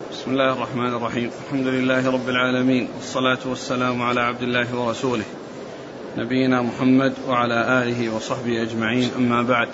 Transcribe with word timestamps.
بسم 0.00 0.30
الله 0.30 0.52
الرحمن 0.52 0.94
الرحيم. 0.94 1.30
الحمد 1.44 1.66
لله 1.66 2.10
رب 2.10 2.28
العالمين 2.28 2.88
والصلاة 2.96 3.38
والسلام 3.46 4.02
على 4.02 4.20
عبد 4.20 4.42
الله 4.42 4.80
ورسوله 4.80 5.24
نبينا 6.16 6.62
محمد 6.62 7.14
وعلى 7.28 7.82
آله 7.82 8.14
وصحبه 8.16 8.62
أجمعين 8.62 9.10
أما 9.16 9.42
بعد. 9.42 9.68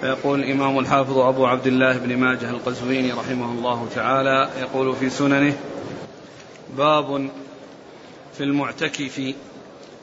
فيقول 0.00 0.40
الإمام 0.40 0.78
الحافظ 0.78 1.18
أبو 1.18 1.46
عبد 1.46 1.66
الله 1.66 1.98
بن 1.98 2.16
ماجه 2.16 2.50
القزويني 2.50 3.12
رحمه 3.12 3.52
الله 3.52 3.88
تعالى 3.94 4.50
يقول 4.60 4.96
في 4.96 5.10
سننه 5.10 5.56
باب 6.76 7.30
في 8.32 8.44
المعتكف 8.44 9.34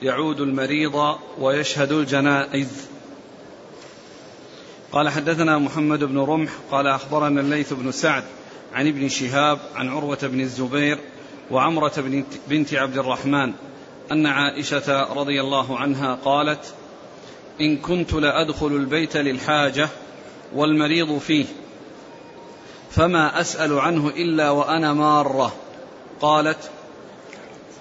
يعود 0.01 0.39
المريض 0.39 1.15
ويشهد 1.39 1.91
الجنائز. 1.91 2.87
قال 4.91 5.09
حدثنا 5.09 5.57
محمد 5.57 6.03
بن 6.03 6.17
رمح 6.19 6.51
قال 6.71 6.87
أخبرنا 6.87 7.41
الليث 7.41 7.73
بن 7.73 7.91
سعد 7.91 8.23
عن 8.77 8.87
ابن 8.87 9.09
شهاب 9.09 9.59
عن 9.75 9.89
عروة 9.89 10.19
بن 10.21 10.41
الزبير 10.41 10.99
وعمرة 11.51 12.23
بنت 12.47 12.73
عبد 12.73 12.97
الرحمن 12.97 13.53
أن 14.11 14.25
عائشة 14.25 15.13
رضي 15.13 15.41
الله 15.41 15.79
عنها 15.79 16.15
قالت 16.25 16.73
إن 17.61 17.77
كنت 17.77 18.13
لأدخل 18.13 18.67
البيت 18.67 19.17
للحاجة 19.17 19.89
والمريض 20.55 21.17
فيه 21.17 21.45
فما 22.91 23.41
أسأل 23.41 23.79
عنه 23.79 24.07
إلا 24.07 24.49
وأنا 24.49 24.93
مارة. 24.93 25.55
قالت 26.21 26.69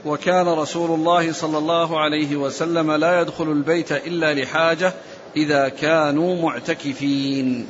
وكان 0.04 0.48
رسول 0.48 0.90
الله 0.90 1.32
صلى 1.32 1.58
الله 1.58 2.00
عليه 2.00 2.36
وسلم 2.36 2.92
لا 2.92 3.20
يدخل 3.20 3.52
البيت 3.52 3.92
إلا 3.92 4.34
لحاجة 4.34 4.92
إذا 5.36 5.68
كانوا 5.68 6.42
معتكفين. 6.42 7.68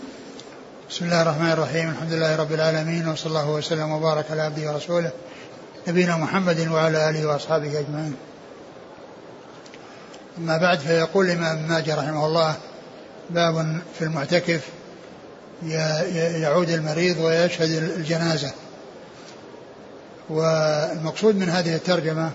بسم 0.91 1.05
الله 1.05 1.23
الرحمن 1.23 1.51
الرحيم 1.51 1.91
الحمد 1.91 2.13
لله 2.13 2.37
رب 2.37 2.53
العالمين 2.53 3.09
وصلى 3.09 3.27
الله 3.27 3.51
وسلم 3.51 3.91
وبارك 3.91 4.31
على 4.31 4.43
عبده 4.43 4.73
ورسوله 4.73 5.11
نبينا 5.88 6.16
محمد 6.16 6.69
وعلى 6.69 7.10
آله 7.10 7.27
وأصحابه 7.27 7.80
أجمعين. 7.80 8.16
أما 10.38 10.57
بعد 10.57 10.79
فيقول 10.79 11.27
الإمام 11.27 11.69
ماجه 11.69 11.95
رحمه 11.95 12.27
الله 12.27 12.55
باب 13.30 13.80
في 13.99 14.05
المعتكف 14.05 14.60
يعود 16.43 16.71
المريض 16.71 17.19
ويشهد 17.19 17.71
الجنازة. 17.71 18.53
والمقصود 20.29 21.37
من 21.37 21.49
هذه 21.49 21.75
الترجمة 21.75 22.30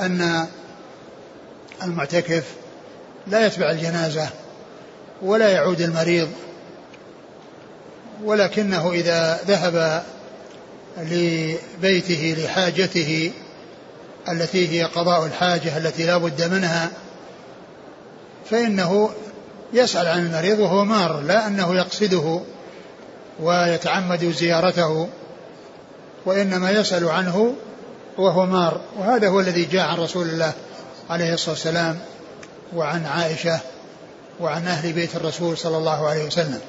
أن 0.00 0.46
المعتكف 1.82 2.44
لا 3.26 3.46
يتبع 3.46 3.70
الجنازة 3.70 4.28
ولا 5.22 5.48
يعود 5.48 5.80
المريض 5.80 6.28
ولكنه 8.24 8.92
إذا 8.92 9.40
ذهب 9.46 10.02
لبيته 10.98 12.36
لحاجته 12.38 13.32
التي 14.28 14.68
هي 14.68 14.84
قضاء 14.84 15.26
الحاجة 15.26 15.76
التي 15.78 16.06
لا 16.06 16.16
بد 16.16 16.42
منها 16.42 16.90
فإنه 18.50 19.10
يسأل 19.72 20.06
عن 20.06 20.26
المريض 20.26 20.58
وهو 20.58 20.84
مار 20.84 21.20
لا 21.20 21.46
أنه 21.46 21.76
يقصده 21.76 22.40
ويتعمد 23.40 24.24
زيارته 24.24 25.08
وإنما 26.26 26.70
يسأل 26.70 27.08
عنه 27.08 27.54
وهو 28.18 28.46
مار. 28.46 28.80
وهذا 28.98 29.28
هو 29.28 29.40
الذي 29.40 29.64
جاء 29.64 29.88
عن 29.88 29.96
رسول 29.96 30.28
الله 30.28 30.52
عليه 31.10 31.34
الصلاة 31.34 31.50
والسلام 31.50 31.98
وعن 32.76 33.06
عائشة 33.06 33.60
وعن 34.40 34.66
أهل 34.66 34.92
بيت 34.92 35.16
الرسول 35.16 35.58
صلى 35.58 35.76
الله 35.76 36.08
عليه 36.08 36.24
وسلم. 36.24 36.60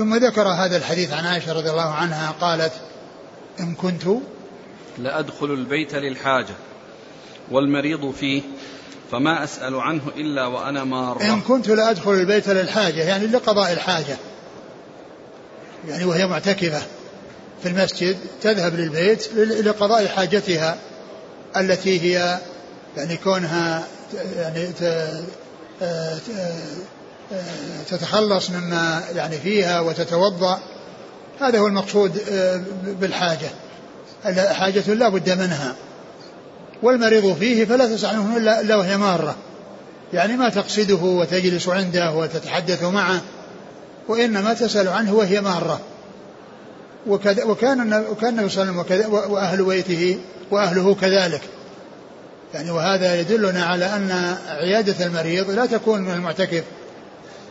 ثم 0.00 0.16
ذكر 0.16 0.48
هذا 0.48 0.76
الحديث 0.76 1.12
عن 1.12 1.26
عائشة 1.26 1.52
رضي 1.52 1.70
الله 1.70 1.94
عنها 1.94 2.30
قالت 2.40 2.72
إن 3.60 3.74
كنت 3.74 4.02
لأدخل 4.98 5.46
البيت 5.46 5.94
للحاجة 5.94 6.54
والمريض 7.50 8.10
فيه 8.10 8.42
فما 9.10 9.44
أسأل 9.44 9.74
عنه 9.74 10.02
إلا 10.16 10.46
وأنا 10.46 10.84
مارة. 10.84 11.22
إن 11.22 11.40
كنت 11.40 11.68
لأدخل 11.68 12.10
البيت 12.10 12.48
للحاجة 12.48 13.00
يعني 13.00 13.26
لقضاء 13.26 13.72
الحاجة 13.72 14.16
يعني 15.88 16.04
وهي 16.04 16.26
معتكفة 16.26 16.82
في 17.62 17.68
المسجد 17.68 18.16
تذهب 18.42 18.74
للبيت 18.74 19.34
لقضاء 19.36 20.06
حاجتها 20.06 20.78
التي 21.56 22.00
هي 22.00 22.38
يعني 22.96 23.16
كونها 23.16 23.84
يعني 24.36 24.72
تتخلص 27.90 28.50
مما 28.50 29.02
يعني 29.14 29.38
فيها 29.38 29.80
وتتوضأ 29.80 30.60
هذا 31.40 31.58
هو 31.58 31.66
المقصود 31.66 32.22
آه، 32.30 32.60
بالحاجة. 33.00 33.50
حاجة 34.52 34.94
لا 34.94 35.08
بد 35.08 35.30
منها. 35.30 35.74
والمريض 36.82 37.36
فيه 37.38 37.64
فلا 37.64 37.86
تسأل 37.86 38.08
عنه 38.10 38.36
إلا 38.36 38.76
وهي 38.76 38.96
مارة. 38.96 39.36
يعني 40.12 40.36
ما 40.36 40.48
تقصده 40.48 40.94
وتجلس 40.94 41.68
عنده 41.68 42.12
وتتحدث 42.12 42.82
معه 42.82 43.20
وإنما 44.08 44.54
تسأل 44.54 44.88
عنه 44.88 45.14
وهي 45.14 45.40
مارة. 45.40 45.80
وكذا 47.06 47.44
وكان 47.44 48.04
وكان 48.10 48.30
النبي 48.30 48.48
صلى 48.48 48.62
الله 48.62 48.84
عليه 48.90 49.06
وسلم 49.06 49.32
وأهل 49.32 49.64
بيته 49.64 50.18
وأهله 50.50 50.94
كذلك. 50.94 51.42
يعني 52.54 52.70
وهذا 52.70 53.20
يدلنا 53.20 53.64
على 53.64 53.84
أن 53.86 54.36
عيادة 54.48 55.06
المريض 55.06 55.50
لا 55.50 55.66
تكون 55.66 56.00
من 56.00 56.12
المعتكف. 56.14 56.64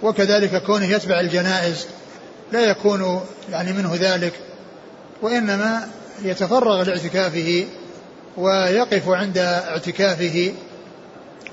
وكذلك 0.04 0.64
كونه 0.64 0.86
يتبع 0.86 1.20
الجنائز 1.20 1.88
لا 2.52 2.62
يكون 2.62 3.22
يعني 3.52 3.74
منه 3.74 3.96
ذلك 4.00 4.34
وإنما 5.22 5.88
يتفرغ 6.24 6.84
لاعتكافه 6.84 7.66
ويقف 8.38 9.10
عند 9.10 9.38
اعتكافه 9.38 10.54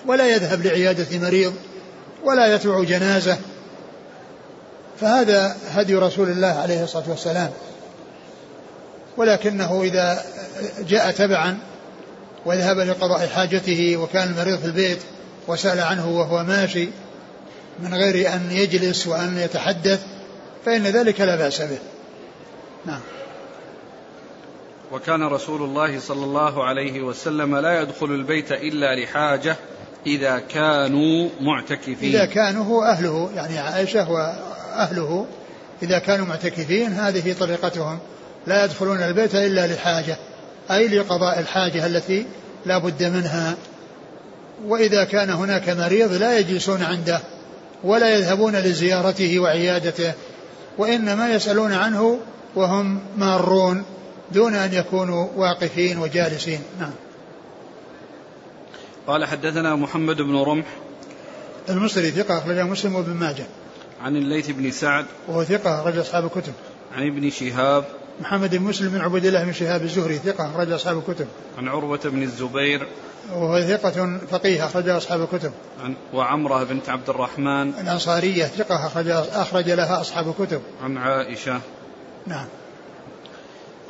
ولا 0.07 0.27
يذهب 0.27 0.67
لعيادة 0.67 1.19
مريض 1.19 1.55
ولا 2.25 2.55
يتبع 2.55 2.85
جنازة. 2.85 3.39
فهذا 5.01 5.57
هدي 5.71 5.95
رسول 5.95 6.31
الله 6.31 6.47
عليه 6.63 6.85
الصلاة 6.85 7.11
والسلام. 7.11 7.51
ولكنه 9.17 9.83
إذا 9.83 10.23
جاء 10.89 11.11
تبعا 11.11 11.59
وذهب 12.47 12.79
لقضاء 12.79 13.29
حاجته 13.29 13.97
وكان 13.97 14.29
المريض 14.29 14.59
في 14.59 14.65
البيت 14.65 14.99
وسأل 15.49 15.81
عنه 15.81 16.09
وهو 16.09 16.45
ماشي 16.45 16.89
من 17.81 17.95
غير 17.95 18.35
أن 18.35 18.51
يجلس 18.51 19.07
وأن 19.07 19.39
يتحدث 19.39 20.01
فإن 20.65 20.83
ذلك 20.83 21.21
لا 21.21 21.37
بأس 21.37 21.63
به. 21.63 21.79
نعم. 22.87 23.01
وكان 24.93 25.23
رسول 25.23 25.63
الله 25.63 26.01
صلى 26.01 26.25
الله 26.25 26.65
عليه 26.65 27.01
وسلم 27.01 27.57
لا 27.57 27.83
يدخل 27.83 28.07
البيت 28.07 28.53
إلا 28.53 29.01
لحاجة 29.01 29.57
إذا 30.07 30.39
كانوا 30.39 31.29
معتكفين. 31.41 32.15
إذا 32.15 32.25
كانوا 32.25 32.65
هو 32.65 32.83
أهله 32.83 33.31
يعني 33.35 33.59
عائشة 33.59 34.11
وأهله 34.11 35.27
إذا 35.83 35.99
كانوا 35.99 36.27
معتكفين 36.27 36.93
هذه 36.93 37.35
طريقتهم. 37.41 37.99
لا 38.47 38.65
يدخلون 38.65 39.03
البيت 39.03 39.35
إلا 39.35 39.67
لحاجة 39.67 40.17
أي 40.71 40.89
لقضاء 40.89 41.39
الحاجة 41.41 41.87
التي 41.87 42.27
لا 42.67 42.79
بد 42.79 43.05
منها. 43.05 43.55
وإذا 44.67 45.05
كان 45.05 45.31
هناك 45.31 45.69
مريض 45.69 46.13
لا 46.13 46.39
يجلسون 46.39 46.83
عنده. 46.83 47.21
ولا 47.85 48.19
يذهبون 48.19 48.57
لزيارته 48.57 49.41
وعيادته 49.41 50.13
وإنما 50.79 51.35
يسألون 51.35 51.73
عنه 51.73 52.21
وهم 52.57 53.01
مارون 53.17 53.85
دون 54.33 54.55
أن 54.55 54.75
يكونوا 54.75 55.29
واقفين 55.37 55.99
وجالسين. 55.99 56.61
نعم. 56.81 56.93
قال 59.07 59.25
حدثنا 59.25 59.77
محمد 59.77 60.17
بن 60.17 60.37
رمح 60.37 60.67
المصري 61.69 62.11
ثقة 62.11 62.39
أخرجه 62.39 62.65
مسلم 62.65 62.95
وابن 62.95 63.13
ماجه. 63.13 63.47
عن 64.03 64.17
الليث 64.17 64.51
بن 64.51 64.71
سعد 64.71 65.07
وهو 65.29 65.45
ثقة 65.45 65.81
أخرج 65.81 65.99
أصحاب 65.99 66.25
الكتب. 66.25 66.53
عن 66.97 67.07
ابن 67.07 67.31
شهاب 67.31 67.85
محمد 68.21 68.57
بن 68.57 68.63
مسلم 68.63 68.89
بن 68.89 69.01
عبد 69.01 69.25
الله 69.25 69.45
بن 69.45 69.53
شهاب 69.53 69.83
الزهري 69.83 70.19
ثقة 70.19 70.51
أخرج 70.51 70.71
أصحاب 70.71 70.99
الكتب. 70.99 71.27
عن 71.59 71.69
عروة 71.69 72.01
بن 72.05 72.23
الزبير 72.23 72.87
وهو 73.35 73.61
ثقة 73.61 74.19
فقيه 74.31 74.65
أخرج 74.65 74.89
أصحاب 74.89 75.23
الكتب. 75.23 75.53
عن 75.85 75.95
وعمرة 76.15 76.65
بنت 76.65 76.89
عبد 76.89 77.09
الرحمن 77.09 77.69
الأنصارية 77.69 78.45
ثقة 78.45 78.87
أخرج 78.87 79.09
أخرج 79.09 79.71
لها 79.71 80.01
أصحاب 80.01 80.29
الكتب. 80.29 80.61
عن 80.83 80.97
عائشة. 80.97 81.61
نعم. 82.27 82.47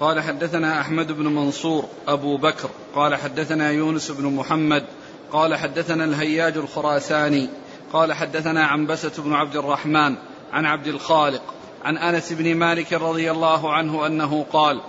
قال 0.00 0.20
حدثنا 0.20 0.80
أحمد 0.80 1.12
بن 1.12 1.24
منصور 1.26 1.84
أبو 2.08 2.36
بكر 2.36 2.70
قال 2.94 3.16
حدثنا 3.16 3.70
يونس 3.70 4.10
بن 4.10 4.26
محمد 4.26 4.84
قال 5.32 5.54
حدثنا 5.54 6.04
الهياج 6.04 6.56
الخراساني 6.56 7.48
قال 7.92 8.12
حدثنا 8.12 8.66
عنبسة 8.66 9.22
بن 9.22 9.32
عبد 9.32 9.56
الرحمن 9.56 10.16
عن 10.52 10.66
عبد 10.66 10.86
الخالق 10.86 11.42
عن 11.84 11.98
أنس 11.98 12.32
بن 12.32 12.54
مالك 12.54 12.92
رضي 12.92 13.30
الله 13.30 13.72
عنه 13.72 14.06
أنه 14.06 14.46
قال 14.52 14.80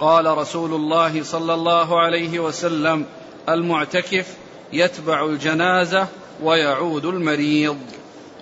قال 0.00 0.38
رسول 0.38 0.74
الله 0.74 1.22
صلى 1.22 1.54
الله 1.54 2.00
عليه 2.00 2.38
وسلم 2.38 3.04
المعتكف 3.48 4.26
يتبع 4.72 5.24
الجنازة 5.24 6.06
ويعود 6.42 7.04
المريض. 7.04 7.76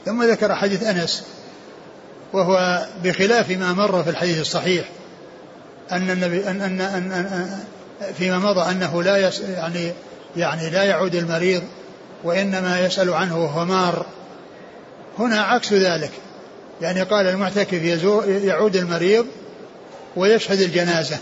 ثم 0.04 0.22
ذكر 0.22 0.54
حديث 0.54 0.82
أنس 0.82 1.26
وهو 2.32 2.86
بخلاف 3.04 3.50
ما 3.50 3.72
مر 3.72 4.02
في 4.02 4.10
الحديث 4.10 4.40
الصحيح 4.40 4.88
أن 5.92 6.10
النبي 6.10 6.50
أن 6.50 6.60
أن 6.60 6.80
أن, 6.80 7.10
أن 7.10 7.58
فيما 8.18 8.38
مضى 8.38 8.70
أنه 8.70 9.02
لا 9.02 9.28
يس 9.28 9.40
يعني 9.40 9.92
يعني 10.36 10.70
لا 10.70 10.82
يعود 10.82 11.14
المريض 11.14 11.62
وإنما 12.24 12.80
يسأل 12.86 13.14
عنه 13.14 13.44
وهو 13.44 13.64
مار. 13.64 14.06
هنا 15.18 15.40
عكس 15.40 15.72
ذلك 15.72 16.10
يعني 16.80 17.02
قال 17.02 17.26
المعتكف 17.26 17.82
يعود 18.26 18.76
المريض 18.76 19.26
ويشهد 20.16 20.60
الجنازة. 20.60 21.18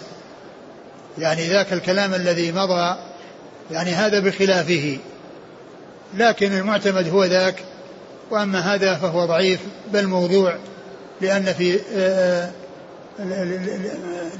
يعني 1.18 1.48
ذاك 1.48 1.72
الكلام 1.72 2.14
الذي 2.14 2.52
مضى 2.52 2.96
يعني 3.70 3.90
هذا 3.90 4.20
بخلافه. 4.20 4.98
لكن 6.14 6.52
المعتمد 6.52 7.08
هو 7.08 7.24
ذاك 7.24 7.64
وأما 8.30 8.74
هذا 8.74 8.94
فهو 8.94 9.24
ضعيف 9.24 9.60
بل 9.92 10.06
موضوع 10.06 10.56
لأن 11.20 11.44
في 11.44 11.80
آه، 11.96 12.50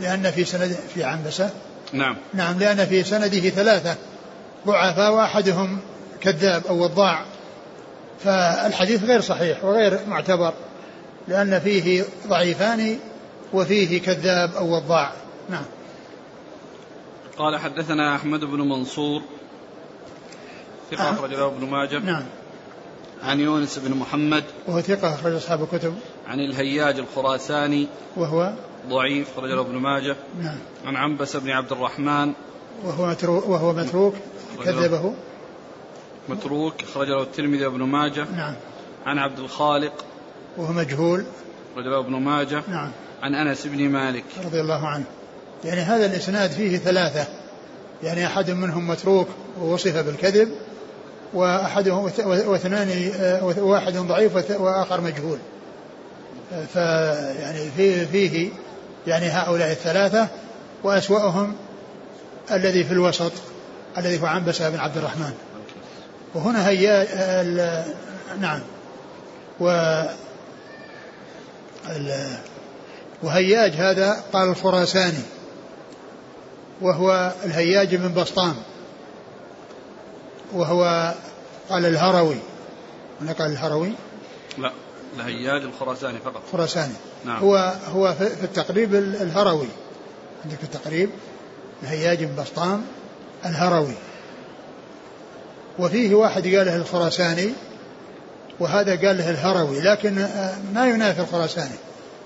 لأن 0.01 0.31
في 0.31 0.45
سند 0.45 0.77
في 0.95 1.05
عنبسة. 1.05 1.51
نعم. 1.93 2.17
نعم 2.35 2.59
لأن 2.59 2.87
في 2.87 3.05
سنده 3.05 3.49
ثلاثة 3.51 3.95
ضعفاء 4.67 5.13
وأحدهم 5.13 5.79
كذاب 6.21 6.67
أو 6.67 6.85
وضاع 6.85 7.25
فالحديث 8.25 9.05
غير 9.05 9.21
صحيح 9.21 9.65
وغير 9.65 9.99
معتبر 10.09 10.53
لأن 11.29 11.61
فيه 11.61 12.05
ضعيفان 12.29 12.99
وفيه 13.53 14.01
كذاب 14.03 14.55
أو 14.57 14.75
وضاع 14.77 15.13
نعم. 15.51 15.65
قال 17.41 17.57
حدثنا 17.57 18.17
أحمد 18.17 18.41
بن 18.45 18.61
منصور 18.61 19.23
ثقة 20.91 21.09
آه. 21.09 21.13
أخرج 21.13 21.31
له 21.31 21.47
ابن 21.47 21.67
ماجه. 21.67 21.99
نعم. 21.99 22.25
عن 23.23 23.41
يونس 23.41 23.79
بن 23.79 23.97
محمد. 23.97 24.45
وهو 24.67 24.81
ثقة 24.81 25.15
أخرج 25.15 25.33
أصحاب 25.33 25.63
الكتب. 25.63 25.95
عن 26.29 26.41
الهياج 26.41 26.99
الخراساني. 26.99 27.87
وهو؟ 28.17 28.53
ضعيف 28.89 29.29
أخرج 29.39 29.51
له 29.51 29.61
ابن 29.61 29.77
ماجه. 29.77 30.17
نعم. 30.43 30.59
عن 30.85 30.97
عنبس 30.97 31.37
بن 31.37 31.51
عبد 31.51 31.73
الرحمن. 31.73 32.33
وهو 32.85 33.07
متروك 33.07 33.49
وهو 33.49 33.73
متروك. 33.73 34.15
كذبه. 34.65 35.15
متروك 36.29 36.83
أخرج 36.83 37.09
له 37.09 37.23
الترمذي 37.23 37.67
وابن 37.67 37.83
ماجه. 37.83 38.25
نعم. 38.37 38.55
عن 39.07 39.19
عبد 39.19 39.39
الخالق. 39.39 40.05
وهو 40.57 40.73
مجهول. 40.73 41.25
أخرج 41.73 41.87
له 41.87 41.99
ابن 41.99 42.13
ماجه. 42.13 42.63
نعم. 42.69 42.91
عن 43.23 43.35
أنس 43.35 43.67
بن 43.67 43.89
مالك. 43.89 44.25
رضي 44.45 44.61
الله 44.61 44.87
عنه. 44.87 45.05
يعني 45.65 45.81
هذا 45.81 46.07
الإسناد 46.07 46.51
فيه 46.51 46.79
ثلاثة. 46.79 47.27
يعني 48.03 48.27
أحد 48.27 48.51
منهم 48.51 48.89
متروك 48.89 49.29
ووصف 49.61 49.97
بالكذب 49.97 50.49
وأحدهم 51.35 52.11
واثنان 52.27 53.13
واحد 53.59 53.97
ضعيف 53.97 54.51
وآخر 54.61 55.01
مجهول. 55.01 55.39
فيعني 56.73 57.71
فيه, 57.77 58.05
فيه 58.05 58.51
يعني 59.07 59.29
هؤلاء 59.29 59.71
الثلاثة 59.71 60.29
وأسوأهم 60.83 61.55
الذي 62.51 62.85
في 62.85 62.93
الوسط 62.93 63.33
الذي 63.99 64.23
هو 64.23 64.27
عنبسة 64.27 64.71
بن 64.71 64.79
عبد 64.79 64.97
الرحمن. 64.97 65.33
وهنا 66.35 66.69
هيا 66.69 67.07
نعم. 68.41 68.61
و 69.61 70.03
وهياج 73.23 73.73
هذا 73.73 74.25
قال 74.33 74.49
الخراساني. 74.49 75.23
وهو 76.83 77.33
الهياج 77.45 77.95
بن 77.95 78.15
بسطام 78.15 78.55
وهو 80.53 81.15
قال 81.71 81.87
الهروي. 81.87 82.37
هنا 83.21 83.33
قال 83.33 83.51
الهروي؟ 83.51 83.93
لا 84.59 84.73
الهياج 85.17 85.63
الخراساني 85.63 86.19
فقط. 86.19 86.43
خراساني. 86.53 86.95
نعم. 87.25 87.43
هو 87.43 87.75
هو 87.95 88.15
في 88.15 88.45
التقريب 88.45 88.95
الهروي. 88.95 89.69
عندك 90.45 90.57
في 90.57 90.65
التقريب 90.65 91.11
الهياج 91.83 92.25
بن 92.25 92.43
بسطام 92.43 92.85
الهروي. 93.47 93.95
وفيه 95.79 96.15
واحد 96.15 96.43
قال 96.43 96.67
له 96.67 96.77
الخراساني 96.77 97.53
وهذا 98.61 98.91
قال 98.91 99.19
له 99.19 99.31
الهروي 99.31 99.81
لكن 99.81 100.27
ما 100.75 100.87
ينافي 100.89 101.21
الخراساني 101.21 101.75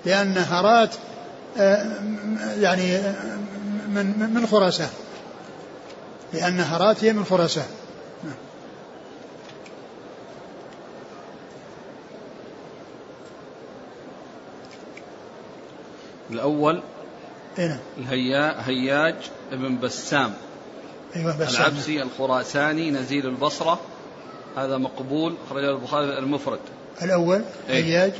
لأن 0.05 0.37
هرات 0.37 0.95
يعني 2.59 2.99
من 3.95 4.33
من 4.33 4.47
خراسان. 4.47 4.89
لأن 6.33 6.59
هرات 6.59 7.03
هي 7.03 7.13
من 7.13 7.25
خراسان. 7.25 7.65
الأول 16.31 16.81
هنا. 17.57 17.79
الهيا 17.97 18.67
هياج 18.67 19.15
ابن 19.51 19.79
بسام. 19.79 20.33
أيوة 21.15 21.37
بسام. 21.37 21.61
العبسي 21.61 22.01
الخراساني 22.01 22.91
نزيل 22.91 23.25
البصرة. 23.25 23.79
هذا 24.57 24.77
مقبول 24.77 25.35
أخرجه 25.47 25.71
البخاري 25.71 26.19
المفرد. 26.19 26.59
الأول 27.01 27.41
إيه؟ 27.69 27.83
هياج. 27.83 28.13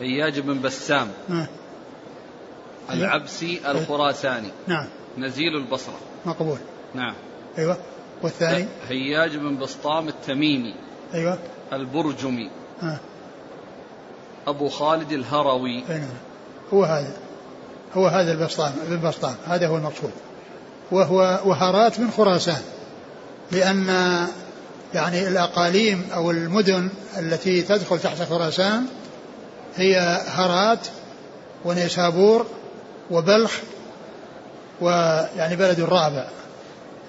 هياج 0.00 0.40
بن 0.40 0.60
بسام. 0.60 1.08
آه. 1.30 1.48
العبسي 2.92 3.60
الخراساني. 3.70 4.48
نعم. 4.66 4.86
نزيل 5.18 5.56
البصرة. 5.56 5.98
مقبول. 6.26 6.58
نعم. 6.94 7.14
أيوة. 7.58 7.76
والثاني؟ 8.22 8.66
هياج 8.88 9.36
بن 9.36 9.58
بسطام 9.58 10.08
التميمي. 10.08 10.74
أيوة. 11.14 11.38
البرجمي. 11.72 12.50
آه. 12.82 12.98
أبو 14.46 14.68
خالد 14.68 15.12
الهروي. 15.12 15.84
نعم. 15.88 16.08
هو 16.72 16.84
هذا. 16.84 17.16
هو 17.94 18.06
هذا 18.06 18.32
البسطام 18.32 18.72
ابن 18.86 19.08
بسطام. 19.08 19.34
هذا 19.46 19.66
هو 19.66 19.76
المقصود. 19.76 20.12
وهو 20.92 21.40
وهرات 21.44 22.00
من 22.00 22.10
خراسان. 22.10 22.62
لأن 23.52 23.86
يعني 24.94 25.28
الأقاليم 25.28 26.08
أو 26.14 26.30
المدن 26.30 26.88
التي 27.18 27.62
تدخل 27.62 27.98
تحت 27.98 28.22
خراسان 28.22 28.86
هي 29.76 30.20
هرات 30.26 30.86
ونيسابور 31.64 32.46
وبلخ 33.12 33.52
ويعني 34.80 35.56
بلد 35.56 35.80
الرابع 35.80 36.24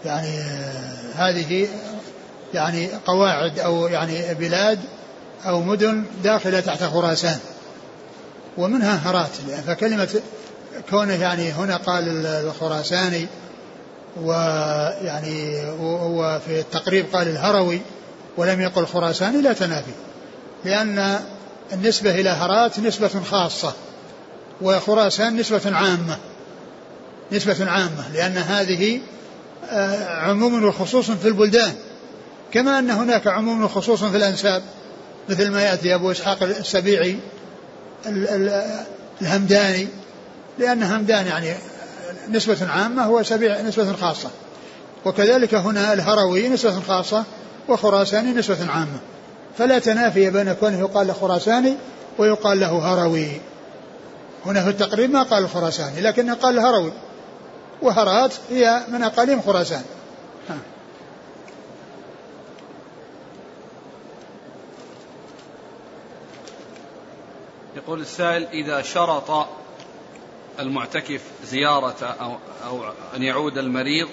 يعني 0.06 0.40
هذه 1.16 1.68
يعني 2.54 2.90
قواعد 3.06 3.60
أو 3.60 3.88
يعني 3.88 4.34
بلاد 4.34 4.80
أو 5.46 5.62
مدن 5.62 6.04
داخلة 6.24 6.60
تحت 6.60 6.84
خراسان. 6.84 7.40
ومنها 8.58 9.10
هرات 9.10 9.30
فكلمة 9.68 10.22
كونه 10.89 11.13
يعني 11.13 11.51
هنا 11.51 11.77
قال 11.77 12.25
الخراساني 12.25 13.27
ويعني 14.22 15.66
هو 15.80 16.39
في 16.46 16.60
التقريب 16.60 17.06
قال 17.13 17.27
الهروي 17.27 17.82
ولم 18.38 18.62
يقل 18.62 18.82
الخراساني 18.82 19.42
لا 19.42 19.54
تنافي 19.54 19.92
لأن 20.66 21.20
النسبة 21.74 22.16
إلى 22.16 22.30
هرات 22.30 22.80
نسبة 22.80 23.22
خاصة. 23.32 23.74
وخراسان 24.62 25.38
نسبة 25.38 25.75
عامة. 25.75 26.17
نسبة 27.31 27.69
عامة 27.72 28.13
لأن 28.13 28.38
هذه 28.38 29.01
آه، 29.69 30.19
عموم 30.19 30.65
وخصوص 30.65 31.12
في 31.12 31.27
البلدان. 31.27 31.74
كما 32.51 32.79
أن 32.79 32.89
هناك 32.89 33.27
عموم 33.27 33.63
وخصوص 33.63 34.03
في 34.03 34.17
الأنساب 34.17 34.63
مثل 35.29 35.51
ما 35.51 35.62
يأتي 35.62 35.95
أبو 35.95 36.12
إسحاق 36.12 36.43
السبيعي 36.43 37.17
الهمداني. 39.22 39.88
لأن 40.60 40.83
همدان 40.83 41.27
يعني 41.27 41.53
نسبة 42.29 42.72
عامة 42.72 43.03
هو 43.03 43.24
سبيع 43.24 43.62
نسبة 43.62 43.93
خاصة. 43.93 44.29
وكذلك 45.05 45.53
هنا 45.53 45.93
الهروي 45.93 46.50
نسبة 46.50 46.79
خاصة 46.79 47.24
وخراساني 47.69 48.31
نسبة 48.31 48.72
عامة. 48.72 49.00
فلا 49.57 49.79
تنافي 49.79 50.29
بين 50.29 50.53
كونه 50.53 50.79
يقال 50.79 51.07
له 51.07 51.13
خراساني 51.13 51.74
ويقال 52.17 52.60
له 52.60 52.93
هروي. 52.93 53.27
هنا 54.46 54.64
في 54.64 54.70
التقريب 54.70 55.12
ما 55.12 55.24
قال 55.24 55.44
الخراساني 55.44 56.02
لكنه 56.02 56.34
قال 56.34 56.60
الهروي 56.60 56.94
وهرات 57.82 58.34
هي 58.50 58.84
من 58.88 59.04
أقاليم 59.04 59.42
خراسان. 59.42 59.84
يقول 67.76 68.02
السائل 68.02 68.48
إذا 68.54 68.82
شرط 68.82 69.48
المعتكف 70.60 71.22
زيارة 71.46 72.16
أو, 72.22 72.38
أو 72.66 72.84
أن 73.16 73.24
يعود 73.24 73.58
المريض 73.58 74.08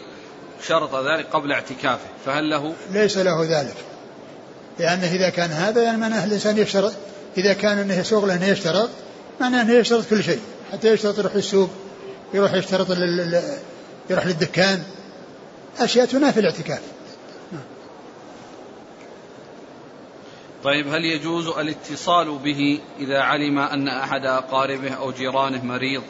شرط 0.67 0.95
ذلك 0.95 1.27
قبل 1.33 1.53
اعتكافه 1.53 2.07
فهل 2.27 2.51
له؟ 2.51 2.75
ليس 2.91 3.19
له 3.19 3.45
ذلك. 3.45 3.77
لأنه 4.79 5.13
إذا 5.13 5.31
كان 5.31 5.51
هذا 5.51 5.83
يعني 5.83 5.99
معناه 5.99 6.25
الإنسان 6.25 6.59
يشترط 6.59 6.93
إذا 7.37 7.53
كان 7.53 7.79
أنه 7.79 8.03
شغله 8.03 8.35
أنه 8.35 8.47
يشترط 8.47 8.91
معناه 9.41 9.63
أنه 9.63 9.73
يشترط 9.73 10.07
كل 10.11 10.25
شيء. 10.25 10.41
حتى 10.73 10.89
يشترط 10.89 11.19
يروح 11.19 11.35
السوق 11.35 11.71
يروح 12.35 12.55
يشترط 12.55 12.91
يروح 14.11 14.27
للدكان. 14.27 14.83
أشياء 15.79 16.07
تنافي 16.07 16.41
الاعتكاف. 16.41 16.81
طيب 20.65 20.89
هل 20.89 21.05
يجوز 21.05 21.47
الاتصال 21.47 22.39
به 22.39 22.81
إذا 22.99 23.19
علم 23.19 23.59
أن 23.59 23.89
أحد 23.89 24.27
أقاربه 24.27 24.91
أو 24.91 25.13
جيرانه 25.13 25.65
مريض؟ 25.65 26.03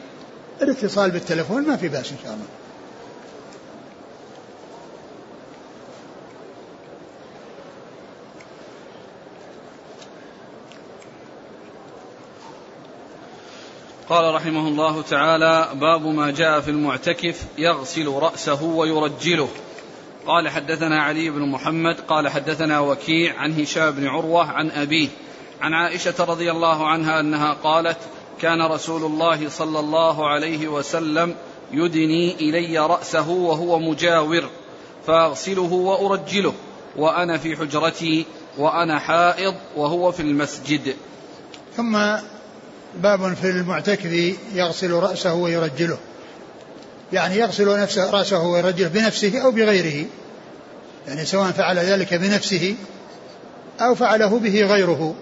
الاتصال 0.61 1.11
بالتلفون 1.11 1.67
ما 1.67 1.77
في 1.77 1.87
بأس 1.87 2.11
إن 2.11 2.17
شاء 2.23 2.33
الله. 2.33 2.45
قال 14.11 14.33
رحمه 14.33 14.67
الله 14.67 15.01
تعالى 15.01 15.69
باب 15.73 16.05
ما 16.05 16.31
جاء 16.31 16.59
في 16.59 16.71
المعتكف 16.71 17.45
يغسل 17.57 18.07
رأسه 18.07 18.63
ويرجله. 18.63 19.49
قال 20.27 20.49
حدثنا 20.49 21.01
علي 21.03 21.29
بن 21.29 21.41
محمد 21.41 21.99
قال 21.99 22.29
حدثنا 22.29 22.79
وكيع 22.79 23.39
عن 23.39 23.61
هشام 23.61 23.91
بن 23.91 24.07
عروة 24.07 24.45
عن 24.45 24.71
أبيه 24.71 25.07
عن 25.61 25.73
عائشة 25.73 26.13
رضي 26.19 26.51
الله 26.51 26.87
عنها 26.87 27.19
أنها 27.19 27.53
قالت 27.53 27.97
كان 28.41 28.61
رسول 28.61 29.03
الله 29.03 29.49
صلى 29.49 29.79
الله 29.79 30.27
عليه 30.27 30.67
وسلم 30.67 31.35
يدني 31.71 32.35
إلي 32.35 32.79
رأسه 32.79 33.29
وهو 33.29 33.79
مجاور 33.79 34.43
فأغسله 35.07 35.73
وأرجله 35.73 36.53
وأنا 36.97 37.37
في 37.37 37.55
حجرتي 37.55 38.25
وأنا 38.57 38.99
حائض 38.99 39.55
وهو 39.75 40.11
في 40.11 40.19
المسجد. 40.19 40.95
ثم 41.75 41.97
باب 42.95 43.33
في 43.33 43.49
المعتكف 43.49 44.35
يغسل 44.53 44.91
رأسه 44.91 45.33
ويرجله. 45.33 45.97
يعني 47.13 47.35
يغسل 47.35 47.81
نفسه 47.81 48.11
رأسه 48.11 48.43
ويرجله 48.43 48.87
بنفسه 48.87 49.41
أو 49.41 49.51
بغيره. 49.51 50.05
يعني 51.07 51.25
سواء 51.25 51.51
فعل 51.51 51.79
ذلك 51.79 52.13
بنفسه 52.13 52.75
أو 53.81 53.95
فعله 53.95 54.39
به 54.39 54.65
غيره. 54.65 55.15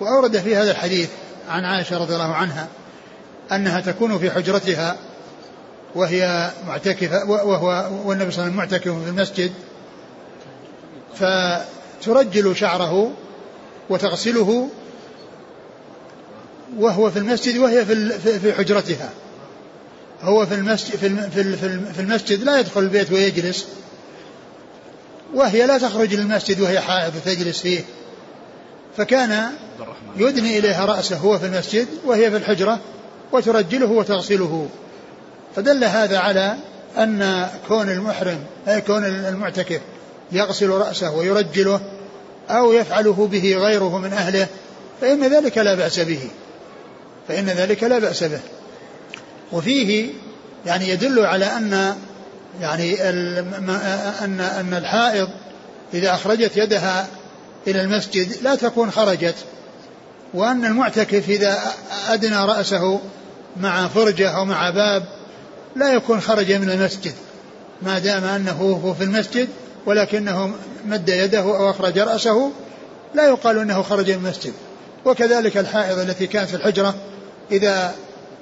وأورد 0.00 0.38
في 0.38 0.56
هذا 0.56 0.70
الحديث 0.70 1.08
عن 1.48 1.64
عائشة 1.64 1.98
رضي 1.98 2.14
الله 2.14 2.34
عنها 2.34 2.68
أنها 3.52 3.80
تكون 3.80 4.18
في 4.18 4.30
حجرتها 4.30 4.96
وهي 5.94 6.50
معتكفة 6.66 7.24
وهو 7.24 7.90
والنبي 8.04 8.30
صلى 8.30 8.46
الله 8.46 8.62
عليه 8.62 8.72
وسلم 8.72 8.88
معتكف 8.88 9.04
في 9.04 9.08
المسجد. 9.08 9.52
فترجل 11.14 12.56
شعره 12.56 13.12
وتغسله 13.90 14.68
وهو 16.76 17.10
في 17.10 17.18
المسجد 17.18 17.56
وهي 17.56 17.84
في 18.40 18.52
حجرتها. 18.52 19.10
هو 20.22 20.46
في 20.46 20.54
المسجد 20.54 20.96
في 21.94 22.00
المسجد 22.00 22.42
لا 22.42 22.60
يدخل 22.60 22.80
البيت 22.80 23.12
ويجلس. 23.12 23.66
وهي 25.34 25.66
لا 25.66 25.78
تخرج 25.78 26.14
للمسجد 26.14 26.60
وهي 26.60 26.80
حائض 26.80 27.12
وتجلس 27.16 27.60
فيه. 27.60 27.80
فكان 28.96 29.46
يدني 30.16 30.58
إليها 30.58 30.84
رأسه 30.84 31.16
هو 31.16 31.38
في 31.38 31.46
المسجد 31.46 31.86
وهي 32.04 32.30
في 32.30 32.36
الحجرة 32.36 32.80
وترجله 33.32 33.86
وتغسله. 33.86 34.68
فدل 35.56 35.84
هذا 35.84 36.18
على 36.18 36.56
أن 36.98 37.48
كون 37.68 37.90
المحرم 37.90 38.38
أي 38.68 38.80
كون 38.80 39.04
المعتكف 39.04 39.80
يغسل 40.32 40.68
رأسه 40.68 41.10
ويرجله 41.16 41.80
أو 42.50 42.72
يفعله 42.72 43.28
به 43.32 43.56
غيره 43.56 43.98
من 43.98 44.12
أهله 44.12 44.46
فإن 45.00 45.34
ذلك 45.34 45.58
لا 45.58 45.74
بأس 45.74 46.00
به. 46.00 46.20
فإن 47.28 47.46
ذلك 47.46 47.84
لا 47.84 47.98
بأس 47.98 48.24
به. 48.24 48.40
وفيه 49.52 50.10
يعني 50.66 50.88
يدل 50.88 51.20
على 51.20 51.44
أن 51.44 51.94
يعني 52.60 53.02
أن 53.02 54.40
أن 54.40 54.74
الحائض 54.74 55.28
إذا 55.94 56.14
أخرجت 56.14 56.56
يدها 56.56 57.06
إلى 57.66 57.80
المسجد 57.82 58.42
لا 58.42 58.54
تكون 58.54 58.90
خرجت 58.90 59.34
وأن 60.34 60.64
المعتكف 60.64 61.28
إذا 61.28 61.58
أدنى 62.08 62.36
رأسه 62.36 63.00
مع 63.56 63.88
فرجة 63.88 64.30
أو 64.30 64.44
مع 64.44 64.70
باب 64.70 65.04
لا 65.76 65.92
يكون 65.92 66.20
خرج 66.20 66.52
من 66.52 66.70
المسجد 66.70 67.14
ما 67.82 67.98
دام 67.98 68.24
أنه 68.24 68.80
هو 68.84 68.94
في 68.94 69.04
المسجد 69.04 69.48
ولكنه 69.86 70.54
مد 70.86 71.08
يده 71.08 71.40
أو 71.40 71.70
أخرج 71.70 71.98
رأسه 71.98 72.50
لا 73.14 73.28
يقال 73.28 73.58
أنه 73.58 73.82
خرج 73.82 74.10
من 74.10 74.26
المسجد. 74.26 74.52
وكذلك 75.04 75.56
الحائض 75.56 75.98
التي 75.98 76.26
كانت 76.26 76.48
في 76.48 76.56
الحجرة 76.56 76.94
إذا 77.50 77.94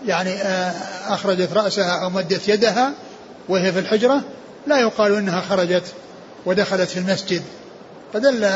يعني 0.06 0.30
آه، 0.30 0.72
أخرجت 1.14 1.52
رأسها 1.52 2.04
أو 2.04 2.10
مدت 2.10 2.48
يدها 2.48 2.92
وهي 3.48 3.72
في 3.72 3.78
الحجرة 3.78 4.22
لا 4.66 4.80
يقال 4.80 5.14
إنها 5.14 5.40
خرجت 5.40 5.84
ودخلت 6.46 6.88
في 6.88 6.98
المسجد. 6.98 7.42
فدل 8.12 8.50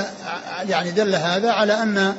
يعني 0.69 0.91
دل 0.91 1.15
هذا 1.15 1.51
على 1.51 1.83
أن 1.83 2.17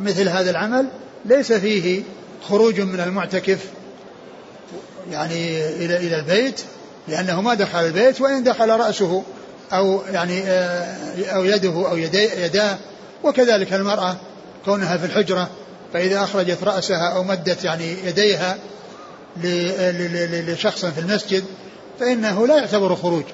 مثل 0.00 0.28
هذا 0.28 0.50
العمل 0.50 0.86
ليس 1.24 1.52
فيه 1.52 2.02
خروج 2.48 2.80
من 2.80 3.00
المعتكف 3.00 3.58
يعني 5.10 5.66
إلى 5.68 5.96
إلى 5.96 6.16
البيت 6.16 6.60
لأنه 7.08 7.40
ما 7.40 7.54
دخل 7.54 7.78
البيت 7.78 8.20
وإن 8.20 8.44
دخل 8.44 8.68
رأسه 8.68 9.22
أو 9.72 10.02
يعني 10.12 10.42
آه، 10.42 10.96
أو 11.26 11.44
يده 11.44 11.90
أو 11.90 11.96
يداه. 11.96 12.78
وكذلك 13.24 13.72
المرأة 13.72 14.16
كونها 14.64 14.96
في 14.96 15.06
الحجرة 15.06 15.50
فإذا 15.94 16.24
أخرجت 16.24 16.64
رأسها 16.64 17.08
أو 17.08 17.24
مدت 17.24 17.64
يعني 17.64 17.96
يديها 18.04 18.58
لشخص 20.48 20.84
في 20.84 21.00
المسجد 21.00 21.44
فإنه 22.00 22.46
لا 22.46 22.56
يعتبر 22.56 22.94
خروج 22.94 23.24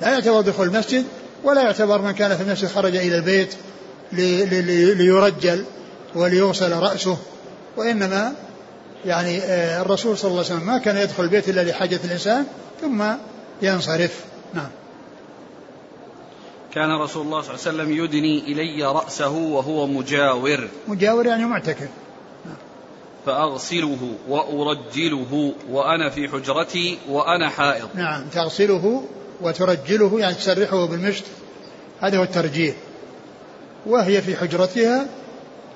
لا 0.00 0.10
يعتبر 0.10 0.40
دخول 0.40 0.66
المسجد 0.66 1.04
ولا 1.44 1.62
يعتبر 1.62 2.02
من 2.02 2.10
كان 2.12 2.36
في 2.36 2.42
المسجد 2.42 2.68
خرج 2.68 2.96
إلى 2.96 3.16
البيت 3.16 3.54
ليرجل 4.12 5.64
وليغسل 6.14 6.72
رأسه 6.72 7.18
وإنما 7.76 8.32
يعني 9.04 9.38
آه، 9.38 9.82
الرسول 9.82 10.18
صلى 10.18 10.30
الله 10.30 10.44
عليه 10.44 10.54
وسلم 10.54 10.66
ما 10.66 10.78
كان 10.78 10.96
يدخل 10.96 11.22
البيت 11.22 11.48
إلا 11.48 11.64
لحاجة 11.64 12.00
الإنسان 12.04 12.46
ثم 12.80 13.04
ينصرف. 13.62 14.24
نعم. 14.54 14.70
كان 16.74 17.00
رسول 17.00 17.26
الله 17.26 17.40
صلى 17.40 17.54
الله 17.54 17.66
عليه 17.66 17.92
وسلم 17.92 18.04
يدني 18.04 18.38
إلي 18.38 18.84
رأسه 18.84 19.30
وهو 19.30 19.86
مجاور. 19.86 20.68
مجاور 20.88 21.26
يعني 21.26 21.44
معتكف. 21.44 21.88
فأغسله 23.26 24.14
وأرجله 24.28 25.52
وأنا 25.70 26.10
في 26.10 26.28
حجرتي 26.28 26.98
وأنا 27.08 27.48
حائض. 27.48 27.88
نعم 27.94 28.28
تغسله 28.28 29.04
وترجله 29.40 30.20
يعني 30.20 30.34
تسرحه 30.34 30.86
بالمشط. 30.86 31.24
هذا 32.00 32.18
هو 32.18 32.22
الترجيل 32.22 32.74
وهي 33.86 34.22
في 34.22 34.36
حجرتها 34.36 35.06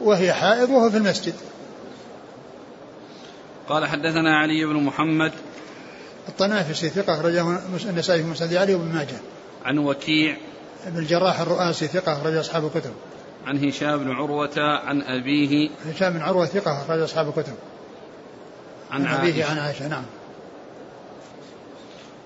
وهي 0.00 0.33
حائض 0.33 0.71
وهو 0.71 0.90
في 0.90 0.97
المسجد. 0.97 1.35
قال 3.69 3.87
حدثنا 3.87 4.38
علي 4.38 4.64
بن 4.64 4.75
محمد. 4.75 5.33
الطنافسي 6.28 6.88
ثقة 6.88 7.14
أخرجه 7.14 7.59
النسائي 7.85 8.23
في 8.23 8.28
مسند 8.28 8.55
علي 8.55 8.75
وابن 8.75 8.95
ماجه. 8.95 9.17
عن 9.64 9.78
وكيع. 9.78 10.37
بن 10.87 10.99
الجراح 10.99 11.40
الرؤاسي 11.40 11.87
ثقة 11.87 12.12
أخرج 12.12 12.37
أصحاب 12.37 12.64
الكتب. 12.64 12.93
عن 13.49 13.64
هشام 13.64 13.99
بن 13.99 14.11
عروة 14.11 14.50
عن 14.57 15.02
أبيه. 15.02 15.71
هشام 15.87 16.12
بن 16.12 16.21
عروة 16.21 16.47
ثقة 16.47 16.83
أخرج 16.83 17.00
أصحاب 17.00 17.28
الكتب. 17.28 17.55
عن, 18.90 19.07
عن 19.07 19.14
أبيه 19.14 19.45
عن 19.45 19.59
عائشة 19.59 19.88
نعم. 19.88 20.05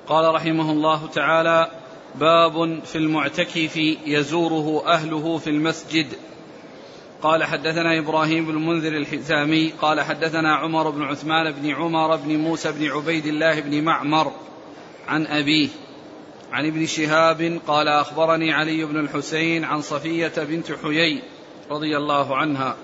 قال 0.06 0.34
رحمه 0.34 0.72
الله 0.72 1.06
تعالى 1.06 1.70
باب 2.14 2.84
في 2.84 2.98
المعتكف 2.98 3.76
يزوره 4.06 4.86
أهله 4.86 5.38
في 5.38 5.50
المسجد. 5.50 6.06
قال 7.22 7.44
حدثنا 7.44 7.98
إبراهيم 7.98 8.46
بن 8.46 8.50
المنذر 8.50 8.96
الحزامي. 8.96 9.72
قال 9.80 10.00
حدثنا 10.00 10.54
عمر 10.54 10.90
بن 10.90 11.02
عثمان 11.02 11.50
بن 11.52 11.70
عمر 11.70 12.16
بن 12.16 12.36
موسى 12.36 12.72
بن 12.72 12.90
عبيد 12.90 13.26
الله 13.26 13.60
بن 13.60 13.84
معمر 13.84 14.32
عن 15.08 15.26
أبيه. 15.26 15.68
عن 16.52 16.66
ابن 16.66 16.86
شهاب 16.86 17.60
قال 17.66 17.88
أخبرني 17.88 18.52
علي 18.52 18.84
بن 18.84 19.00
الحسين 19.00 19.64
عن 19.64 19.82
صفية 19.82 20.32
بنت 20.36 20.72
حيي 20.82 21.22
رضي 21.70 21.96
الله 21.96 22.36
عنها. 22.36 22.76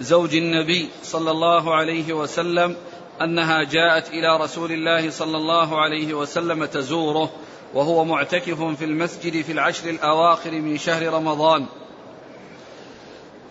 زوج 0.00 0.36
النبي 0.36 0.88
صلى 1.02 1.30
الله 1.30 1.74
عليه 1.74 2.12
وسلم 2.12 2.76
أنها 3.22 3.62
جاءت 3.62 4.08
إلى 4.08 4.36
رسول 4.36 4.72
الله 4.72 5.10
صلى 5.10 5.36
الله 5.36 5.80
عليه 5.80 6.14
وسلم 6.14 6.64
تزوره 6.64 7.30
وهو 7.74 8.04
معتكف 8.04 8.62
في 8.62 8.84
المسجد 8.84 9.42
في 9.42 9.52
العشر 9.52 9.90
الأواخر 9.90 10.50
من 10.50 10.78
شهر 10.78 11.12
رمضان. 11.12 11.66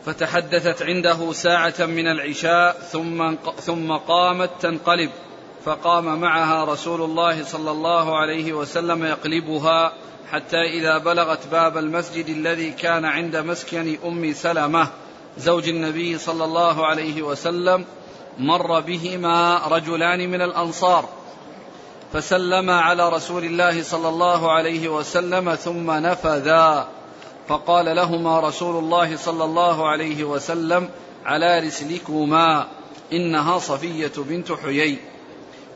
فتحدثت 0.05 0.81
عنده 0.81 1.31
ساعة 1.33 1.75
من 1.79 2.07
العشاء 2.07 2.79
ثم 2.91 3.35
ثم 3.59 3.91
قامت 3.91 4.49
تنقلب. 4.59 5.09
فقام 5.67 6.19
معها 6.19 6.65
رسول 6.65 7.01
الله 7.01 7.43
صلى 7.43 7.71
الله 7.71 8.17
عليه 8.17 8.53
وسلم 8.53 9.05
يقلبها 9.05 9.93
حتى 10.31 10.57
إذا 10.57 10.97
بلغت 10.97 11.47
باب 11.47 11.77
المسجد 11.77 12.29
الذي 12.29 12.71
كان 12.71 13.05
عند 13.05 13.35
مسكن 13.35 13.97
أم 14.05 14.33
سلمة 14.33 14.87
زوج 15.37 15.69
النبي 15.69 16.17
صلى 16.17 16.43
الله 16.43 16.85
عليه 16.85 17.21
وسلم 17.21 17.85
مر 18.39 18.79
بهما 18.79 19.61
رجلان 19.67 20.31
من 20.31 20.41
الأنصار. 20.41 21.09
فسلما 22.13 22.79
على 22.79 23.09
رسول 23.09 23.43
الله 23.43 23.83
صلى 23.83 24.09
الله 24.09 24.51
عليه 24.51 24.89
وسلم 24.89 25.55
ثم 25.55 25.91
نفذا. 25.91 26.87
فقال 27.47 27.95
لهما 27.95 28.39
رسول 28.39 28.83
الله 28.83 29.17
صلى 29.17 29.43
الله 29.43 29.87
عليه 29.87 30.23
وسلم 30.23 30.89
على 31.25 31.59
رسلكما 31.59 32.67
إنها 33.13 33.59
صفية 33.59 34.11
بنت 34.17 34.51
حيي. 34.51 35.16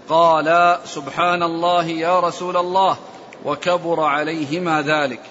قال 0.10 0.78
سبحان 0.86 1.44
الله 1.44 1.86
يا 1.86 2.20
رسول 2.20 2.58
الله 2.58 2.98
وكبر 3.46 4.04
عليهما 4.04 4.82
ذلك. 4.82 5.22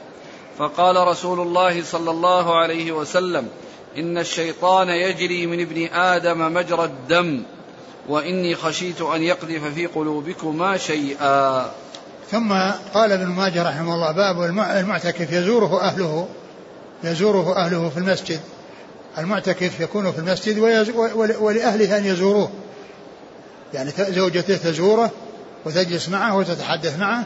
فقال 0.59 1.09
رسول 1.09 1.41
الله 1.41 1.83
صلى 1.85 2.11
الله 2.11 2.59
عليه 2.59 2.93
وسلم 2.93 3.49
إن 3.99 4.19
الشيطان 4.19 4.89
يجري 4.89 5.47
من 5.47 5.61
ابن 5.61 5.87
آدم 5.95 6.55
مجرى 6.55 6.85
الدم 6.85 7.43
وإني 8.09 8.55
خشيت 8.55 9.01
أن 9.01 9.23
يقذف 9.23 9.65
في 9.75 9.87
قلوبكما 9.87 10.77
شيئا. 10.77 11.71
ثم 12.31 12.53
قال 12.95 13.13
ابن 13.13 13.27
ماجه 13.27 13.63
رحمه 13.63 13.95
الله 13.95 14.13
باب 14.13 14.43
المعتكف 14.77 15.33
يزوره 15.33 15.81
أهله 15.81 16.29
يزوره 17.05 17.57
أهله 17.57 17.89
في 17.89 17.97
المسجد. 17.97 18.41
المعتكف 19.19 19.81
يكون 19.81 20.13
في 20.13 20.19
المسجد 20.19 20.59
ولأهله 21.41 21.97
أن 21.97 22.05
يزوروه. 22.05 22.51
يعني 23.75 23.93
زوجته 24.11 24.57
تزوره 24.57 25.11
وتجلس 25.65 26.09
معه 26.09 26.37
وتتحدث 26.37 26.99
معه 26.99 27.25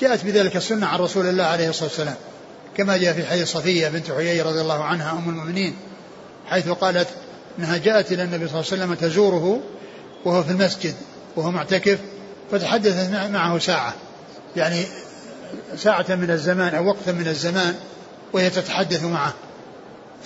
جاءت 0.00 0.24
بذلك 0.24 0.56
السنة 0.56 0.86
عن 0.86 0.98
رسول 0.98 1.26
الله 1.26 1.44
عليه 1.44 1.68
الصلاة 1.68 1.88
والسلام. 1.88 2.16
كما 2.76 2.96
جاء 2.96 3.12
في 3.12 3.26
حديث 3.26 3.52
صفية 3.52 3.88
بنت 3.88 4.12
حيي 4.12 4.42
رضي 4.42 4.60
الله 4.60 4.84
عنها 4.84 5.12
أم 5.12 5.28
المؤمنين 5.28 5.76
حيث 6.46 6.68
قالت 6.68 7.08
أنها 7.58 7.76
جاءت 7.76 8.12
إلى 8.12 8.22
النبي 8.22 8.48
صلى 8.48 8.60
الله 8.60 8.72
عليه 8.72 8.82
وسلم 8.82 8.94
تزوره 8.94 9.60
وهو 10.24 10.42
في 10.42 10.50
المسجد 10.50 10.94
وهو 11.36 11.50
معتكف 11.50 11.98
فتحدثت 12.50 13.10
معه 13.10 13.58
ساعة. 13.58 13.94
يعني 14.56 14.84
ساعة 15.76 16.06
من 16.08 16.30
الزمان 16.30 16.74
أو 16.74 16.86
وقتا 16.86 17.12
من 17.12 17.28
الزمان 17.28 17.74
وهي 18.32 18.50
تتحدث 18.50 19.04
معه. 19.04 19.34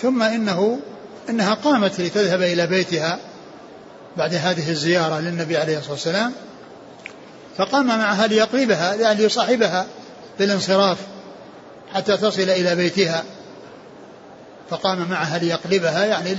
ثم 0.03 0.23
إنه 0.23 0.79
إنها 1.29 1.55
قامت 1.55 2.01
لتذهب 2.01 2.43
إلى 2.43 2.67
بيتها 2.67 3.19
بعد 4.17 4.35
هذه 4.35 4.71
الزيارة 4.71 5.21
للنبي 5.21 5.57
عليه 5.57 5.79
الصلاة 5.79 5.93
والسلام 5.93 6.33
فقام 7.57 7.87
معها 7.87 8.27
ليقربها 8.27 8.95
يعني 8.95 9.23
ليصاحبها 9.23 9.87
بالانصراف 10.39 10.99
حتى 11.95 12.17
تصل 12.17 12.43
إلى 12.43 12.77
بيتها. 12.77 13.25
فقام 14.71 15.11
معها 15.11 15.39
ليقلبها 15.39 16.05
يعني 16.05 16.35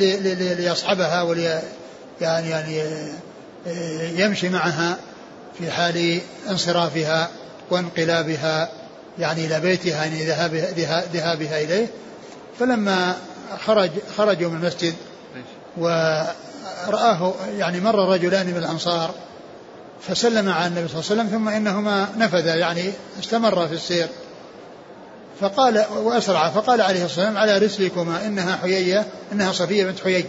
ليصحبها 0.56 1.22
ولي 1.22 1.62
يعني 2.22 2.50
يعني 2.50 2.84
يمشي 4.22 4.50
معها 4.50 4.98
في 5.58 5.72
حال 5.72 6.22
انصرافها 6.50 7.30
وانقلابها 7.72 8.70
يعني 9.20 9.46
إلى 9.46 9.60
بيتها 9.60 10.06
يعني 10.06 10.26
ذهابها, 10.26 11.06
ذهابها 11.14 11.62
إليه. 11.62 11.88
فلما 12.60 13.16
خرج 13.66 13.90
خرجوا 14.18 14.50
من 14.50 14.58
المسجد 14.58 14.94
ورآه 16.89 17.34
يعني 17.58 17.79
مر 17.79 18.10
رجلان 18.10 18.48
من 18.48 18.58
الأنصار 18.58 19.13
فسلم 20.08 20.50
على 20.50 20.67
النبي 20.67 20.88
صلى 20.88 21.00
الله 21.00 21.12
عليه 21.12 21.22
وسلم 21.22 21.27
ثم 21.27 21.50
إنهما 21.50 22.10
نفذا 22.17 22.55
يعني 22.55 22.91
استمر 23.19 23.67
في 23.67 23.74
السير. 23.74 24.08
فقال 25.41 25.86
وأسرع 25.96 26.50
فقال 26.50 26.81
عليه 26.81 27.05
الصلاة 27.05 27.25
والسلام 27.25 27.38
على 27.38 27.58
رسلكما 27.58 28.25
إنها 28.25 28.55
حيية 28.55 29.05
إنها 29.31 29.51
صفية 29.51 29.86
بنت 29.86 30.00
حيي. 30.00 30.25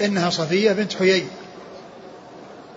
إنها 0.00 0.30
صفية 0.30 0.72
بنت 0.72 0.94
حيي. 0.94 1.26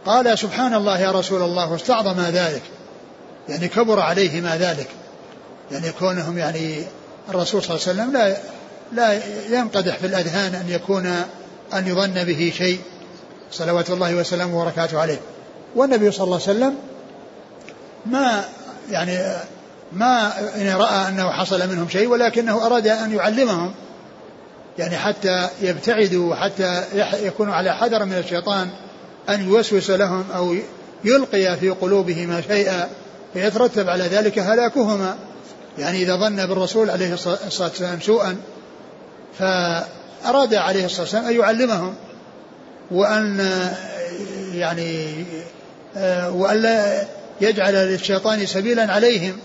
قال 0.05 0.39
سبحان 0.39 0.73
الله 0.73 0.99
يا 0.99 1.11
رسول 1.11 1.41
الله 1.41 1.71
واستعظم 1.71 2.21
ذلك. 2.21 2.61
يعني 3.49 3.67
كبر 3.67 3.99
عليه 3.99 4.41
ما 4.41 4.57
ذلك. 4.57 4.87
يعني 5.71 5.91
كونهم 5.91 6.37
يعني 6.37 6.83
الرسول 7.29 7.63
صلى 7.63 7.75
الله 7.75 7.87
عليه 7.87 8.01
وسلم 8.01 8.13
لا 8.13 8.37
لا 8.91 9.19
ينقدح 9.49 9.97
في 9.97 10.05
الأذهان 10.05 10.55
أن 10.55 10.69
يكون 10.69 11.23
أن 11.73 11.87
يظن 11.87 12.23
به 12.23 12.53
شيء 12.57 12.79
صلوات 13.51 13.89
الله 13.89 14.15
وسلامه 14.15 14.61
وبركاته 14.61 14.99
عليه. 14.99 15.19
والنبي 15.75 16.11
صلى 16.11 16.23
الله 16.23 16.41
عليه 16.47 16.57
وسلم 16.57 16.75
ما 18.05 18.43
يعني 18.91 19.19
ما 19.93 20.33
يعني 20.55 20.73
رأى 20.73 21.07
أنه 21.07 21.31
حصل 21.31 21.69
منهم 21.69 21.89
شيء 21.89 22.07
ولكنه 22.07 22.65
أراد 22.65 22.87
أن 22.87 23.15
يعلمهم. 23.15 23.73
يعني 24.77 24.97
حتى 24.97 25.49
يبتعدوا 25.61 26.31
وحتى 26.31 26.83
يكونوا 27.13 27.53
على 27.53 27.73
حذر 27.73 28.05
من 28.05 28.13
الشيطان 28.13 28.69
أن 29.29 29.49
يوسوس 29.49 29.89
لهم 29.89 30.25
أو 30.35 30.55
يلقي 31.03 31.57
في 31.57 31.69
قلوبهما 31.69 32.41
شيئا 32.41 32.89
فيترتب 33.33 33.89
على 33.89 34.03
ذلك 34.03 34.39
هلاكهما. 34.39 35.17
يعني 35.77 36.03
إذا 36.03 36.15
ظن 36.15 36.45
بالرسول 36.45 36.89
عليه 36.89 37.13
الصلاة 37.13 37.39
والسلام 37.59 37.99
سوءا 38.01 38.37
فأراد 40.23 40.53
عليه 40.53 40.85
الصلاة 40.85 41.01
والسلام 41.01 41.25
أن 41.25 41.39
يعلمهم 41.39 41.95
وأن 42.91 43.49
يعني 44.53 45.25
وألا 46.29 47.03
يجعل 47.41 47.73
للشيطان 47.73 48.45
سبيلا 48.45 48.93
عليهم 48.93 49.37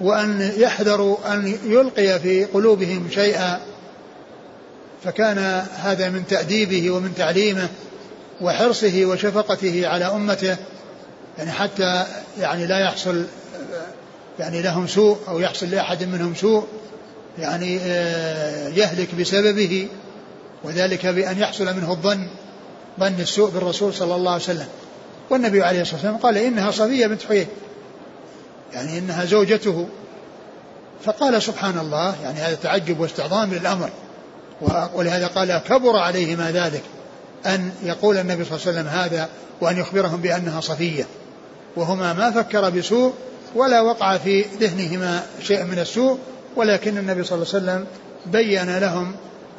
وأن 0.00 0.52
يحذروا 0.56 1.16
أن 1.34 1.58
يلقي 1.64 2.20
في 2.20 2.44
قلوبهم 2.44 3.08
شيئا. 3.10 3.60
فكان 5.04 5.38
هذا 5.76 6.08
من 6.08 6.26
تأديبه 6.26 6.90
ومن 6.90 7.14
تعليمه 7.14 7.68
وحرصه 8.40 9.04
وشفقته 9.04 9.88
على 9.88 10.04
أمته 10.04 10.56
يعني 11.38 11.52
حتى 11.52 12.06
يعني 12.40 12.66
لا 12.66 12.78
يحصل 12.78 13.24
يعني 14.38 14.62
لهم 14.62 14.86
سوء 14.86 15.18
أو 15.28 15.40
يحصل 15.40 15.70
لأحد 15.70 16.04
منهم 16.04 16.34
سوء. 16.34 16.66
يعني 17.38 17.78
آه، 17.82 18.68
يهلك 18.68 19.14
بسببه 19.14 19.88
وذلك 20.64 21.06
بأن 21.06 21.38
يحصل 21.38 21.76
منه 21.76 21.90
الظن 21.90 22.28
ظن 23.00 23.20
السوء 23.20 23.50
بالرسول 23.50 23.94
صلى 23.94 24.14
الله 24.14 24.32
عليه 24.32 24.42
وسلم. 24.42 24.68
والنبي 25.30 25.62
عليه 25.62 25.80
الصلاة 25.80 25.96
والسلام 25.96 26.16
قال 26.16 26.36
إنها 26.38 26.70
صفية 26.70 27.06
بنت 27.06 27.22
حيي 27.22 27.46
يعني 28.72 28.98
إنها 28.98 29.24
زوجته. 29.24 29.88
فقال 31.04 31.42
سبحان 31.42 31.78
الله 31.78 32.14
يعني 32.22 32.40
هذا 32.40 32.54
تعجب 32.54 33.00
واستعظام 33.00 33.54
للأمر. 33.54 33.90
ولهذا 34.94 35.26
قال 35.26 35.58
كبر 35.58 35.96
عليه 35.96 36.36
ما 36.36 36.50
ذلك 36.50 36.82
أن 37.46 37.70
يقول 37.82 38.18
النبي 38.18 38.44
صلى 38.44 38.56
الله 38.56 38.66
عليه 38.66 38.78
وسلم 38.78 38.88
هذا 38.88 39.28
وأن 39.60 39.78
يخبرهم 39.78 40.20
بأنها 40.20 40.60
صفية 40.60 41.06
وهما 41.76 42.12
ما 42.12 42.30
فكر 42.30 42.70
بسوء 42.70 43.12
ولا 43.54 43.80
وقع 43.80 44.16
في 44.16 44.44
ذهنهما 44.60 45.26
شيء 45.42 45.64
من 45.64 45.78
السوء 45.78 46.18
ولكن 46.56 46.98
النبي 46.98 47.24
صلى 47.24 47.36
الله 47.36 47.54
عليه 47.54 47.64
وسلم 47.64 47.86
بين 48.26 48.78
لهم 48.78 49.12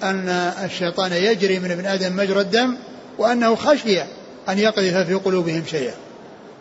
أن 0.04 0.30
الشيطان 0.66 1.14
يجري 1.14 1.60
من 1.60 1.72
ابن 1.72 1.86
آدم 1.86 2.16
مجرى 2.16 2.42
الدم 2.42 2.76
وأنه 3.18 3.56
خشي 3.56 4.02
أن 4.50 4.60
يقذف 4.60 4.98
في 4.98 5.14
قلوبهم 5.14 5.64
شيئا. 5.66 5.94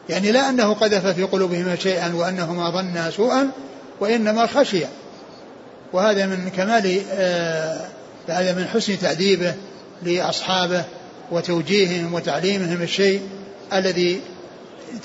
يعني 0.08 0.32
لا 0.32 0.48
أنه 0.48 0.74
قذف 0.74 1.06
في 1.06 1.22
قلوبهما 1.22 1.76
شيئا 1.76 2.14
وأنهما 2.14 2.70
ظنا 2.70 3.10
سوءا 3.10 3.50
وإنما 4.00 4.46
خشي. 4.46 4.84
وهذا 5.92 6.26
من 6.26 6.50
كمال 6.56 7.00
آه 7.12 7.86
هذا 8.28 8.52
من 8.52 8.66
حسن 8.66 8.98
تأديبه 8.98 9.54
لأصحابه 10.02 10.84
وتوجيههم 11.30 12.14
وتعليمهم 12.14 12.82
الشيء 12.82 13.22
الذي 13.72 14.20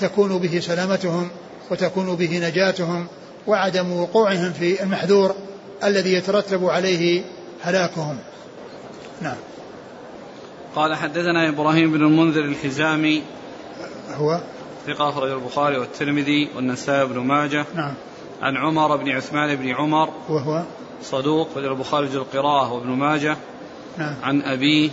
تكون 0.01 0.38
به 0.38 0.59
سلامتهم 0.59 1.29
وتكون 1.71 2.15
به 2.15 2.47
نجاتهم 2.47 3.07
وعدم 3.47 3.91
وقوعهم 3.91 4.53
في 4.53 4.84
المحذور 4.84 5.36
الذي 5.84 6.13
يترتب 6.13 6.65
عليه 6.65 7.23
هلاكهم. 7.62 8.17
نعم. 9.21 9.36
قال 10.75 10.95
حدثنا 10.95 11.49
إبراهيم 11.49 11.91
بن 11.91 12.01
المنذر 12.01 12.45
الحزامي. 12.45 13.23
هو؟ 14.13 14.39
ثقة 14.88 15.10
أخرج 15.10 15.32
البخاري 15.32 15.77
والترمذي 15.77 16.49
والنسائي 16.56 17.06
بن 17.06 17.19
ماجه. 17.19 17.65
نعم. 17.75 17.93
عن 18.41 18.58
عمر 18.58 18.97
بن 18.97 19.10
عثمان 19.10 19.56
بن 19.56 19.69
عمر. 19.69 20.10
وهو؟ 20.29 20.63
صدوق 21.03 21.49
أخرج 21.51 21.65
البخاري 21.65 22.08
القراءة 22.08 22.73
وابن 22.73 22.89
ماجه. 22.89 23.38
نعم. 23.97 24.15
عن 24.23 24.41
أبيه. 24.41 24.89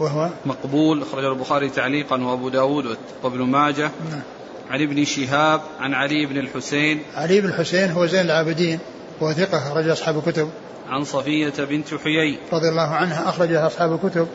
وهو؟ 0.00 0.28
مقبول 0.46 1.02
أخرج 1.02 1.24
البخاري 1.24 1.70
تعليقا 1.70 2.22
وأبو 2.22 2.48
داود 2.48 2.96
وابن 3.22 3.42
ماجه. 3.42 3.90
نعم. 4.10 4.22
عن 4.70 4.82
ابن 4.82 5.04
شهاب 5.04 5.60
عن 5.80 5.94
علي 5.94 6.26
بن 6.26 6.38
الحسين 6.38 7.02
علي 7.14 7.40
بن 7.40 7.48
الحسين 7.48 7.90
هو 7.90 8.06
زين 8.06 8.20
العابدين 8.20 8.78
هو 9.22 9.32
ثقة 9.32 9.58
أخرج 9.58 9.88
أصحاب 9.88 10.18
الكتب. 10.18 10.50
عن 10.88 11.04
صفية 11.04 11.52
بنت 11.58 11.94
حيي. 11.94 12.38
رضي 12.52 12.68
الله 12.68 12.94
عنها 12.94 13.28
أخرجها 13.28 13.66
أصحاب 13.66 13.92
الكتب. 13.92 14.28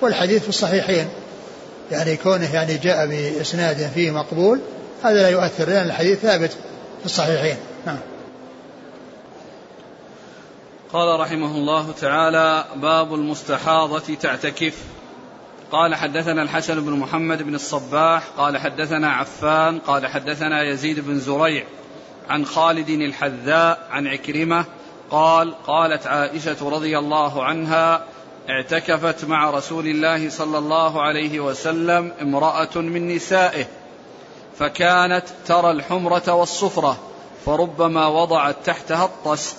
والحديث 0.00 0.42
في 0.42 0.48
الصحيحين 0.48 1.08
يعني 1.90 2.16
كونه 2.16 2.54
يعني 2.54 2.76
جاء 2.76 3.06
بإسناد 3.06 3.90
فيه 3.94 4.10
مقبول 4.10 4.60
هذا 5.04 5.22
لا 5.22 5.28
يؤثر 5.28 5.68
لأن 5.68 5.86
الحديث 5.86 6.18
ثابت 6.18 6.50
في 7.00 7.06
الصحيحين. 7.06 7.56
نعم. 7.86 7.98
قال 10.92 11.20
رحمه 11.20 11.56
الله 11.56 11.92
تعالى 11.92 12.64
باب 12.76 13.14
المستحاضة 13.14 14.14
تعتكف. 14.20 14.74
قال 15.72 15.94
حدثنا 15.94 16.42
الحسن 16.42 16.80
بن 16.80 16.92
محمد 16.92 17.42
بن 17.42 17.54
الصباح 17.54 18.22
قال 18.38 18.58
حدثنا 18.58 19.12
عفان 19.12 19.78
قال 19.78 20.06
حدثنا 20.06 20.62
يزيد 20.62 21.00
بن 21.00 21.18
زريع 21.18 21.64
عن 22.28 22.46
خالد 22.46 22.88
الحذاء 22.88 23.88
عن 23.90 24.06
عكرمة 24.06 24.64
قال 25.10 25.54
قالت 25.66 26.06
عائشة 26.06 26.70
رضي 26.70 26.98
الله 26.98 27.44
عنها 27.44 28.04
اعتكفت 28.48 29.24
مع 29.24 29.50
رسول 29.50 29.86
الله 29.86 30.30
صلى 30.30 30.58
الله 30.58 31.02
عليه 31.02 31.40
وسلم 31.40 32.12
امرأة 32.22 32.76
من 32.76 33.14
نسائه 33.14 33.66
فكانت 34.58 35.24
ترى 35.46 35.70
الحمرة 35.70 36.32
والصفرة 36.32 36.96
فربما 37.46 38.06
وضعت 38.06 38.56
تحتها 38.64 39.04
الطست. 39.04 39.58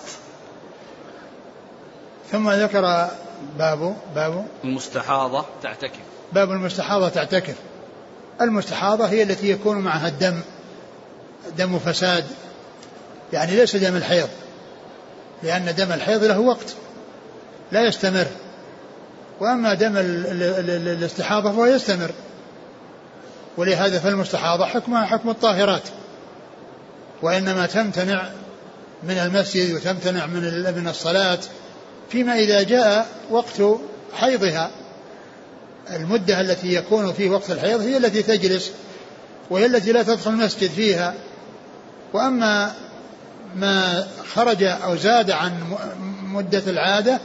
ثم 2.32 2.50
ذكر 2.50 3.10
باب 3.58 3.96
باب. 4.16 4.46
المستحاضة 4.64 5.46
تعتكف. 5.64 6.00
باب 6.34 6.52
المستحاضة 6.52 7.10
تعتكف. 7.10 7.56
المستحاضة 8.42 9.06
هي 9.06 9.24
التي 9.24 9.50
يكون 9.50 9.78
معها 9.78 10.08
الدم 10.08 10.40
دم 11.58 11.80
فساد. 11.80 12.26
يعني 13.34 13.56
ليس 13.56 13.76
دم 13.76 13.96
الحيض 13.96 14.30
لأن 15.44 15.76
دم 15.76 15.92
الحيض 15.92 16.24
له 16.24 16.40
وقت 16.40 16.76
لا 17.72 17.82
يستمر. 17.82 18.26
وأما 19.40 19.74
دم 19.74 19.94
الاستحاضة 19.98 21.52
فهو 21.52 21.66
يستمر. 21.66 22.12
ولهذا 23.58 24.00
فالمستحاضة 24.00 24.66
حكمها 24.66 25.06
حكم 25.06 25.30
الطاهرات. 25.30 25.84
وإنما 27.22 27.66
تمتنع 27.66 28.30
من 29.04 29.18
المسجد 29.18 29.76
وتمتنع 29.76 30.26
من 30.26 30.74
من 30.78 30.88
الصلاة. 30.88 31.40
فيما 32.10 32.40
إذا 32.40 32.64
جاء 32.64 33.08
وقت 33.32 33.62
حيضها 34.14 34.72
المدة 35.94 36.42
التي 36.42 36.74
يكون 36.74 37.14
فيه 37.14 37.30
وقت 37.30 37.52
الحيض 37.52 37.82
هي 37.82 37.98
التي 37.98 38.24
تجلس 38.24 38.72
وهي 39.50 39.66
التي 39.66 39.92
لا 39.92 40.04
تدخل 40.04 40.32
المسجد 40.32 40.70
فيها. 40.70 41.14
وأما 42.14 42.72
ما 43.56 44.08
خرج 44.34 44.64
أو 44.64 44.96
زاد 44.96 45.32
عن 45.32 45.52
مدة 46.24 46.64
العادة 46.68 47.20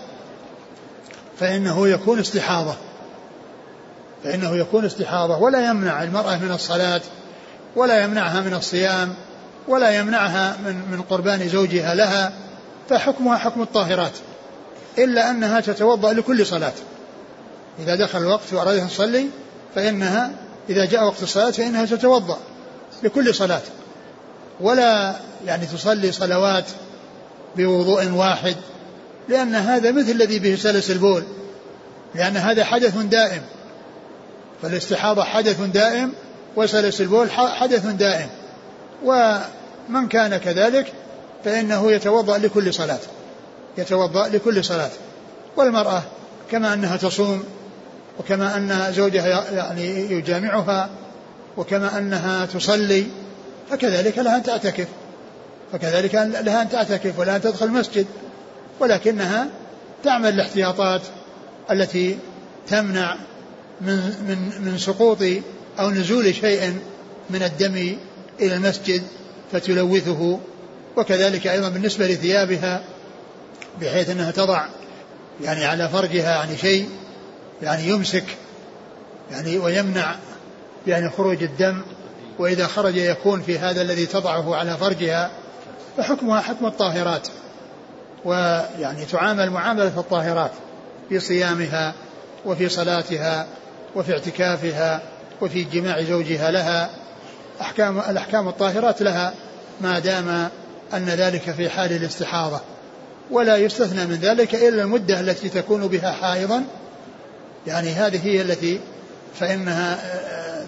فإنه 1.38 1.88
يكون 1.88 2.18
استحاضة. 2.18 2.75
فإنه 4.25 4.57
يكون 4.57 4.85
استحاضة. 4.85 5.38
ولا 5.38 5.71
يمنع 5.71 6.03
المرأة 6.03 6.37
من 6.37 6.53
الصلاة 6.53 7.01
ولا 7.77 8.05
يمنعها 8.05 8.40
من 8.40 8.55
الصيام 8.55 9.14
ولا 9.68 9.99
يمنعها 9.99 10.57
من 10.64 10.75
من 10.90 11.03
قربان 11.11 11.49
زوجها 11.49 11.95
لها 11.95 12.33
فحكمها 12.88 13.37
حكم 13.37 13.62
الطاهرات. 13.62 14.12
إلا 14.98 15.31
أنها 15.31 15.61
تتوضأ 15.61 16.12
لكل 16.12 16.46
صلاة. 16.46 16.72
إذا 17.78 17.94
دخل 17.94 18.18
الوقت 18.18 18.52
وأرادت 18.52 18.81
أن 18.81 18.88
تصلي 18.88 19.26
فإنها 19.74 20.31
إذا 20.68 20.85
جاء 20.85 21.05
وقت 21.05 21.22
الصلاة 21.22 21.50
فإنها 21.50 21.85
تتوضأ 21.85 22.38
لكل 23.02 23.35
صلاة. 23.35 23.62
ولا 24.61 25.16
يعني 25.46 25.66
تصلي 25.66 26.12
صلوات 26.12 26.64
بوضوء 27.57 28.11
واحد 28.11 28.57
لأن 29.28 29.55
هذا 29.55 29.92
مثل 29.92 30.11
الذي 30.11 30.38
به 30.38 30.57
سلس 30.57 30.90
البول 30.90 31.22
لأن 32.14 32.37
هذا 32.37 32.64
حدث 32.64 32.96
دائم. 32.96 33.42
فالاستحاضة 34.62 35.24
حدث 35.24 35.61
دائم 35.61 36.12
وسلس 36.57 37.00
البول 37.00 37.31
حدث 37.31 37.87
دائم. 37.87 38.28
ومن 39.05 40.09
كان 40.09 40.37
كذلك 40.37 40.92
فإنه 41.44 41.92
يتوضأ 41.92 42.38
لكل 42.38 42.74
صلاة. 42.74 43.00
يتوضأ 43.78 44.28
لكل 44.28 44.64
صلاة. 44.64 44.90
والمرأة 45.56 46.02
كما 46.50 46.74
أنها 46.74 46.96
تصوم 46.96 47.44
وكما 48.18 48.56
أن 48.56 48.92
زوجها 48.92 49.50
يعني 49.50 50.12
يجامعها 50.12 50.90
وكما 51.56 51.98
أنها 51.98 52.46
تصلي 52.46 53.06
فكذلك 53.70 54.18
لها 54.18 54.37
أن 54.37 54.42
تعتكف. 54.42 54.88
فكذلك 55.72 56.14
لها 56.14 56.62
أن 56.62 56.68
تعتكف 56.68 57.18
ولا 57.18 57.37
أن 57.37 57.40
تدخل 57.40 57.66
المسجد. 57.66 58.06
ولكنها 58.80 59.48
تعمل 60.04 60.28
الاحتياطات 60.28 61.02
التي 61.70 62.18
تمنع 62.68 63.16
من 63.80 63.96
من 64.28 64.64
من 64.64 64.78
سقوط 64.78 65.18
أو 65.78 65.90
نزول 65.90 66.35
شيء 66.35 66.76
من 67.30 67.42
الدم 67.42 67.96
إلى 68.40 68.54
المسجد 68.54 69.02
فتلوثه. 69.52 70.38
وكذلك 70.96 71.46
أيضا 71.46 71.68
بالنسبة 71.68 72.06
لثيابها 72.06 72.82
بحيث 73.80 74.11
أنها 74.11 74.30
تضع 74.30 74.66
يعني 75.40 75.64
على 75.64 75.88
فرجها 75.88 76.30
يعني 76.30 76.56
شيء 76.56 76.88
يعني 77.62 77.88
يمسك 77.88 78.24
يعني 79.30 79.58
ويمنع 79.58 80.16
يعني 80.87 81.11
خروج 81.11 81.42
الدم 81.42 81.82
وإذا 82.38 82.66
خرج 82.66 82.96
يكون 82.96 83.42
في 83.42 83.58
هذا 83.58 83.82
الذي 83.82 84.06
تضعه 84.06 84.56
على 84.56 84.76
فرجها 84.76 85.30
فحكمها 85.96 86.40
حكم 86.40 86.66
الطاهرات 86.66 87.28
ويعني 88.24 89.04
تعامل 89.04 89.50
معاملة 89.50 90.00
الطاهرات 90.00 90.50
في 91.08 91.20
صيامها 91.20 91.94
وفي 92.46 92.68
صلاتها 92.68 93.46
وفي 93.94 94.12
اعتكافها 94.12 95.02
وفي 95.40 95.64
جماع 95.64 96.02
زوجها 96.02 96.50
لها. 96.50 96.90
أحكام 97.61 97.98
الأحكام 97.98 98.48
الطاهرات 98.48 99.02
لها 99.02 99.35
ما 99.80 99.98
دام 99.98 100.48
أن 100.94 101.04
ذلك 101.04 101.50
في 101.50 101.70
حال 101.70 101.92
الاستحاضة. 101.92 102.61
ولا 103.30 103.56
يستثنى 103.56 104.06
من 104.06 104.14
ذلك 104.14 104.54
إلا 104.54 104.82
المدة 104.82 105.20
التي 105.20 105.48
تكون 105.48 105.87
بها 105.87 106.12
حائضا. 106.12 106.64
يعني 107.66 107.90
هذه 107.90 108.26
هي 108.26 108.42
التي 108.42 108.80
فإنها 109.35 109.94
آه، 109.94 110.66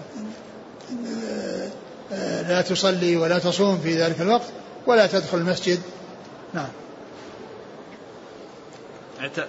آه، 1.07 1.69
آه، 2.13 2.41
لا 2.41 2.61
تصلي 2.61 3.17
ولا 3.17 3.39
تصوم 3.39 3.77
في 3.77 4.01
ذلك 4.01 4.21
الوقت 4.21 4.47
ولا 4.87 5.07
تدخل 5.07 5.37
المسجد. 5.37 5.79
نعم. 6.53 6.69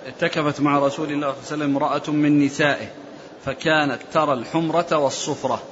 اعتكفت 0.06 0.60
مع 0.60 0.78
رسول 0.78 0.86
الله 0.86 0.90
صلى 0.96 1.08
الله 1.10 1.32
عليه 1.32 1.42
وسلم 1.42 1.76
امرأة 1.76 2.10
من 2.10 2.46
نسائه 2.46 2.86
فكانت 3.44 3.98
ترى 4.12 4.32
الحمرة 4.32 4.96
والصفرة. 4.96 5.62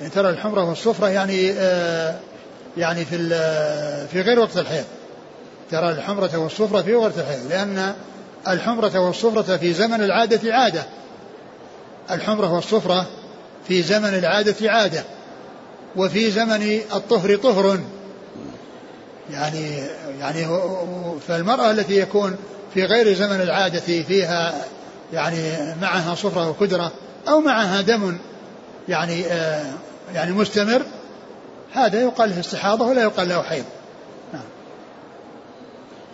يعني 0.00 0.12
ترى 0.12 0.30
الحمرة 0.30 0.68
والصفرة 0.68 1.08
يعني 1.08 1.52
آه 1.52 2.18
يعني 2.76 3.04
في 3.04 3.16
في 4.12 4.20
غير 4.20 4.38
وقت 4.38 4.56
الحيض. 4.56 4.84
ترى 5.70 5.90
الحمرة 5.90 6.36
والصفرة 6.36 6.82
في 6.82 7.20
الحيض 7.20 7.50
لأن 7.50 7.94
الحمرة 8.48 8.98
والصفرة 8.98 9.56
في 9.56 9.72
زمن 9.72 10.02
العادة 10.04 10.54
عادة 10.54 10.84
الحمرة 12.10 12.52
والصفرة 12.52 13.06
في 13.68 13.82
زمن 13.82 14.08
العادة 14.08 14.70
عادة 14.70 15.04
وفي 15.96 16.30
زمن 16.30 16.80
الطهر 16.94 17.36
طهر 17.36 17.78
يعني 19.30 19.82
يعني 20.20 20.46
فالمرأة 21.28 21.70
التي 21.70 22.00
يكون 22.00 22.36
في 22.74 22.84
غير 22.84 23.14
زمن 23.14 23.40
العادة 23.40 23.80
فيها 23.80 24.54
يعني 25.12 25.74
معها 25.82 26.14
صفرة 26.14 26.50
وكدرة 26.50 26.92
أو 27.28 27.40
معها 27.40 27.80
دم 27.80 28.18
يعني 28.88 29.26
آه 29.26 29.72
يعني 30.14 30.32
مستمر 30.32 30.82
هذا 31.72 32.00
يقال 32.00 32.30
له 32.30 32.40
استحاضة 32.40 32.86
ولا 32.86 33.02
يقال 33.02 33.28
له 33.28 33.42
حيض. 33.42 33.64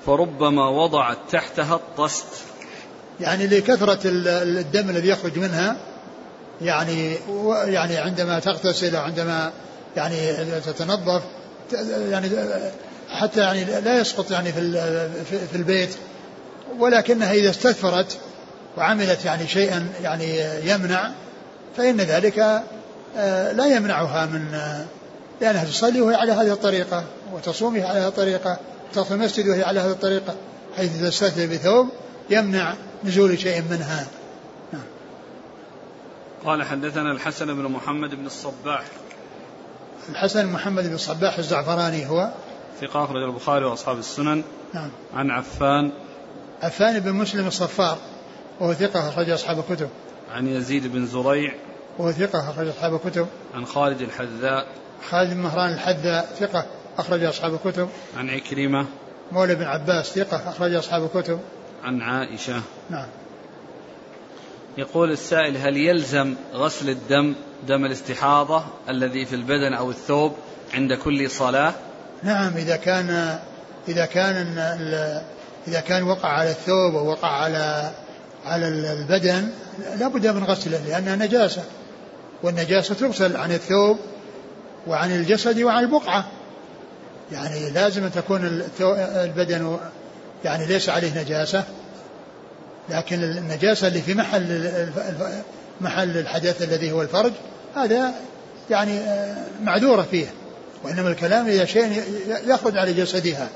فربما 0.06 0.68
وضعت 0.68 1.18
تحتها 1.30 1.74
الطست. 1.74 2.26
يعني 3.20 3.46
لكثرة 3.46 3.98
الدم 4.04 4.90
الذي 4.90 5.08
يخرج 5.08 5.38
منها 5.38 5.76
يعني 6.62 7.14
يعني 7.64 7.96
عندما 7.96 8.38
تغتسل 8.38 8.96
عندما 8.96 9.52
يعني 9.96 10.16
تتنظف 10.66 11.22
يعني 12.10 12.30
حتى 13.10 13.40
يعني 13.40 13.64
لا 13.64 14.00
يسقط 14.00 14.30
يعني 14.30 14.52
في 14.52 15.46
في 15.50 15.56
البيت 15.56 15.90
ولكنها 16.78 17.32
إذا 17.32 17.50
استثفرت 17.50 18.18
وعملت 18.76 19.24
يعني 19.24 19.48
شيئا 19.48 19.88
يعني 20.02 20.40
يمنع 20.70 21.10
فإن 21.76 21.96
ذلك 21.96 22.62
آه، 23.16 23.52
لا 23.52 23.66
يمنعها 23.66 24.26
من 24.26 24.54
آه، 24.54 24.84
لأنها 25.40 25.64
تصلي 25.64 26.00
وهي 26.00 26.14
على 26.14 26.32
هذه 26.32 26.52
الطريقة 26.52 27.04
وتصوم 27.32 27.72
وهي 27.72 27.84
على 27.84 27.98
هذه 27.98 28.08
الطريقة. 28.08 28.58
تدخل 28.92 29.14
المسجد 29.14 29.48
وهي 29.48 29.62
على 29.62 29.80
هذه 29.80 29.90
الطريقة 29.90 30.34
حيث 30.76 31.02
تستثفر 31.02 31.46
بثوب 31.46 31.88
يمنع 32.30 32.74
نزول 33.04 33.38
شيء 33.38 33.62
منها 33.70 34.06
نعم. 34.72 34.82
قال 36.44 36.62
حدثنا 36.62 37.12
الحسن 37.12 37.46
بن 37.46 37.62
محمد 37.62 38.14
بن 38.14 38.26
الصباح. 38.26 38.84
الحسن 40.08 40.46
بن 40.46 40.52
محمد 40.52 40.86
بن 40.86 40.94
الصباح 40.94 41.38
الزعفراني 41.38 42.08
هو. 42.08 42.30
ثقة 42.80 43.04
أخرج 43.04 43.22
البخاري 43.22 43.64
وأصحاب 43.64 43.98
السنن. 43.98 44.42
نعم. 44.74 44.90
عن 45.14 45.30
عفان. 45.30 45.92
عفان 46.62 47.00
بن 47.00 47.12
مسلم 47.12 47.46
الصفار 47.46 47.98
وهو 48.60 48.74
ثقة 48.74 49.08
أخرج 49.08 49.30
أصحاب 49.30 49.58
الكتب. 49.58 49.88
عن 50.32 50.46
يزيد 50.46 50.86
بن 50.86 51.06
زريع. 51.06 51.54
وهو 51.98 52.12
ثقة 52.12 52.50
أخرج 52.50 52.68
أصحاب 52.68 52.94
الكتب. 52.94 53.26
عن 53.54 53.66
خالد 53.66 54.00
الحذاء. 54.00 54.66
خالد 55.10 55.34
بن 55.34 55.40
مهران 55.40 55.72
الحذاء 55.72 56.36
ثقة. 56.40 56.66
أخرج 56.98 57.24
أصحاب 57.24 57.54
الكتب. 57.54 57.88
عن 58.16 58.30
عكرمة. 58.30 58.86
مولى 59.32 59.54
بن 59.54 59.64
عباس 59.64 60.06
ثقة 60.06 60.50
أخرج 60.50 60.74
أصحاب 60.74 61.04
الكتب. 61.04 61.40
عن 61.84 62.02
عائشة. 62.02 62.62
نعم. 62.90 63.06
يقول 64.78 65.12
السائل 65.12 65.56
هل 65.56 65.76
يلزم 65.76 66.34
غسل 66.54 66.88
الدم 66.90 67.34
دم 67.68 67.84
الاستحاضة 67.84 68.64
الذي 68.88 69.26
في 69.26 69.34
البدن 69.34 69.74
أو 69.74 69.90
الثوب 69.90 70.32
عند 70.74 70.92
كل 70.92 71.30
صلاة؟ 71.30 71.74
نعم 72.22 72.56
إذا 72.56 72.76
كان 72.76 73.38
إذا 73.88 74.04
كان 74.04 74.58
إذا 75.68 75.80
كان 75.80 76.02
وقع 76.02 76.28
على 76.28 76.50
الثوب 76.50 76.94
ووقع 76.94 77.28
على 77.28 77.90
على 78.46 78.68
البدن 78.68 79.48
لا 79.98 80.08
بد 80.08 80.26
من 80.26 80.44
غسله 80.44 80.78
لأنها 80.88 81.16
نجاسة. 81.16 81.62
والنجاسة 82.42 82.94
تغسل 82.94 83.36
عن 83.36 83.52
الثوب 83.52 83.98
وعن 84.86 85.10
الجسد 85.10 85.62
وعن 85.62 85.84
البقعة. 85.84 86.28
يعني 87.32 87.70
لازم 87.70 88.04
أن 88.04 88.12
تكون 88.12 88.62
البدن 88.80 89.78
يعني 90.44 90.66
ليس 90.66 90.88
عليه 90.88 91.22
نجاسة. 91.22 91.64
لكن 92.88 93.22
النجاسة 93.22 93.86
اللي 93.86 94.02
في 94.02 94.14
محل 94.14 94.72
محل 95.80 96.18
الحدث 96.18 96.62
الذي 96.62 96.92
هو 96.92 97.02
الفرج 97.02 97.32
هذا 97.76 98.14
يعني 98.70 98.98
آه، 98.98 99.36
معذورة 99.62 100.02
فيه. 100.10 100.26
وإنما 100.84 101.08
الكلام 101.08 101.46
إذا 101.46 101.64
شيء 101.64 102.02
يخرج 102.46 102.76
على 102.76 102.92
جسدها. 102.92 103.48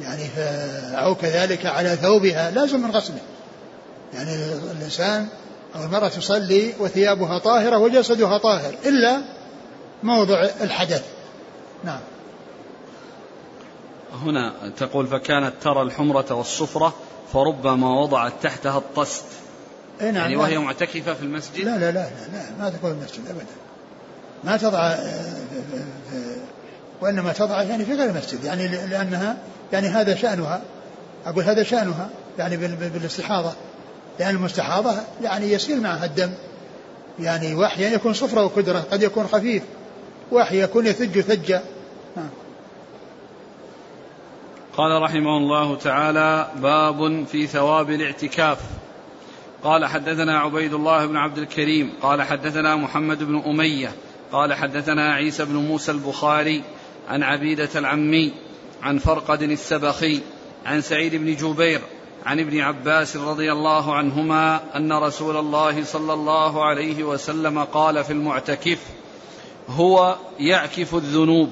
يعني 0.00 0.24
أو 0.94 1.14
كذلك 1.14 1.66
على 1.66 1.96
ثوبها 1.96 2.50
لازم 2.50 2.80
من 2.80 2.90
غسله 2.90 3.18
يعني 4.14 4.34
الإنسان 4.76 5.26
أو 5.76 5.84
المرأة 5.84 6.08
تصلي 6.08 6.72
وثيابها 6.78 7.38
طاهرة 7.38 7.78
وجسدها 7.78 8.38
طاهر 8.38 8.74
إلا 8.86 9.20
موضع 10.02 10.46
الحدث. 10.60 11.02
نعم. 11.84 12.00
هنا 14.12 14.52
تقول 14.76 15.06
فكانت 15.06 15.52
ترى 15.62 15.82
الحمرة 15.82 16.34
والصفرة 16.34 16.94
فربما 17.32 18.00
وضعت 18.00 18.32
تحتها 18.42 18.78
الطست. 18.78 19.24
نعم 20.00 20.14
يعني 20.14 20.36
وهي 20.36 20.58
معتكفة 20.58 21.14
في 21.14 21.22
المسجد؟ 21.22 21.64
لا 21.64 21.78
لا 21.78 21.78
لا 21.78 21.92
لا, 21.92 22.08
لا 22.32 22.44
ما 22.58 22.70
تكون 22.70 22.90
في 22.90 22.96
المسجد 22.96 23.28
أبدا. 23.30 23.46
ما 24.44 24.56
تضع 24.56 24.78
آه، 24.78 25.36
وإنما 27.00 27.32
تضع 27.32 27.62
يعني 27.62 27.84
في 27.84 27.94
غير 27.94 28.10
المسجد. 28.10 28.44
يعني 28.44 28.68
لأنها 28.68 29.36
يعني 29.72 29.88
هذا 29.88 30.14
شأنها. 30.14 30.60
أقول 31.26 31.44
هذا 31.44 31.62
شأنها 31.62 32.08
يعني 32.38 32.56
بالاستحاضة. 32.56 33.52
لأن 34.18 34.34
المستحاضة 34.34 34.94
يعني 35.22 35.52
يسيل 35.52 35.82
معها 35.82 36.04
الدم. 36.04 36.30
يعني 37.18 37.54
وأحيانا 37.54 37.94
يكون 37.94 38.12
صفرة 38.12 38.44
وكدرة 38.44 38.78
قد 38.78 39.02
يكون 39.02 39.26
خفيف. 39.26 39.62
وأحيانا 40.30 40.64
يكون 40.64 40.86
يثج 40.86 41.20
ثجة 41.20 41.62
نعم. 42.16 42.28
قال 44.78 45.02
رحمه 45.02 45.36
الله 45.36 45.76
تعالى 45.76 46.48
باب 46.56 47.24
في 47.26 47.46
ثواب 47.46 47.90
الاعتكاف. 47.90 48.58
قال 49.64 49.86
حدثنا 49.86 50.38
عبيد 50.38 50.74
الله 50.74 51.06
بن 51.06 51.16
عبد 51.16 51.38
الكريم. 51.38 51.92
قال 52.02 52.22
حدثنا 52.22 52.76
محمد 52.76 53.22
بن 53.22 53.42
أمية. 53.46 53.92
قال 54.32 54.54
حدثنا 54.54 55.14
عيسى 55.14 55.44
بن 55.44 55.54
موسى 55.54 55.92
البخاري 55.92 56.62
عن 57.08 57.22
عبيدة 57.22 57.68
العمي 57.76 58.32
عن 58.82 58.98
فرقد 58.98 59.42
السبخي 59.42 60.20
عن 60.66 60.80
سعيد 60.80 61.14
بن 61.14 61.36
جبير 61.36 61.80
عن 62.26 62.40
ابن 62.40 62.60
عباس 62.60 63.16
رضي 63.16 63.52
الله 63.52 63.94
عنهما 63.94 64.60
أن 64.76 64.92
رسول 64.92 65.36
الله 65.36 65.84
صلى 65.84 66.12
الله 66.12 66.64
عليه 66.64 67.04
وسلم 67.04 67.58
قال 67.58 68.04
في 68.04 68.12
المعتكف 68.12 68.78
هو 69.68 70.16
يعكف 70.40 70.94
الذنوب 70.94 71.50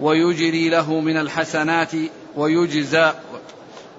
ويجري 0.00 0.68
له 0.68 1.00
من 1.00 1.16
الحسنات 1.16 1.92
ويجزى 2.40 3.12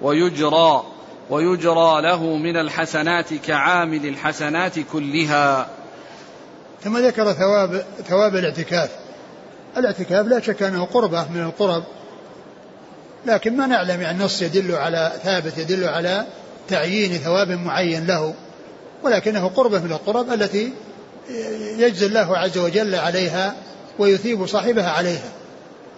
ويجرى 0.02 0.84
ويجرى 1.30 2.02
له 2.02 2.36
من 2.36 2.56
الحسنات 2.56 3.34
كعامل 3.34 4.06
الحسنات 4.06 4.78
كلها. 4.92 5.68
ثم 6.84 6.98
ذكر 6.98 7.32
ثواب 7.32 7.84
ثواب 8.08 8.36
الاعتكاف. 8.36 8.90
الاعتكاف 9.76 10.26
لا 10.26 10.40
شك 10.40 10.62
أنه 10.62 10.84
قربة 10.84 11.28
من 11.28 11.42
القرب 11.42 11.84
لكن 13.26 13.56
ما 13.56 13.66
نعلم 13.66 14.00
يعني 14.00 14.24
نص 14.24 14.42
يدل 14.42 14.74
على 14.74 15.12
ثابت 15.24 15.58
يدل 15.58 15.84
على 15.84 16.26
تعيين 16.68 17.12
ثواب 17.12 17.50
معين 17.50 18.06
له 18.06 18.34
ولكنه 19.02 19.48
قربة 19.48 19.78
من 19.78 19.92
القرب 19.92 20.32
التي 20.32 20.72
يجزي 21.78 22.06
الله 22.06 22.38
عز 22.38 22.58
وجل 22.58 22.94
عليها 22.94 23.54
ويثيب 23.98 24.46
صاحبها 24.46 24.90
عليها. 24.90 25.32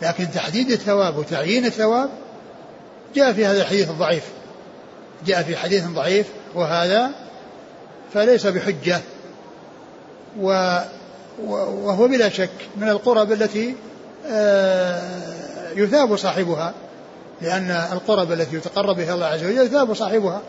لكن 0.03 0.31
تحديد 0.31 0.71
الثواب 0.71 1.19
وتعيين 1.19 1.65
الثواب 1.65 2.11
جاء 3.15 3.33
في 3.33 3.47
هذا 3.47 3.61
الحديث 3.61 3.91
الضعيف. 3.91 4.25
جاء 5.27 5.43
في 5.43 5.57
حديث 5.57 5.87
ضعيف 5.87 6.27
وهذا 6.55 7.11
فليس 8.15 8.47
بحجة 8.47 9.01
و 10.41 10.79
وهو 11.49 12.09
بلا 12.09 12.29
شك 12.29 12.51
من 12.77 12.89
القرب 12.89 13.33
التي 13.33 13.75
آه، 14.27 15.71
يثاب 15.77 16.17
صاحبها 16.17 16.75
لأن 17.43 17.71
القرب 17.71 18.33
التي 18.33 18.57
يتقرب 18.57 18.97
بها 18.97 19.15
الله 19.15 19.27
عز 19.27 19.45
وجل 19.45 19.69
ثواب 19.69 19.95
صاحبها 19.95 20.43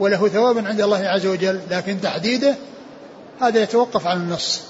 وله 0.00 0.28
ثواب 0.28 0.66
عند 0.66 0.80
الله 0.80 1.08
عز 1.08 1.26
وجل 1.26 1.60
لكن 1.70 2.00
تحديده 2.00 2.54
هذا 3.40 3.62
يتوقف 3.62 4.06
على 4.06 4.18
النص. 4.18 4.60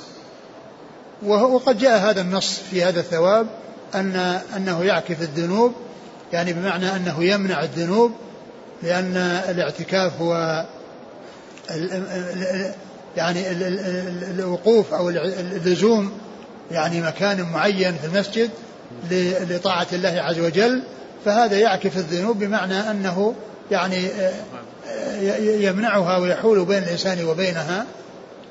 وقد 1.26 1.78
جاء 1.78 1.98
هذا 1.98 2.20
النص 2.20 2.58
في 2.70 2.84
هذا 2.84 3.00
الثواب 3.00 3.46
أن 3.94 4.40
أنه 4.56 4.84
يعكف 4.84 5.22
الذنوب 5.22 5.72
يعني 6.32 6.52
بمعنى 6.52 6.96
أنه 6.96 7.24
يمنع 7.24 7.62
الذنوب 7.62 8.12
لأن 8.82 9.16
الاعتكاف 9.48 10.12
هو 10.20 10.64
يعني 13.16 13.50
الوقوف 14.30 14.94
أو 14.94 15.08
اللزوم 15.08 16.12
يعني 16.70 17.00
مكان 17.00 17.42
معين 17.42 17.94
في 17.94 18.06
المسجد 18.06 18.50
لطاعة 19.50 19.86
الله 19.92 20.22
عز 20.22 20.38
وجل 20.38 20.82
فهذا 21.24 21.58
يعكف 21.58 21.96
الذنوب 21.96 22.38
بمعنى 22.38 22.90
أنه 22.90 23.34
يعني 23.70 24.06
آه، 24.06 24.32
آه، 24.88 25.36
يمنعها 25.38 26.16
ويحول 26.16 26.64
بين 26.64 26.82
الإنسان 26.82 27.24
وبينها 27.24 27.86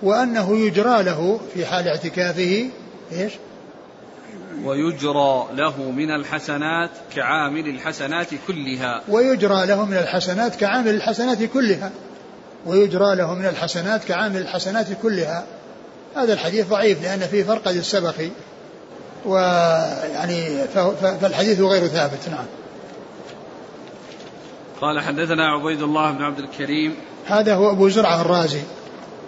وأنه 0.04 0.58
يجرى 0.58 1.04
له 1.04 1.40
في 1.54 1.66
حال 1.66 1.88
اعتكافه 1.88 2.70
إيش؟ 3.12 3.34
ويجرى 4.66 5.48
له 5.54 5.92
من 5.92 6.12
الحسنات 6.12 6.90
كعامل 7.16 7.68
الحسنات 7.68 8.28
كلها. 8.48 9.02
ويجرى 9.10 9.66
له 9.66 9.86
من 9.86 9.98
الحسنات 9.98 10.56
كعامل 10.56 10.96
الحسنات 10.96 11.44
كلها. 11.44 11.92
ويجرى 12.66 13.16
له 13.16 13.34
من 13.34 13.46
الحسنات 13.46 14.04
كعامل 14.04 14.42
الحسنات 14.42 14.88
كلها. 15.02 15.46
هذا 16.16 16.34
الحديث 16.34 16.68
ضعيف 16.68 17.04
لأن 17.04 17.20
فيه 17.20 17.44
فرقد 17.44 17.76
السبخي 17.76 18.32
ويعني 19.26 20.68
فالحديث 21.22 21.60
غير 21.60 21.88
ثابت. 21.88 22.30
نعم. 22.30 22.46
قال 24.82 25.02
حدثنا 25.02 25.48
عبيد 25.48 25.82
الله 25.82 26.12
بن 26.12 26.24
عبد 26.24 26.40
الكريم. 26.40 26.96
هذا 27.28 27.56
هو 27.56 27.72
أبو 27.72 27.90
زرعة 27.90 28.22
الرازي 28.22 28.62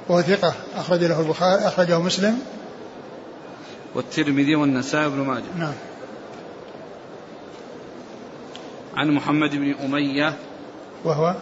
وهو 0.09 0.21
ثقة 0.21 0.53
أخرج 0.77 1.03
له 1.03 1.21
البخاري 1.21 1.67
أخرجه 1.67 1.99
مسلم. 1.99 2.39
والترمذي 3.95 4.56
والنسائي 4.56 5.10
بن 5.10 5.17
ماجه. 5.17 5.43
نعم. 5.58 5.73
عن 8.95 9.12
محمد 9.12 9.56
بن 9.56 9.75
أمية. 9.84 10.34
وهو؟ 11.06 11.36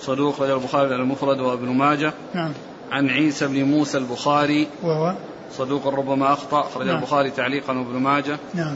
صدوق 0.00 0.42
أخرج 0.42 0.50
البخاري 0.50 0.94
المفرد 0.94 1.40
وابن 1.40 1.68
ماجه. 1.68 2.12
نعم. 2.34 2.52
عن 2.90 3.10
عيسى 3.10 3.46
بن 3.46 3.64
موسى 3.64 3.98
البخاري. 3.98 4.66
وهو؟ 4.82 5.14
صدوق 5.52 5.86
ربما 5.86 6.32
أخطأ 6.32 6.60
أخرج 6.60 6.86
نعم. 6.86 6.96
البخاري 6.96 7.30
تعليقا 7.30 7.78
وابن 7.78 7.98
ماجه. 7.98 8.38
نعم. 8.54 8.74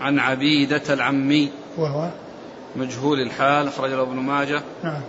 عن 0.00 0.18
عبيدة 0.18 0.94
العمي. 0.94 1.50
وهو؟ 1.78 2.08
مجهول 2.76 3.20
الحال 3.20 3.68
أخرج 3.68 3.90
له 3.90 4.02
ابن 4.02 4.16
ماجه. 4.16 4.62
نعم. 4.84 5.00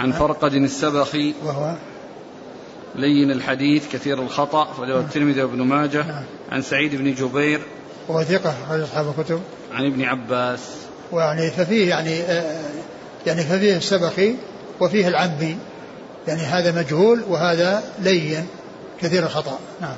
عن 0.00 0.12
فرقد 0.12 0.54
السبخي. 0.54 1.34
وهو 1.44 1.74
لين 2.94 3.30
الحديث 3.30 3.92
كثير 3.92 4.22
الخطأ 4.22 4.62
أخرجه 4.62 4.88
نعم. 4.88 5.00
الترمذي 5.00 5.42
وابن 5.42 5.62
ماجه 5.62 6.06
نعم. 6.06 6.24
عن 6.52 6.62
سعيد 6.62 6.94
بن 6.94 7.14
جبير. 7.14 7.60
وهو 8.08 8.22
ثقة 8.22 8.54
أخرج 8.64 8.80
أصحاب 8.80 9.14
الكتب. 9.18 9.40
عن 9.72 9.86
ابن 9.86 10.02
عباس. 10.02 10.60
ويعني 11.12 11.50
ففيه 11.50 11.88
يعني 11.88 12.20
آه 12.20 12.60
يعني 13.26 13.42
ففيه 13.42 13.76
السبخي 13.76 14.34
وفيه 14.80 15.08
العمي. 15.08 15.56
يعني 16.28 16.42
هذا 16.42 16.80
مجهول 16.80 17.20
وهذا 17.28 17.82
لين 17.98 18.46
كثير 19.00 19.22
الخطأ. 19.22 19.58
نعم. 19.80 19.96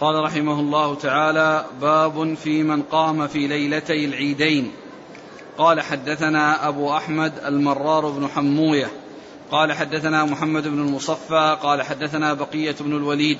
قال 0.00 0.24
رحمه 0.24 0.60
الله 0.60 0.94
تعالى 0.94 1.64
باب 1.80 2.34
في 2.34 2.62
من 2.62 2.82
قام 2.82 3.26
في 3.26 3.46
ليلتي 3.46 4.04
العيدين. 4.04 4.70
قال 5.58 5.80
حدثنا 5.80 6.68
أبو 6.68 6.96
أحمد 6.96 7.32
المرار 7.46 8.10
بن 8.10 8.28
حموية 8.28 8.90
قال 9.50 9.72
حدثنا 9.72 10.24
محمد 10.24 10.68
بن 10.68 10.78
المصفى 10.78 11.58
قال 11.62 11.82
حدثنا 11.82 12.34
بقية 12.34 12.74
بن 12.80 12.96
الوليد 12.96 13.38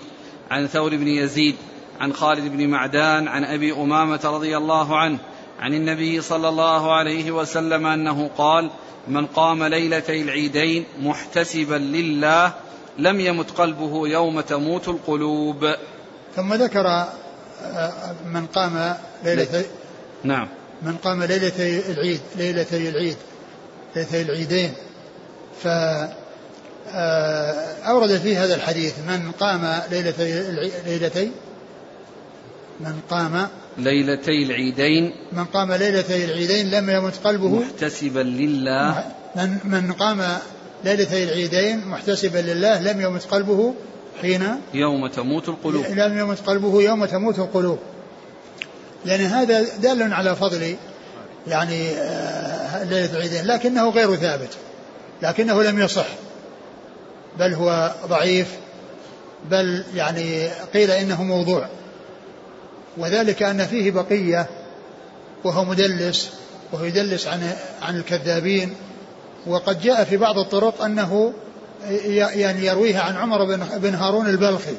عن 0.51 0.67
ثور 0.67 0.97
بن 0.97 1.09
يزيد 1.09 1.57
عن 2.01 2.13
خالد 2.13 2.57
بن 2.57 2.69
معدان 2.69 3.29
عن 3.29 3.45
أبي 3.45 3.73
أمامة 3.73 4.21
رضي 4.25 4.57
الله 4.57 4.97
عنه 4.97 5.19
عن 5.61 5.75
النبي 5.75 6.21
صلى 6.21 6.49
الله 6.49 6.95
عليه 6.95 7.31
وسلم 7.31 7.87
أنه 7.87 8.31
قال 8.39 8.71
من 9.09 9.27
قام 9.27 9.65
ليلتي 9.65 10.23
العيدين 10.23 10.85
محتسبا 11.03 11.75
لله 11.75 12.53
لم 12.99 13.21
يمت 13.21 13.51
قلبه 13.51 14.09
يوم 14.09 14.41
تموت 14.41 14.89
القلوب. 14.89 15.75
ثم 16.37 16.55
ذكر 16.55 16.87
آه، 16.87 18.15
من 18.27 18.47
قام 18.47 18.97
ليلة 19.25 19.65
نعم. 20.25 20.49
من 20.83 20.97
قام 20.97 21.23
ليلتي 21.23 21.93
العيد 21.93 22.21
ليلتي 22.37 22.89
العيد 22.89 23.17
ليلتي 23.97 24.23
العيدين. 24.23 24.73
ف 25.63 25.67
آه، 26.95 27.77
أورد 27.89 28.19
في 28.19 28.37
هذا 28.37 28.55
الحديث 28.55 28.95
من 28.99 29.31
قام 29.41 29.83
ليلتي 29.91 30.43
ليلتي؟ 30.87 31.31
من 32.81 33.01
قام 33.11 33.49
ليلتي 33.79 34.43
العيدين. 34.43 35.15
من 35.33 35.45
قام 35.45 35.73
ليلتي 35.73 36.25
العيدين 36.25 36.71
لم 36.71 36.91
يمت 36.91 37.17
قلبه. 37.25 37.49
محتسبا 37.49 38.21
لله. 38.21 39.05
من 39.37 39.59
من 39.65 39.93
قام 39.93 40.39
ليلتي 40.85 41.25
العيدين 41.25 41.87
محتسبا 41.87 42.39
لله 42.39 42.81
لم 42.81 43.01
يمت 43.01 43.25
قلبه 43.25 43.75
حين 44.23 44.43
يوم 44.75 45.07
تموت 45.07 45.49
القلوب. 45.49 45.85
لم 45.91 46.19
يمت 46.19 46.41
قلبه 46.41 46.83
يوم 46.83 47.05
تموت 47.05 47.39
القلوب. 47.39 47.79
لأن 49.05 49.21
هذا 49.21 49.63
دال 49.79 50.13
على 50.13 50.37
فضل 50.37 50.77
يعني 51.47 51.89
آه، 51.91 52.85
ليلة 52.85 53.17
العيدين 53.17 53.47
لكنه 53.47 53.91
غير 53.91 54.17
ثابت 54.17 54.51
لكنه 55.23 55.63
لم 55.63 55.79
يصح. 55.79 56.07
بل 57.39 57.55
هو 57.55 57.93
ضعيف 58.07 58.49
بل 59.51 59.85
يعني 59.95 60.49
قيل 60.75 60.91
إنه 60.91 61.23
موضوع. 61.23 61.69
وذلك 62.97 63.43
أن 63.43 63.67
فيه 63.67 63.91
بقية 63.91 64.47
وهو 65.45 65.65
مدلس 65.65 66.31
وهو 66.73 66.85
يدلس 66.85 67.27
عن 67.27 67.53
عن 67.83 67.97
الكذابين. 67.97 68.75
وقد 69.47 69.81
جاء 69.81 70.05
في 70.05 70.17
بعض 70.17 70.39
الطرق 70.39 70.83
أنه 70.83 71.33
يعني 72.07 72.67
يرويها 72.67 73.01
عن 73.01 73.17
عمر 73.17 73.45
بن 73.77 73.95
هارون 73.95 74.27
البلخي. 74.27 74.75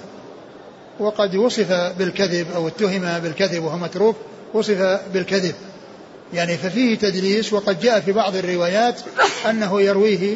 وقد 1.00 1.36
وصف 1.36 1.72
بالكذب 1.72 2.48
أو 2.56 2.68
اتهم 2.68 3.20
بالكذب 3.20 3.64
وهو 3.64 3.78
متروك 3.78 4.16
وصف 4.54 5.00
بالكذب. 5.14 5.56
يعني 6.34 6.58
ففيه 6.58 6.98
تدليس 6.98 7.54
وقد 7.54 7.80
جاء 7.80 8.00
في 8.00 8.12
بعض 8.12 8.36
الروايات 8.36 9.02
أنه 9.50 9.82
يرويه 9.82 10.36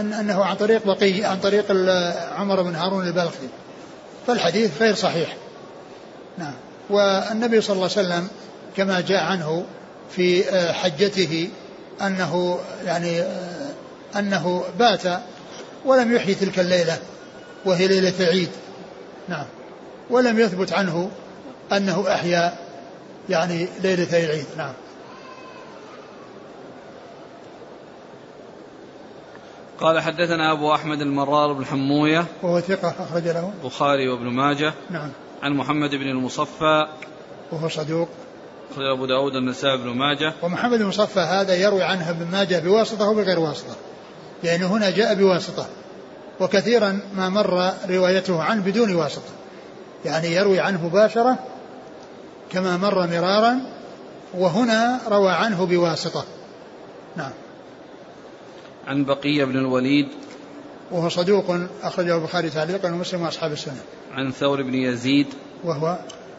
أن 0.00 0.12
أنه 0.12 0.44
عن 0.44 0.56
طريق 0.56 0.86
بقي 0.86 1.24
عن 1.24 1.40
طريق 1.40 1.64
عمر 2.36 2.62
بن 2.62 2.74
هارون 2.74 3.06
البلخي. 3.06 3.48
فالحديث 4.26 4.82
غير 4.82 4.94
صحيح. 4.94 5.36
نعم. 6.38 6.54
والنبي 6.90 7.60
صلى 7.60 7.76
الله 7.76 7.90
عليه 7.96 8.08
وسلم 8.08 8.28
كما 8.76 9.00
جاء 9.00 9.24
عنه 9.24 9.64
في 10.16 10.50
آه، 10.50 10.72
حجته 10.72 11.48
أنه 12.02 12.58
يعني 12.86 13.20
آه، 13.20 13.70
أنه 14.16 14.64
بات 14.78 15.02
ولم 15.84 16.14
يحيي 16.14 16.34
تلك 16.34 16.58
الليلة 16.58 16.98
وهي 17.64 17.86
ليلة 17.86 18.14
عيد. 18.20 18.48
نعم. 19.28 19.44
ولم 20.10 20.40
يثبت 20.40 20.72
عنه 20.72 21.10
أنه 21.72 22.12
أحيا 22.12 22.52
يعني 23.28 23.68
ليلة 23.82 24.24
العيد. 24.24 24.46
نعم. 24.56 24.72
قال 29.80 30.00
حدثنا 30.00 30.52
أبو 30.52 30.74
أحمد 30.74 31.00
المرار 31.00 31.52
بن 31.52 31.64
حموية 31.64 32.24
وهو 32.42 32.60
ثقة 32.60 32.94
أخرج 32.98 33.28
له. 33.28 33.52
البخاري 33.62 34.08
وابن 34.08 34.26
ماجه. 34.26 34.74
نعم. 34.90 35.10
عن 35.42 35.52
محمد 35.52 35.90
بن 35.90 36.08
المصفى 36.08 36.86
وهو 37.52 37.68
صدوق. 37.68 38.08
أخرج 38.72 38.86
أبو 38.86 39.06
داود 39.06 39.34
النسائي 39.34 39.76
بن 39.76 39.88
ماجه. 39.88 40.32
ومحمد 40.42 40.80
المصفى 40.80 41.20
هذا 41.20 41.54
يروي 41.54 41.82
عنه 41.82 42.10
ابن 42.10 42.26
ماجه 42.26 42.58
بواسطة 42.58 43.08
وبغير 43.08 43.40
واسطة. 43.40 43.76
لأنه 44.42 44.64
يعني 44.64 44.74
هنا 44.74 44.90
جاء 44.90 45.14
بواسطة. 45.14 45.66
وكثيرا 46.40 47.00
ما 47.16 47.28
مر 47.28 47.72
روايته 47.88 48.42
عنه 48.42 48.62
بدون 48.62 48.94
واسطة. 48.94 49.37
يعني 50.04 50.32
يروي 50.32 50.60
عنه 50.60 50.86
مباشرة 50.86 51.38
كما 52.50 52.76
مر 52.76 53.06
مرارا 53.06 53.60
وهنا 54.34 55.00
روى 55.08 55.30
عنه 55.30 55.66
بواسطة. 55.66 56.24
نعم. 57.16 57.32
عن 58.86 59.04
بقية 59.04 59.44
بن 59.44 59.56
الوليد. 59.56 60.08
وهو 60.90 61.08
صدوق 61.08 61.56
أخرجه 61.82 62.16
البخاري 62.16 62.50
تعليقا 62.50 62.92
ومسلم 62.92 63.22
وأصحاب 63.22 63.52
السنن. 63.52 63.80
عن 64.14 64.32
ثور 64.32 64.62
بن 64.62 64.74
يزيد. 64.74 65.26
وهو 65.64 65.98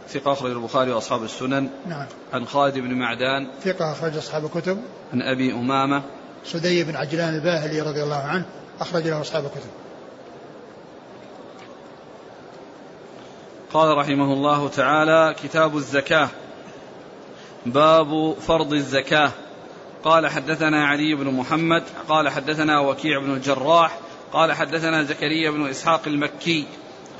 ثقة 0.09 0.33
أخرج 0.33 0.51
البخاري 0.51 0.91
وأصحاب 0.91 1.23
السنن. 1.23 1.69
نعم. 1.89 2.05
عن 2.33 2.45
خالد 2.45 2.77
بن 2.77 2.93
معدان. 2.93 3.47
ثقة 3.63 3.91
أخرج 3.91 4.17
أصحاب 4.17 4.45
الكتب. 4.45 4.77
عن 5.13 5.21
أبي 5.21 5.51
أمامة. 5.51 6.03
سدي 6.45 6.83
بن 6.83 6.95
عجلان 6.95 7.35
الباهلي 7.35 7.81
رضي 7.81 8.03
الله 8.03 8.23
عنه 8.23 8.45
أخرج 8.79 9.07
له 9.07 9.21
أصحاب 9.21 9.45
الكتب. 9.45 9.69
قال 13.73 13.97
رحمه 13.97 14.33
الله 14.33 14.69
تعالى 14.69 15.35
كتاب 15.43 15.77
الزكاة 15.77 16.29
باب 17.65 18.35
فرض 18.39 18.73
الزكاة. 18.73 19.31
قال 20.03 20.27
حدثنا 20.27 20.87
علي 20.87 21.15
بن 21.15 21.33
محمد 21.33 21.83
قال 22.09 22.29
حدثنا 22.29 22.79
وكيع 22.79 23.19
بن 23.19 23.33
الجراح 23.33 23.97
قال 24.33 24.53
حدثنا 24.53 25.03
زكريا 25.03 25.51
بن 25.51 25.67
إسحاق 25.67 26.01
المكي 26.07 26.65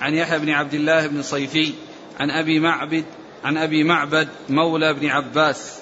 عن 0.01 0.13
يحيى 0.13 0.39
بن 0.39 0.49
عبد 0.49 0.73
الله 0.73 1.07
بن 1.07 1.21
صيفي 1.21 1.73
عن 2.19 2.31
أبي 2.31 2.59
معبد 2.59 3.05
عن 3.43 3.57
أبي 3.57 3.83
معبد 3.83 4.27
مولى 4.49 4.93
بن 4.93 5.07
عباس. 5.07 5.79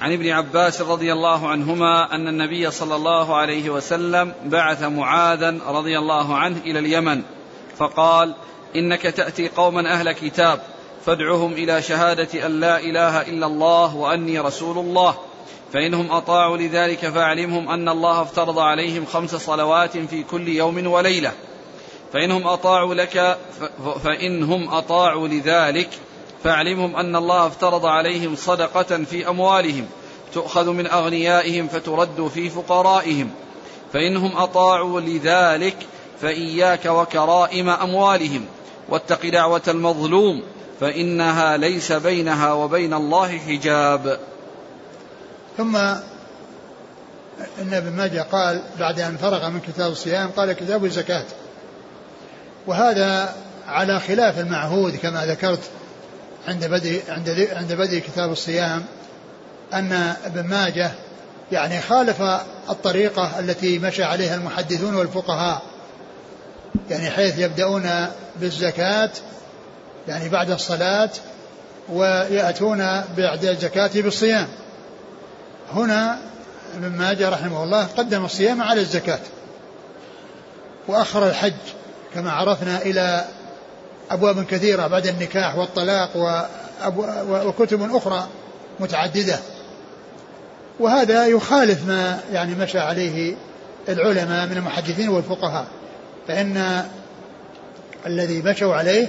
عن 0.00 0.12
ابن 0.12 0.28
عباس 0.28 0.80
رضي 0.80 1.12
الله 1.12 1.48
عنهما 1.48 2.14
أن 2.14 2.28
النبي 2.28 2.70
صلى 2.70 2.96
الله 2.96 3.36
عليه 3.36 3.70
وسلم 3.70 4.32
بعث 4.44 4.82
معاذا 4.82 5.58
رضي 5.66 5.98
الله 5.98 6.36
عنه 6.36 6.58
إلى 6.58 6.78
اليمن 6.78 7.22
فقال 7.76 8.34
إنك 8.78 9.02
تأتي 9.02 9.48
قوما 9.48 9.92
أهل 9.92 10.12
كتاب 10.12 10.60
فادعهم 11.06 11.52
إلى 11.52 11.82
شهادة 11.82 12.46
أن 12.46 12.60
لا 12.60 12.80
إله 12.80 13.22
إلا 13.22 13.46
الله 13.46 13.96
وأني 13.96 14.38
رسول 14.38 14.78
الله. 14.78 15.14
فإنهم 15.72 16.12
أطاعوا 16.12 16.56
لذلك 16.56 16.98
فأعلمهم 16.98 17.68
أن 17.68 17.88
الله 17.88 18.22
افترض 18.22 18.58
عليهم 18.58 19.06
خمس 19.06 19.34
صلوات 19.34 19.98
في 19.98 20.22
كل 20.22 20.48
يوم 20.48 20.86
وليلة. 20.86 21.32
فإنهم 22.12 22.46
أطاعوا 22.46 22.94
لك 22.94 23.38
فإنهم 24.04 24.74
أطاعوا 24.74 25.28
لذلك 25.28 25.88
فاعلمهم 26.44 26.96
أن 26.96 27.16
الله 27.16 27.46
افترض 27.46 27.86
عليهم 27.86 28.36
صدقة 28.36 29.04
في 29.04 29.28
أموالهم 29.28 29.86
تؤخذ 30.34 30.70
من 30.70 30.86
أغنيائهم 30.86 31.68
فترد 31.68 32.30
في 32.34 32.50
فقرائهم. 32.50 33.30
فإنهم 33.92 34.36
أطاعوا 34.36 35.00
لذلك 35.00 35.76
فإياك 36.20 36.86
وكرائم 36.86 37.68
أموالهم. 37.68 38.46
واتق 38.88 39.26
دعوة 39.26 39.62
المظلوم 39.68 40.42
فإنها 40.80 41.56
ليس 41.56 41.92
بينها 41.92 42.52
وبين 42.52 42.94
الله 42.94 43.38
حجاب. 43.38 44.18
ثم 45.56 45.76
ان 45.76 47.74
ابن 47.74 47.92
ماجه 47.92 48.20
قال 48.32 48.62
بعد 48.78 49.00
أن 49.00 49.16
فرغ 49.16 49.50
من 49.50 49.60
كتاب 49.60 49.92
الصيام 49.92 50.30
قال 50.30 50.52
كتاب 50.52 50.84
الزكاة. 50.84 51.24
وهذا 52.66 53.34
على 53.68 54.00
خلاف 54.00 54.38
المعهود 54.38 54.96
كما 54.96 55.26
ذكرت 55.26 55.70
عند 56.48 56.64
بدء 56.64 57.02
عند 57.08 57.48
عند 57.52 57.72
بدء 57.72 57.98
كتاب 57.98 58.32
الصيام 58.32 58.84
أن 59.74 59.92
ابن 60.24 60.48
ماجه 60.48 60.90
يعني 61.52 61.80
خالف 61.80 62.22
الطريقة 62.70 63.38
التي 63.38 63.78
مشى 63.78 64.04
عليها 64.04 64.34
المحدثون 64.34 64.94
والفقهاء. 64.94 65.62
يعني 66.90 67.10
حيث 67.10 67.38
يبدأون 67.38 68.06
بالزكاة 68.36 69.10
يعني 70.08 70.28
بعد 70.28 70.50
الصلاة 70.50 71.10
ويأتون 71.88 72.78
بعد 73.16 73.44
الزكاة 73.44 73.90
بالصيام. 73.94 74.48
هنا 75.72 76.18
ابن 76.76 76.96
ماجه 76.96 77.28
رحمه 77.28 77.64
الله 77.64 77.84
قدم 77.84 78.24
الصيام 78.24 78.62
على 78.62 78.80
الزكاة. 78.80 79.20
وأخر 80.88 81.26
الحج 81.26 81.52
كما 82.14 82.32
عرفنا 82.32 82.82
إلى 82.82 83.24
أبواب 84.10 84.44
كثيرة 84.44 84.86
بعد 84.86 85.06
النكاح 85.06 85.56
والطلاق 85.56 86.10
وكتب 87.28 87.96
أخرى 87.96 88.28
متعددة. 88.80 89.38
وهذا 90.80 91.26
يخالف 91.26 91.86
ما 91.86 92.20
يعني 92.32 92.54
مشى 92.54 92.78
عليه 92.78 93.34
العلماء 93.88 94.46
من 94.46 94.56
المحدثين 94.56 95.08
والفقهاء. 95.08 95.66
فإن 96.28 96.84
الذي 98.06 98.42
مشوا 98.42 98.74
عليه 98.74 99.08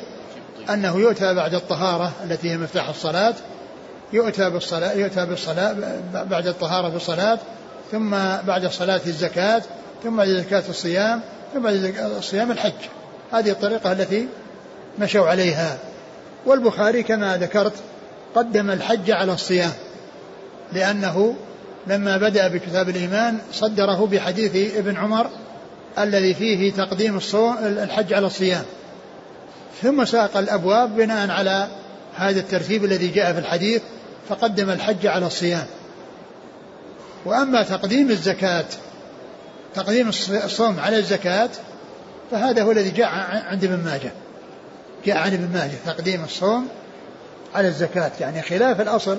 أنه 0.70 0.98
يؤتى 1.00 1.34
بعد 1.34 1.54
الطهارة 1.54 2.12
التي 2.24 2.52
هي 2.52 2.58
مفتاح 2.58 2.90
الصلاة 2.90 3.34
يؤتى 4.14 4.50
بالصلاة 4.50 4.94
يؤتى 4.94 5.26
بالصلاة 5.26 5.76
بعد 6.14 6.48
الطهارة 6.48 6.90
بالصلاة 6.90 7.40
ثم 7.92 8.10
بعد 8.48 8.66
الصلاة 8.66 9.02
الزكاة 9.08 9.62
ثم 10.04 10.18
بعد 10.18 10.28
الزكاة 10.28 10.64
الصيام 10.70 11.22
ثم 11.54 11.60
بعد 11.60 11.96
الصيام 12.18 12.52
الحج. 12.52 12.72
هذه 13.32 13.50
الطريقة 13.50 13.92
التي 13.92 14.28
مشوا 15.00 15.28
عليها. 15.28 15.78
والبخاري 16.46 17.04
كما 17.04 17.38
ذكرت 17.38 17.74
قدم 18.36 18.72
الحج 18.72 19.12
على 19.12 19.34
الصيام 19.34 19.72
لأنه 20.74 21.36
لما 21.88 22.18
بدأ 22.18 22.48
بكتاب 22.48 22.90
الإيمان 22.90 23.38
صدره 23.54 24.08
بحديث 24.08 24.76
ابن 24.78 24.98
عمر 24.98 25.30
الذي 26.00 26.34
فيه 26.34 26.74
تقديم 26.74 27.20
الحج 27.64 28.14
على 28.14 28.28
الصيام. 28.28 28.64
ثم 29.82 30.06
ساق 30.06 30.38
الأبواب 30.38 30.96
بناء 30.96 31.30
على 31.30 31.68
هذا 32.16 32.40
الترتيب 32.40 32.86
الذي 32.86 33.08
جاء 33.08 33.34
في 33.34 33.40
الحديث 33.40 33.82
فقدم 34.30 34.70
الحج 34.70 35.08
على 35.08 35.28
الصيام. 35.28 35.66
وأما 37.26 37.64
تقديم 37.64 38.10
الزكاة 38.10 38.66
تقديم 39.76 40.10
الصوم 40.30 40.80
على 40.80 40.98
الزكاة 40.98 41.50
فهذا 42.32 42.64
هو 42.64 42.72
الذي 42.72 42.90
جاء 42.90 43.08
عند 43.50 43.64
ابن 43.64 43.84
ماجه. 43.86 44.12
جاء 45.06 45.18
عن 45.18 45.34
ابن 45.34 45.54
ماجه 45.54 45.76
تقديم 45.86 46.24
الصوم 46.24 46.68
على 47.56 47.68
الزكاة. 47.68 48.12
يعني 48.20 48.42
خلاف 48.42 48.82
الأصل 48.82 49.18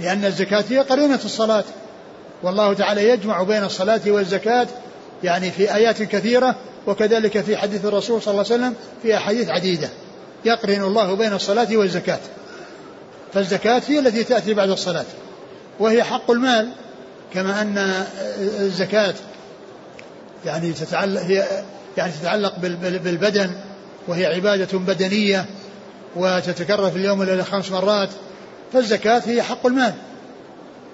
لأن 0.00 0.24
الزكاة 0.24 0.64
هي 0.70 0.78
قرينة 0.78 1.20
الصلاة. 1.24 1.64
والله 2.42 2.74
تعالى 2.74 3.08
يجمع 3.08 3.42
بين 3.42 3.64
الصلاة 3.64 4.00
والزكاة 4.06 4.66
يعني 5.24 5.50
في 5.50 5.74
آيات 5.74 6.02
كثيرة 6.02 6.56
وكذلك 6.86 7.40
في 7.40 7.56
حديث 7.56 7.84
الرسول 7.84 8.22
صلى 8.22 8.32
الله 8.32 8.44
عليه 8.52 8.54
وسلم 8.54 8.74
في 9.02 9.16
أحاديث 9.16 9.48
عديدة. 9.48 9.88
يقرن 10.44 10.82
الله 10.82 11.14
بين 11.14 11.32
الصلاة 11.32 11.76
والزكاة. 11.76 12.18
فالزكاة 13.34 13.82
هي 13.88 13.98
التي 13.98 14.24
تأتي 14.24 14.54
بعد 14.54 14.70
الصلاة 14.70 15.04
وهي 15.78 16.04
حق 16.04 16.30
المال 16.30 16.68
كما 17.34 17.62
أن 17.62 18.04
الزكاة 18.60 19.14
يعني 20.46 20.72
تتعلق 20.72 21.20
هي 21.20 21.44
يعني 21.96 22.12
تتعلق 22.12 22.58
بالبدن 23.04 23.50
وهي 24.08 24.26
عبادة 24.26 24.78
بدنية 24.78 25.46
وتتكرر 26.16 26.90
في 26.90 26.96
اليوم 26.96 27.20
والليلة 27.20 27.42
خمس 27.42 27.70
مرات. 27.70 28.08
فالزكاة 28.72 29.22
هي 29.26 29.42
حق 29.42 29.66
المال 29.66 29.94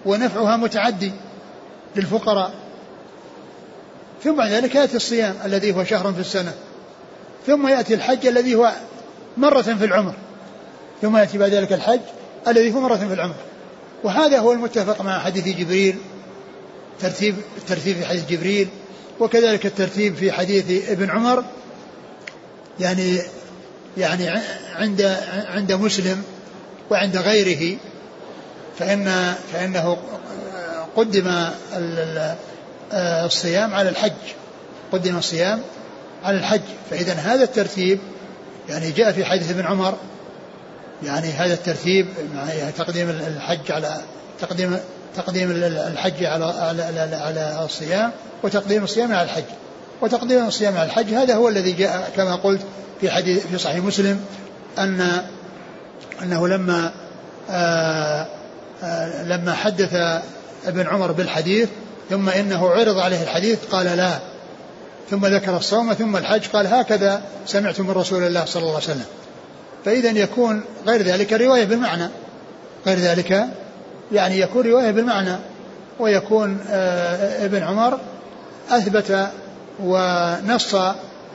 ونفعها 0.06 0.56
متعدي 0.56 1.12
للفقراء. 1.96 2.52
ثم 4.24 4.36
بعد 4.36 4.50
ذلك 4.50 4.74
يأتي 4.74 4.96
الصيام 4.96 5.34
الذي 5.44 5.72
هو 5.72 5.84
شهر 5.84 6.12
في 6.12 6.20
السنة. 6.20 6.54
ثم 7.46 7.68
يأتي 7.68 7.94
الحج 7.94 8.26
الذي 8.26 8.54
هو 8.54 8.72
مرة 9.36 9.62
في 9.62 9.84
العمر. 9.84 10.14
ثم 11.02 11.16
يأتي 11.16 11.38
بعد 11.38 11.50
ذلك 11.50 11.72
الحج 11.72 12.00
الذي 12.48 12.74
هو 12.74 12.80
مرة 12.80 12.96
في 12.96 13.14
العمر. 13.14 13.34
وهذا 14.04 14.38
هو 14.38 14.52
المتفق 14.52 15.02
مع 15.02 15.18
حديث 15.18 15.48
جبريل 15.48 15.96
ترتيب 17.00 17.36
الترتيب 17.56 17.96
في 17.96 18.06
حديث 18.06 18.26
جبريل 18.26 18.68
وكذلك 19.20 19.66
الترتيب 19.66 20.16
في 20.16 20.32
حديث 20.32 20.90
ابن 20.90 21.10
عمر. 21.10 21.44
يعني 22.80 23.18
يعني 23.96 24.30
عند 24.76 25.16
عند 25.48 25.72
مسلم 25.72 26.22
وعند 26.90 27.16
غيره 27.16 27.78
فإن 28.78 29.34
فإنه 29.52 29.98
قدم 30.96 31.48
الصيام 32.92 33.74
على 33.74 33.88
الحج. 33.88 34.12
قدم 34.92 35.16
الصيام 35.16 35.60
على 36.24 36.38
الحج. 36.38 36.60
فإذا 36.90 37.12
هذا 37.12 37.44
الترتيب 37.44 37.98
يعني 38.68 38.90
جاء 38.90 39.12
في 39.12 39.24
حديث 39.24 39.50
ابن 39.50 39.66
عمر 39.66 39.96
يعني 41.02 41.28
هذا 41.28 41.54
الترتيب 41.54 42.06
يعني 42.34 42.72
تقديم 42.72 43.10
الحج 43.10 43.72
على 43.72 44.00
تقديم 44.40 44.78
تقديم 45.16 45.50
الحج 45.50 46.24
على 46.24 46.44
على 46.44 46.82
على, 46.82 47.16
على 47.16 47.64
الصيام 47.64 48.10
وتقديم 48.42 48.84
الصيام 48.84 49.12
على 49.12 49.22
الحج. 49.22 49.44
وتقديم 50.00 50.46
الصيام 50.46 50.76
على 50.76 50.86
الحج 50.86 51.14
هذا 51.14 51.34
هو 51.34 51.48
الذي 51.48 51.72
جاء 51.72 52.10
كما 52.16 52.36
قلت 52.36 52.60
في 53.00 53.10
حديث 53.10 53.46
في 53.46 53.58
صحيح 53.58 53.84
مسلم 53.84 54.20
أن 54.78 55.22
أنه 56.22 56.48
لما 56.48 56.92
آآ 57.50 58.26
آآ 58.82 59.24
لما 59.24 59.54
حدث 59.54 59.94
ابن 60.66 60.86
عمر 60.86 61.12
بالحديث 61.12 61.68
ثم 62.10 62.28
إنه 62.28 62.70
عرض 62.70 62.98
عليه 62.98 63.22
الحديث 63.22 63.58
قال 63.70 63.86
لا. 63.86 64.18
ثم 65.10 65.26
ذكر 65.26 65.56
الصوم 65.56 65.92
ثم 65.92 66.16
الحج 66.16 66.46
قال 66.52 66.66
هكذا 66.66 67.22
سمعت 67.46 67.80
من 67.80 67.90
رسول 67.90 68.22
الله 68.22 68.44
صلى 68.44 68.62
الله 68.62 68.74
عليه 68.74 68.84
وسلم. 68.84 69.06
فإذا 69.84 70.10
يكون 70.10 70.64
غير 70.86 71.02
ذلك 71.02 71.32
رواية 71.32 71.64
بالمعنى. 71.64 72.08
غير 72.86 72.98
ذلك 72.98 73.44
يعني 74.12 74.40
يكون 74.40 74.66
رواية 74.66 74.90
بالمعنى. 74.90 75.36
ويكون 75.98 76.58
ابن 77.40 77.62
عمر 77.62 77.98
أثبت 78.70 79.28
ونص 79.84 80.74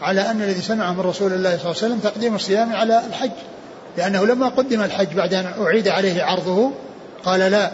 على 0.01 0.21
أن 0.21 0.41
الذي 0.41 0.61
سمعه 0.61 0.93
من 0.93 0.99
رسول 0.99 1.33
الله 1.33 1.49
صلى 1.49 1.71
الله 1.71 1.83
عليه 1.83 1.93
وسلم 1.93 1.99
تقديم 1.99 2.35
الصيام 2.35 2.75
على 2.75 3.01
الحج. 3.07 3.31
لأنه 3.97 4.25
لما 4.25 4.49
قدم 4.49 4.81
الحج 4.81 5.07
بعد 5.13 5.33
أن 5.33 5.53
أعيد 5.61 5.87
عليه 5.87 6.23
عرضه 6.23 6.71
قال 7.25 7.39
لا. 7.39 7.71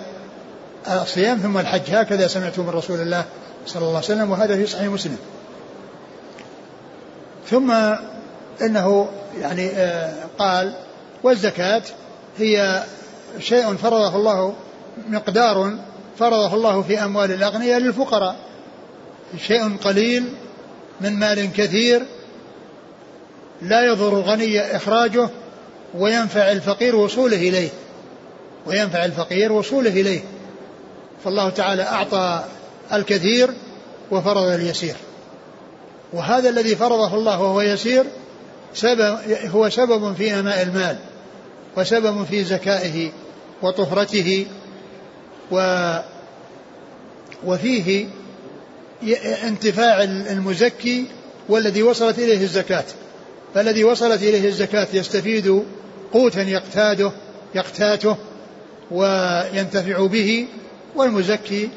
الصيام 0.88 1.38
ثم 1.38 1.58
الحج 1.58 1.82
هكذا 1.92 2.28
سمعت 2.28 2.60
من 2.60 2.70
رسول 2.70 3.02
الله 3.02 3.26
صلى 3.66 3.82
الله 3.82 3.96
عليه 3.96 4.06
وسلم 4.06 4.32
وهذا 4.32 4.56
في 4.56 4.66
صحيح 4.66 4.88
مسلم. 4.88 5.18
ثم 7.50 7.72
إنه 8.62 9.10
يعني 9.42 9.70
قال 10.40 10.74
والزكاة 11.24 11.82
هي 12.38 12.84
شيء 13.40 13.76
فرضه 13.76 14.16
الله 14.16 14.56
مقدار 15.10 15.74
فرضه 16.20 16.54
الله 16.54 16.82
في 16.82 17.04
أموال 17.04 17.32
الأغنياء 17.32 17.80
للفقراء. 17.80 18.36
شيء 19.48 19.78
قليل 19.78 20.34
من 21.02 21.20
مال 21.20 21.54
كثير 21.54 22.06
لا 23.62 23.86
يضر 23.86 24.20
الغني 24.20 24.76
إخراجه 24.76 25.30
وينفع 25.98 26.52
الفقير 26.52 26.96
وصوله 26.96 27.38
إليه. 27.38 27.70
وينفع 28.66 29.06
الفقير 29.06 29.52
وصوله 29.52 29.90
إليه. 29.90 30.22
فالله 31.24 31.50
تعالى 31.50 31.84
أعطى 31.84 32.44
الكثير 32.94 33.50
وفرض 34.12 34.44
اليسير. 34.44 34.96
وهذا 36.14 36.50
الذي 36.50 36.76
فرضه 36.76 37.16
الله 37.16 37.42
وهو 37.42 37.62
يسير 37.62 38.06
سبب 38.74 39.18
هو 39.46 39.70
سبب 39.70 40.16
في 40.16 40.32
نماء 40.32 40.62
المال 40.62 40.98
وسبب 41.78 42.24
في 42.24 42.44
زكائه 42.44 43.12
وطهرته 43.62 44.46
و 45.52 45.96
وفيه 47.46 48.08
انتفاع 49.44 50.04
المزكي 50.04 51.06
والذي 51.50 51.84
وصلت 51.84 52.20
إليه 52.20 52.42
الزكاة. 52.42 52.86
فالذي 53.56 53.84
وصلت 53.84 54.22
إليه 54.22 54.48
الزكاة 54.48 54.88
يستفيد 54.94 55.64
قوتا 56.14 56.42
يقتاده 56.42 57.12
يقتاته 57.56 58.18
وينتفع 58.92 60.06
به 60.06 60.48
والمزكي 60.96 61.70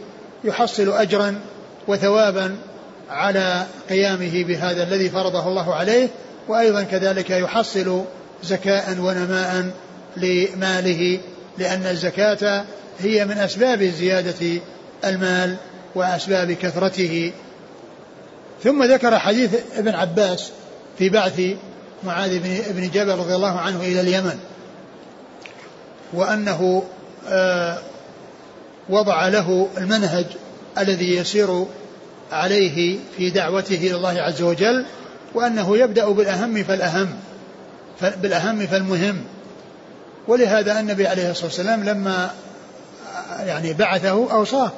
يحصل 0.44 0.88
أجرا 0.88 1.40
وثوابا 1.88 2.56
على 3.10 3.66
قيامه 3.88 4.44
بهذا 4.44 4.82
الذي 4.82 5.10
فرضه 5.10 5.48
الله 5.48 5.74
عليه 5.74 6.08
وأيضا 6.48 6.82
كذلك 6.82 7.30
يحصل 7.30 8.04
زكاء 8.42 8.96
ونماء 8.98 9.70
لماله 10.16 11.20
لأن 11.58 11.86
الزكاة 11.86 12.64
هي 12.98 13.24
من 13.24 13.38
أسباب 13.38 13.82
زيادة 13.82 14.60
المال 15.04 15.56
وأسباب 15.94 16.52
كثرته. 16.52 17.32
ثم 18.64 18.84
ذكر 18.84 19.18
حديث 19.18 19.54
ابن 19.76 19.94
عباس 19.94 20.50
في 20.98 21.08
بعث 21.08 21.40
معاذ 22.04 22.38
بن 22.72 22.90
جبل 22.90 23.18
رضي 23.18 23.34
الله 23.34 23.58
عنه 23.58 23.80
إلى 23.80 24.00
اليمن 24.00 24.38
وأنه 26.12 26.82
آه، 27.28 27.78
وضع 28.89 29.28
له 29.28 29.68
المنهج 29.78 30.26
الذي 30.78 31.16
يسير 31.16 31.66
عليه 32.33 32.99
في 33.16 33.30
دعوته 33.30 33.74
إلى 33.76 33.95
الله 33.95 34.20
عز 34.20 34.43
وجل 34.43 34.85
وأنه 35.35 35.76
يبدأ 35.76 36.09
بالأهم 36.09 36.64
فالأهم 36.64 37.09
بالأهم 38.03 38.66
فالمهم. 38.66 39.24
ولهذا 40.28 40.80
النبي 40.80 41.07
عليه 41.07 41.30
الصلاة 41.30 41.47
والسلام 41.47 41.85
لما 41.85 42.30
يعني 43.47 43.72
بعثه 43.72 44.33
أوصاه. 44.33 44.70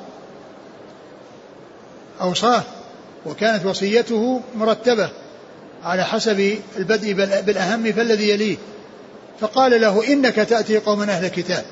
أوصاه 2.20 2.62
وكانت 3.26 3.66
وصيته 3.66 4.40
مرتبة 4.56 5.08
على 5.84 6.04
حسب 6.04 6.58
البدء 6.76 7.12
بالأهم 7.42 7.92
فالذي 7.92 8.30
يليه. 8.30 8.56
فقال 9.40 9.80
له 9.80 10.12
إنك 10.12 10.34
تأتي 10.34 10.78
قوما 10.78 11.04
أهل 11.04 11.28
كتاب 11.28 11.64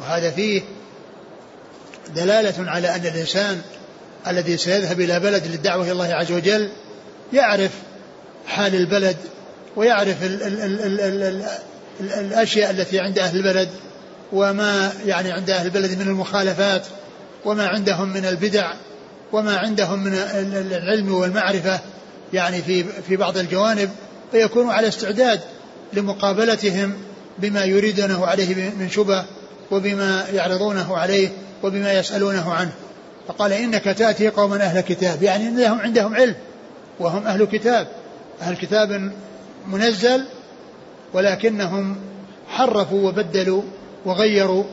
وهذا 0.00 0.30
فيه 0.30 0.62
دلالة 2.14 2.70
على 2.70 2.94
أن 2.94 3.06
الإنسان 3.06 3.60
الذي 4.26 4.56
سيذهب 4.56 5.00
إلى 5.00 5.20
بلد 5.20 5.46
للدعوة 5.46 5.84
إلى 5.84 5.92
الله 5.92 6.14
عز 6.14 6.32
وجل 6.32 6.68
يعرف 7.32 7.70
حال 8.46 8.74
البلد 8.74 9.16
ويعرف 9.76 10.22
ال 10.22 10.42
ال 10.42 10.62
ال 10.62 10.80
ال 10.80 11.00
ال 11.00 11.22
ال 12.00 12.12
الأشياء 12.12 12.70
التي 12.70 13.00
عند 13.00 13.18
أهل 13.18 13.36
البلد 13.36 13.68
وما 14.32 14.92
يعني 15.06 15.32
عند 15.32 15.50
أهل 15.50 15.66
البلد 15.66 15.98
من 15.98 16.08
المخالفات 16.08 16.82
وما 17.44 17.66
عندهم 17.66 18.08
من 18.08 18.24
البدع 18.24 18.72
وما 19.32 19.56
عندهم 19.56 20.04
من 20.04 20.14
العلم 20.72 21.14
والمعرفة 21.14 21.80
يعني 22.32 22.62
في 22.62 22.84
في 23.08 23.16
بعض 23.16 23.38
الجوانب 23.38 23.90
فيكون 24.32 24.70
على 24.70 24.88
استعداد 24.88 25.40
لمقابلتهم 25.92 26.94
بما 27.38 27.64
يريدونه 27.64 28.26
عليه 28.26 28.54
من 28.54 28.90
شبه 28.90 29.24
وبما 29.70 30.26
يعرضونه 30.32 30.96
عليه 30.96 31.28
وبما 31.62 31.92
يسألونه 31.92 32.52
عنه. 32.52 32.72
فقال 33.28 33.52
إنك 33.52 33.84
تأتي 33.84 34.28
قوما 34.28 34.56
أهل 34.56 34.80
كتاب 34.80 35.22
يعني 35.22 35.62
لهم 35.62 35.80
عندهم 35.80 36.14
علم 36.14 36.34
وهم 37.00 37.26
أهل 37.26 37.44
كتاب. 37.44 37.88
أهل 38.42 38.56
كتاب 38.56 39.12
منزل 39.66 40.24
ولكنهم 41.12 41.96
حرفوا 42.48 43.08
وبدلوا 43.08 43.62
وغيروا 44.04 44.64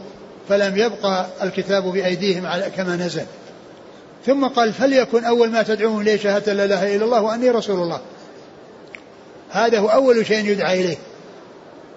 فلم 0.50 0.78
يبقى 0.78 1.28
الكتاب 1.44 1.84
بأيديهم 1.84 2.46
على 2.46 2.70
كما 2.78 2.96
نزل. 2.96 3.26
ثم 4.26 4.48
قال 4.48 4.74
فليكن 4.74 5.24
أول 5.24 5.50
ما 5.50 5.64
تدعوهم 5.64 6.02
إليه 6.02 6.18
شهادة 6.18 6.54
لا 6.54 6.66
إله 6.66 6.96
إلا 6.96 7.06
الله 7.06 7.22
وأني 7.22 7.50
رسول 7.50 7.80
الله. 7.80 8.02
هذا 9.52 9.80
هو 9.80 9.88
أول 9.88 10.26
شيء 10.26 10.46
يدعى 10.46 10.82
إليه. 10.82 10.98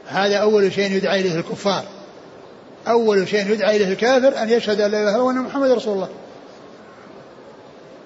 هذا 0.06 0.36
أول 0.36 0.72
شيء 0.72 0.92
يدعى 0.92 1.20
إليه 1.20 1.34
الكفار. 1.34 1.84
أول 2.88 3.28
شيء 3.28 3.50
يدعى 3.50 3.76
إليه 3.76 3.88
الكافر 3.92 4.42
أن 4.42 4.50
يشهد 4.50 4.80
أن 4.80 4.90
لا 4.90 4.98
إله 4.98 5.10
إلا 5.10 5.16
الله 5.16 5.22
وأن 5.22 5.36
محمد 5.36 5.70
رسول 5.70 5.94
الله. 5.94 6.08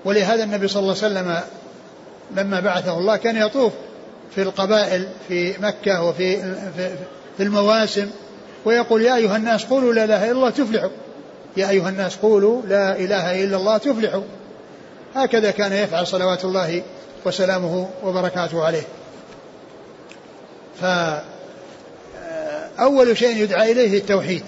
ولهذا 0.04 0.44
النبي 0.44 0.68
صلى 0.68 0.80
الله 0.80 0.96
عليه 1.02 1.06
وسلم 1.06 1.40
لما 2.36 2.60
بعثه 2.60 2.98
الله 2.98 3.16
كان 3.16 3.36
يطوف 3.36 3.72
في 4.34 4.42
القبائل 4.42 5.08
في 5.28 5.54
مكة 5.60 6.02
وفي 6.02 6.36
في 7.36 7.42
المواسم 7.42 8.10
ويقول 8.64 9.02
يا 9.02 9.16
أيها 9.16 9.36
الناس 9.36 9.64
قولوا 9.64 9.94
لا 9.94 10.04
إله 10.04 10.24
إلا 10.24 10.32
الله 10.32 10.50
تفلحوا. 10.50 10.90
يا 11.56 11.70
أيها 11.70 11.88
الناس 11.88 12.16
قولوا 12.16 12.62
لا 12.62 12.96
إله 12.96 13.44
إلا 13.44 13.56
الله 13.56 13.78
تفلحوا. 13.78 14.22
هكذا 15.14 15.50
كان 15.50 15.72
يفعل 15.72 16.06
صلوات 16.06 16.44
الله 16.44 16.82
وسلامه 17.24 17.88
وبركاته 18.04 18.64
عليه. 18.64 18.82
فأول 22.76 23.16
شيء 23.16 23.36
يدعى 23.36 23.72
إليه 23.72 23.98
التوحيد. 23.98 24.42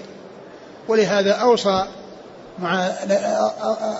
ولهذا 0.87 1.31
أوصى 1.31 1.85
مع 2.59 2.87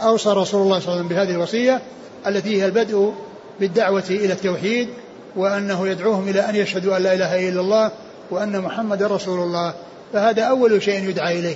أوصى 0.03 0.29
رسول 0.29 0.61
الله 0.61 0.79
صلى 0.79 0.87
الله 0.87 0.93
عليه 0.93 1.01
وسلم 1.01 1.07
بهذه 1.07 1.31
الوصية 1.31 1.81
التي 2.27 2.61
هي 2.61 2.65
البدء 2.65 3.13
بالدعوة 3.59 4.03
إلى 4.09 4.33
التوحيد 4.33 4.89
وأنه 5.35 5.87
يدعوهم 5.87 6.27
إلى 6.27 6.49
أن 6.49 6.55
يشهدوا 6.55 6.97
أن 6.97 7.03
لا 7.03 7.13
إله 7.13 7.49
إلا 7.49 7.61
الله 7.61 7.91
وأن 8.31 8.61
محمد 8.61 9.03
رسول 9.03 9.39
الله. 9.39 9.73
فهذا 10.13 10.43
أول 10.43 10.83
شيء 10.83 11.09
يدعى 11.09 11.39
إليه. 11.39 11.55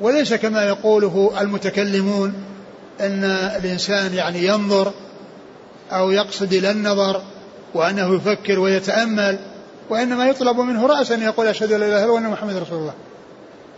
وليس 0.00 0.34
كما 0.34 0.64
يقوله 0.64 1.32
المتكلمون 1.40 2.34
أن 3.00 3.24
الإنسان 3.56 4.14
يعني 4.14 4.46
ينظر 4.46 4.92
أو 5.92 6.10
يقصد 6.10 6.52
إلى 6.52 6.70
النظر 6.70 7.22
وأنه 7.74 8.14
يفكر 8.14 8.58
ويتأمل 8.58 9.38
وإنما 9.90 10.28
يطلب 10.28 10.56
منه 10.58 10.86
رأسا 10.86 11.14
يقول 11.14 11.46
أشهد 11.46 11.72
أن 11.72 11.80
لا 11.80 11.86
إله 11.86 11.96
إلا 11.96 12.04
الله 12.04 12.14
وأن 12.14 12.30
محمد 12.30 12.56
رسول 12.56 12.78
الله. 12.78 12.94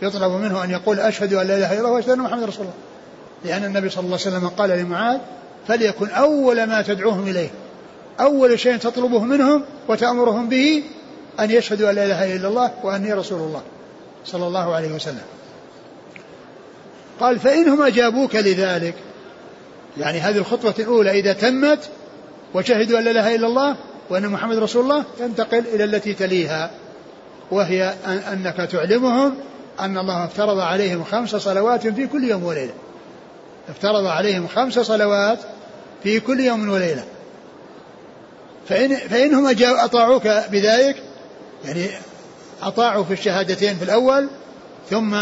يطلب 0.03 0.31
منه 0.31 0.63
أن 0.63 0.71
يقول 0.71 0.99
أشهد 0.99 1.33
أن 1.33 1.47
لا 1.47 1.57
إله 1.57 1.73
إلا 1.73 1.79
الله 1.79 1.91
وأشهد 1.91 2.09
أن 2.09 2.19
محمد 2.19 2.43
رسول 2.43 2.61
الله. 2.61 2.73
لأن 3.45 3.65
النبي 3.65 3.89
صلى 3.89 4.05
الله 4.05 4.17
عليه 4.25 4.37
وسلم 4.37 4.47
قال 4.47 4.69
لمعاذ 4.69 5.19
فليكن 5.67 6.09
أول 6.09 6.63
ما 6.63 6.81
تدعوهم 6.81 7.27
إليه 7.27 7.49
أول 8.19 8.59
شيء 8.59 8.77
تطلبه 8.77 9.23
منهم 9.23 9.63
وتأمرهم 9.87 10.49
به 10.49 10.83
أن 11.39 11.51
يشهدوا 11.51 11.89
أن 11.89 11.95
لا 11.95 12.05
إله 12.05 12.35
إلا 12.35 12.47
الله 12.47 12.71
وأني 12.83 13.13
رسول 13.13 13.39
الله 13.39 13.61
صلى 14.25 14.47
الله 14.47 14.75
عليه 14.75 14.93
وسلم. 14.93 15.23
قال 17.19 17.39
فإنهم 17.39 17.81
أجابوك 17.81 18.35
لذلك 18.35 18.95
يعني 19.97 20.19
هذه 20.19 20.37
الخطوة 20.37 20.73
الأولى 20.79 21.19
إذا 21.19 21.33
تمت 21.33 21.89
وشهدوا 22.53 22.99
أن 22.99 23.03
لا 23.03 23.11
إله 23.11 23.35
إلا 23.35 23.47
الله 23.47 23.75
وأن 24.09 24.29
محمد 24.29 24.57
رسول 24.57 24.83
الله 24.83 25.03
تنتقل 25.19 25.63
إلى 25.73 25.83
التي 25.83 26.13
تليها 26.13 26.71
وهي 27.51 27.93
أنك 28.05 28.69
تعلمهم 28.71 29.35
أن 29.79 29.97
الله 29.97 30.25
افترض 30.25 30.59
عليهم 30.59 31.03
خمس 31.03 31.35
صلوات 31.35 31.87
في 31.87 32.07
كل 32.07 32.23
يوم 32.23 32.43
وليلة. 32.43 32.73
افترض 33.69 34.05
عليهم 34.05 34.47
خمس 34.47 34.79
صلوات 34.79 35.39
في 36.03 36.19
كل 36.19 36.39
يوم 36.39 36.69
وليلة. 36.69 37.03
فإن 38.69 38.95
فإنهم 38.95 39.55
أطاعوك 39.61 40.27
بذلك 40.27 41.03
يعني 41.65 41.87
أطاعوا 42.61 43.03
في 43.03 43.13
الشهادتين 43.13 43.77
في 43.77 43.83
الأول 43.83 44.29
ثم 44.89 45.17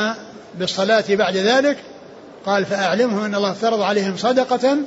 بالصلاة 0.55 1.03
بعد 1.09 1.37
ذلك. 1.37 1.77
قال 2.45 2.65
فأعلمهم 2.65 3.23
أن 3.23 3.35
الله 3.35 3.51
افترض 3.51 3.81
عليهم 3.81 4.17
صدقة 4.17 4.77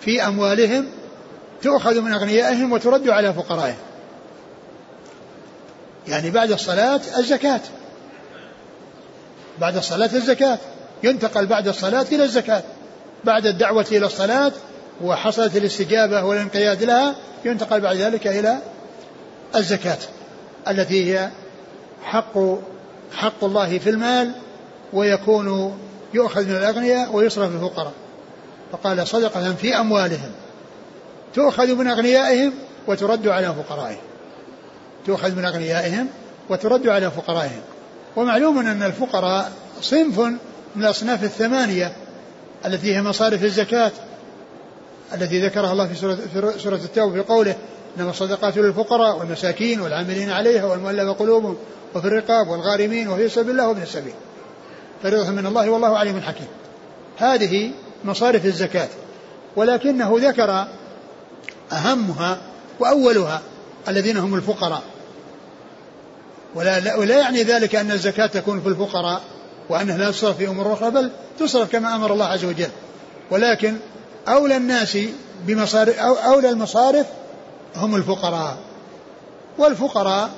في 0.00 0.26
أموالهم 0.26 0.86
تؤخذ 1.62 2.00
من 2.00 2.12
أغنيائهم 2.12 2.72
وترد 2.72 3.08
على 3.08 3.34
فقرائهم. 3.34 3.76
يعني 6.08 6.30
بعد 6.30 6.52
الصلاة 6.52 7.00
الزكاة. 7.18 7.60
بعد 9.60 9.76
الصلاة 9.76 10.10
الزكاة. 10.14 10.58
ينتقل 11.02 11.46
بعد 11.46 11.68
الصلاة 11.68 12.06
إلى 12.12 12.24
الزكاة. 12.24 12.62
بعد 13.24 13.46
الدعوة 13.46 13.86
إلى 13.92 14.06
الصلاة 14.06 14.52
وحصلت 15.04 15.56
الاستجابة 15.56 16.24
والانقياد 16.24 16.82
لها 16.82 17.14
ينتقل 17.44 17.80
بعد 17.80 17.96
ذلك 17.96 18.26
إلى 18.26 18.58
الزكاة 19.56 19.98
التي 20.68 21.14
هي 21.14 21.30
حق 22.04 22.38
حق 23.12 23.44
الله 23.44 23.78
في 23.78 23.90
المال 23.90 24.32
ويكون 24.92 25.78
يؤخذ 26.14 26.44
من 26.44 26.56
الأغنياء 26.56 27.12
ويصرف 27.12 27.52
للفقراء 27.52 27.92
فقال 28.72 29.08
صدقة 29.08 29.52
في 29.52 29.76
أموالهم. 29.80 30.30
تؤخذ 31.34 31.74
من 31.74 31.86
أغنيائهم 31.86 32.52
وترد 32.86 33.28
على 33.28 33.54
فقرائهم. 33.54 34.00
تؤخذ 35.06 35.34
من 35.34 35.44
أغنيائهم 35.44 36.08
وترد 36.48 36.88
على 36.88 37.10
فقرائهم. 37.10 37.60
ومعلوم 38.16 38.58
أن 38.58 38.82
الفقراء 38.82 39.52
صنف 39.80 40.18
من 40.76 40.84
الأصناف 40.84 41.24
الثمانية 41.24 41.92
التي 42.66 42.96
هي 42.96 43.02
مصارف 43.02 43.44
الزكاة 43.44 43.92
التي 45.14 45.46
ذكرها 45.46 45.72
الله 45.72 45.86
في 45.86 45.94
سورة, 45.94 46.14
في 46.14 46.58
سورة 46.58 46.76
التوبة 46.76 47.12
في 47.12 47.28
قوله 47.28 47.56
إنما 47.98 48.10
الصدقات 48.10 48.56
للفقراء 48.56 49.18
والمساكين 49.18 49.80
والعاملين 49.80 50.30
عليها 50.30 50.64
والمؤلفة 50.64 51.12
قلوبهم 51.12 51.56
وفي 51.94 52.06
الرقاب 52.06 52.48
والغارمين 52.48 53.08
وفي 53.08 53.28
سبيل 53.28 53.50
الله 53.50 53.68
وابن 53.68 53.82
السبيل. 53.82 54.14
فريضة 55.02 55.30
من 55.30 55.46
الله 55.46 55.70
والله 55.70 55.98
عليم 55.98 56.20
حكيم. 56.20 56.46
هذه 57.18 57.70
مصارف 58.04 58.46
الزكاة. 58.46 58.88
ولكنه 59.56 60.16
ذكر 60.18 60.66
أهمها 61.72 62.38
وأولها 62.80 63.40
الذين 63.88 64.16
هم 64.16 64.34
الفقراء. 64.34 64.82
ولا, 66.54 66.80
لا 66.80 66.96
ولا 66.96 67.18
يعني 67.18 67.42
ذلك 67.42 67.74
أن 67.74 67.90
الزكاة 67.90 68.26
تكون 68.26 68.60
في 68.60 68.68
الفقراء 68.68 69.20
وأنها 69.68 69.96
لا 69.96 70.10
تصرف 70.10 70.36
في 70.36 70.48
أمور 70.48 70.72
أخرى 70.72 70.90
بل 70.90 71.10
تصرف 71.38 71.72
كما 71.72 71.94
أمر 71.94 72.12
الله 72.12 72.24
عز 72.24 72.44
وجل. 72.44 72.68
ولكن 73.30 73.76
أولى 74.28 74.56
الناس 74.56 74.98
بمصارف 75.46 75.98
أو 75.98 76.14
أولى 76.14 76.48
المصارف 76.48 77.06
هم 77.76 77.96
الفقراء. 77.96 78.58
والفقراء 79.58 80.30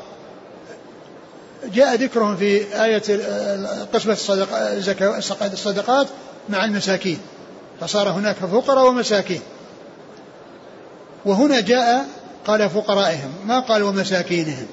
جاء 1.75 1.95
ذكرهم 1.95 2.37
في 2.37 2.85
آية 2.85 3.03
قسمة 3.95 4.17
الصدقات 5.53 6.07
مع 6.49 6.65
المساكين. 6.65 7.19
فصار 7.81 8.09
هناك 8.09 8.37
فقراء 8.37 8.87
ومساكين. 8.87 9.41
وهنا 11.25 11.61
جاء 11.61 12.07
قال 12.47 12.71
فقرائهم 12.71 13.33
ما 13.47 13.61
قال 13.61 13.83
ومساكينهم؟ 13.83 14.67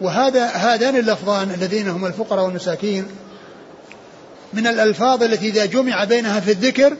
وهذا 0.00 0.46
هذان 0.46 0.96
اللفظان 0.96 1.50
الذين 1.50 1.88
هم 1.88 2.06
الفقراء 2.06 2.44
والمساكين 2.44 3.06
من 4.52 4.66
الألفاظ 4.66 5.22
التي 5.22 5.48
إذا 5.48 5.64
جمع 5.64 6.04
بينها 6.04 6.40
في 6.40 6.50
الذكر 6.50 6.96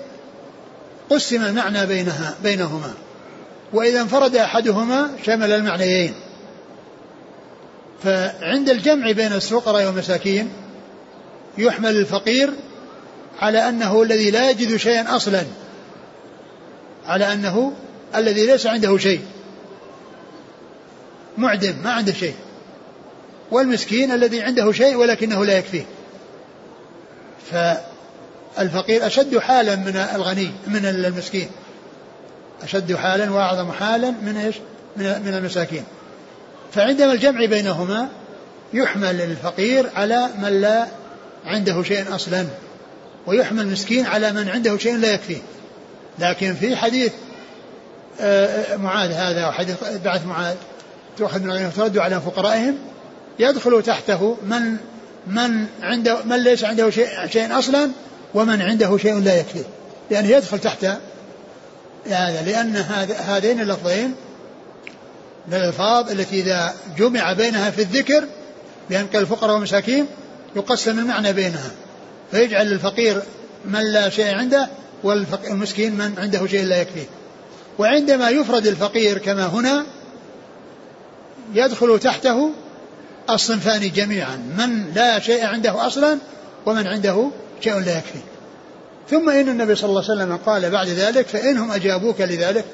قسم 1.11 1.45
المعنى 1.45 1.87
بينها 1.87 2.35
بينهما. 2.43 2.95
وإذا 3.73 4.01
انفرد 4.01 4.37
أحدهما 4.37 5.11
شمل 5.27 5.53
المعنيين. 5.53 6.15
فعند 8.05 8.71
الجمع 8.71 9.13
بين 9.13 9.33
الفقراء 9.33 9.87
والمساكين 9.87 10.53
يحمل 11.59 11.97
الفقير 11.97 12.51
على 13.41 13.69
أنه 13.69 14.03
الذي 14.03 14.31
لا 14.31 14.51
يجد 14.51 14.77
شيئا 14.77 15.17
أصلا. 15.17 15.43
على 17.07 17.33
أنه 17.33 17.73
الذي 18.17 18.47
ليس 18.47 18.67
عنده 18.67 18.99
شيء. 18.99 19.21
معدم 21.39 21.75
ما 21.85 21.93
عنده 21.93 22.13
شيء. 22.13 22.35
والمسكين 23.51 24.13
الذي 24.13 24.43
عنده 24.43 24.73
شيء 24.73 24.97
ولكنه 24.97 25.45
لا 25.45 25.59
يكفيه. 25.59 25.85
فالفقير 27.51 29.07
أشد 29.07 29.39
حالا 29.39 29.77
من 29.77 29.97
الغني 29.97 30.51
من 30.67 30.87
المسكين. 30.87 31.49
أشد 32.63 32.95
حالا 32.97 33.31
وأعظم 33.31 33.73
حالا 33.73 34.11
من 34.11 34.37
إيش؟ 34.37 34.57
من, 34.97 35.35
المساكين. 35.35 35.85
فعندما 36.73 37.13
الجمع 37.13 37.45
بينهما 37.45 38.09
يحمل 38.73 39.21
الفقير 39.21 39.91
على 39.97 40.29
من 40.43 40.61
لا 40.61 40.87
عنده 41.47 41.83
شيء 41.83 42.15
أصلا 42.15 42.47
ويحمل 43.27 43.61
المسكين 43.61 44.07
على 44.07 44.33
من 44.33 44.49
عنده 44.49 44.79
شيء 44.79 44.97
لا 44.97 45.13
يكفيه. 45.13 45.43
لكن 46.19 46.55
في 46.55 46.77
حديث 46.77 47.13
آه، 48.21 48.77
معاذ 48.77 49.13
هذا 49.13 49.49
وحديث 49.49 49.77
بعث 50.05 50.27
معاذ 50.27 50.57
تؤخذ 51.19 51.41
من 51.41 51.51
الغنيمة 51.51 51.71
ترد 51.71 51.99
على 51.99 52.21
فقرائهم 52.21 52.79
يدخل 53.39 53.82
تحته 53.82 54.37
من 54.47 54.76
من 55.26 55.66
عنده 55.82 56.22
من 56.24 56.37
ليس 56.37 56.64
عنده 56.64 56.91
شيء, 56.91 57.09
شيء 57.26 57.59
أصلا 57.59 57.91
ومن 58.35 58.62
عنده 58.62 58.99
شيء 58.99 59.18
لا 59.18 59.41
يكفيه. 59.41 59.64
يعني 60.11 60.30
يدخل 60.30 60.59
تحت 60.59 60.85
هذا 62.07 62.43
لأن 62.47 62.76
هذين 63.18 63.61
اللفظين 63.61 64.14
من 65.49 65.55
الألفاظ 65.55 66.11
التي 66.11 66.41
إذا 66.41 66.74
جمع 66.99 67.32
بينها 67.32 67.70
في 67.70 67.82
الذكر 67.82 68.24
بأن 68.91 69.07
الفقراء 69.14 69.55
والمساكين 69.55 70.07
يقسم 70.57 70.99
المعنى 70.99 71.32
بينها. 71.32 71.70
فيجعل 72.30 72.72
الفقير 72.72 73.22
من 73.64 73.93
لا 73.93 74.09
شيء 74.09 74.35
عنده 74.35 74.68
والمسكين 75.03 75.95
من 75.95 76.14
عنده 76.18 76.47
شيء 76.47 76.64
لا 76.64 76.80
يكفيه. 76.80 77.07
وعندما 77.78 78.30
يفرد 78.30 78.66
الفقير 78.66 79.18
كما 79.18 79.47
هنا 79.47 79.87
يدخل 81.55 81.99
تحته 81.99 82.51
الصنفان 83.31 83.93
جميعا. 83.93 84.37
من 84.37 84.93
لا 84.95 85.20
شيء 85.20 85.47
عنده 85.47 85.87
أصلا 85.87 86.18
ومن 86.66 86.87
عنده 86.87 87.31
شيء 87.61 87.79
لا 87.79 87.99
يكفي. 87.99 88.18
ثم 89.11 89.31
إن 89.31 89.49
النبي 89.49 89.75
صلى 89.75 89.91
الله 89.91 90.05
عليه 90.11 90.22
وسلم 90.22 90.37
قال 90.37 90.70
بعد 90.70 90.89
ذلك 90.89 91.27
فإنهم 91.27 91.70
أجابوك 91.70 92.20
لذلك 92.20 92.64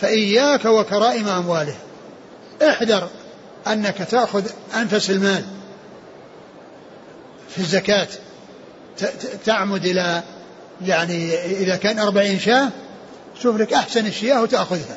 فإياك 0.00 0.64
وكرائم 0.64 1.28
أموالهم 1.28 1.78
احذر 2.62 3.08
أنك 3.66 3.96
تأخذ 4.10 4.44
أنفس 4.76 5.10
المال 5.10 5.44
في 7.54 7.58
الزكاة. 7.58 8.08
تعمد 9.46 9.84
إلى 9.86 10.22
يعني 10.86 11.34
إذا 11.34 11.76
كان 11.76 11.98
أربعين 11.98 12.38
شاة 12.38 12.68
شوف 13.42 13.56
لك 13.56 13.72
أحسن 13.72 14.06
الشياه 14.06 14.42
وتأخذها. 14.42 14.96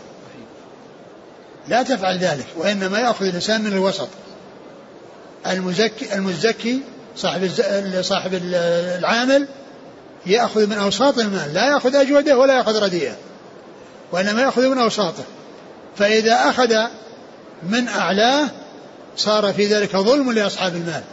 لا 1.68 1.84
تفعل 1.84 2.18
ذلك 2.18 2.46
وإنما 2.58 3.00
يأخذ 3.00 3.26
الإنسان 3.26 3.62
من 3.62 3.74
الوسط. 3.74 4.08
المزكي 5.48 6.16
المزكي 6.16 6.82
صاحب 7.18 7.50
صاحب 8.02 8.34
العامل 8.34 9.48
يأخذ 10.26 10.68
من 10.68 10.78
أوساط 10.78 11.20
المال 11.20 11.54
لا 11.54 11.68
يأخذ 11.68 11.96
أجوده 11.96 12.38
ولا 12.38 12.58
يأخذ 12.58 12.84
رديئه 12.84 13.16
وإنما 14.12 14.42
يأخذ 14.42 14.68
من 14.68 14.78
أوساطه. 14.78 15.24
فإذا 15.96 16.50
أخذ 16.50 16.76
من 17.64 17.88
أعلاه 17.88 18.50
صار 19.18 19.54
في 19.54 19.66
ذلك 19.66 19.98
ظلم 19.98 20.32
لأصحاب 20.32 20.76
المال. 20.76 21.04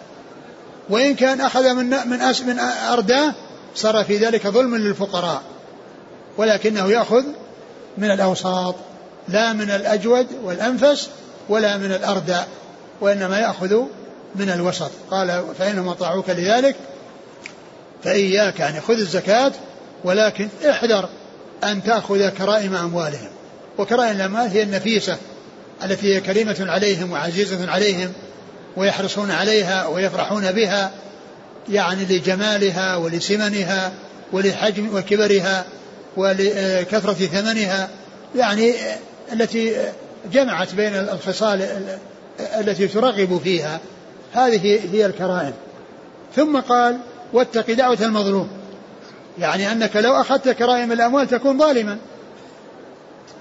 وإن 0.88 1.14
كان 1.14 1.40
أخذ 1.40 1.74
من 1.74 1.90
من 1.90 2.18
من 2.46 2.58
أرداه 2.90 3.34
صار 3.74 4.04
في 4.04 4.16
ذلك 4.16 4.46
ظلم 4.46 4.76
للفقراء 4.76 5.42
ولكنه 6.36 6.90
يأخذ 6.90 7.24
من 7.98 8.10
الأوساط. 8.10 8.74
لا 9.28 9.52
من 9.52 9.70
الأجود 9.70 10.26
والأنفس 10.42 11.08
ولا 11.48 11.76
من 11.76 11.92
الأردى 11.92 12.38
وإنما 13.00 13.38
يأخذ 13.38 13.76
من 14.34 14.50
الوسط. 14.50 14.90
قال 15.10 15.44
فإنهم 15.58 15.88
أطاعوك 15.88 16.30
لذلك 16.30 16.76
فإياك 18.04 18.60
يعني 18.60 18.80
خذ 18.80 18.94
الزكاة 18.94 19.52
ولكن 20.04 20.48
احذر 20.70 21.08
أن 21.64 21.82
تأخذ 21.82 22.28
كرائم 22.28 22.74
أموالهم. 22.74 23.28
وكرائم 23.78 24.16
الأموال 24.16 24.50
هي 24.50 24.62
النفيسة 24.62 25.16
التي 25.84 26.14
هي 26.14 26.20
كريمة 26.20 26.56
عليهم 26.60 27.12
وعزيزة 27.12 27.70
عليهم 27.70 28.12
ويحرصون 28.76 29.30
عليها 29.30 29.86
ويفرحون 29.86 30.52
بها 30.52 30.90
يعني 31.68 32.04
لجمالها 32.04 32.96
ولسمنها 32.96 33.92
ولحجم 34.32 34.94
وكبرها 34.94 35.64
ولكثرة 36.16 37.12
ثمنها 37.12 37.88
يعني 38.36 38.74
التي 39.32 39.76
جمعت 40.32 40.74
بين 40.74 40.94
الخصال 40.94 41.68
التي 42.40 42.88
ترغب 42.88 43.40
فيها 43.44 43.80
هذه 44.32 44.80
هي 44.92 45.06
الكرائم 45.06 45.52
ثم 46.36 46.60
قال 46.60 46.98
واتق 47.32 47.70
دعوة 47.70 47.98
المظلوم. 48.02 48.48
يعني 49.38 49.72
أنك 49.72 49.96
لو 49.96 50.20
أخذت 50.20 50.48
كرائم 50.48 50.92
الأموال 50.92 51.28
تكون 51.28 51.58
ظالما. 51.58 51.98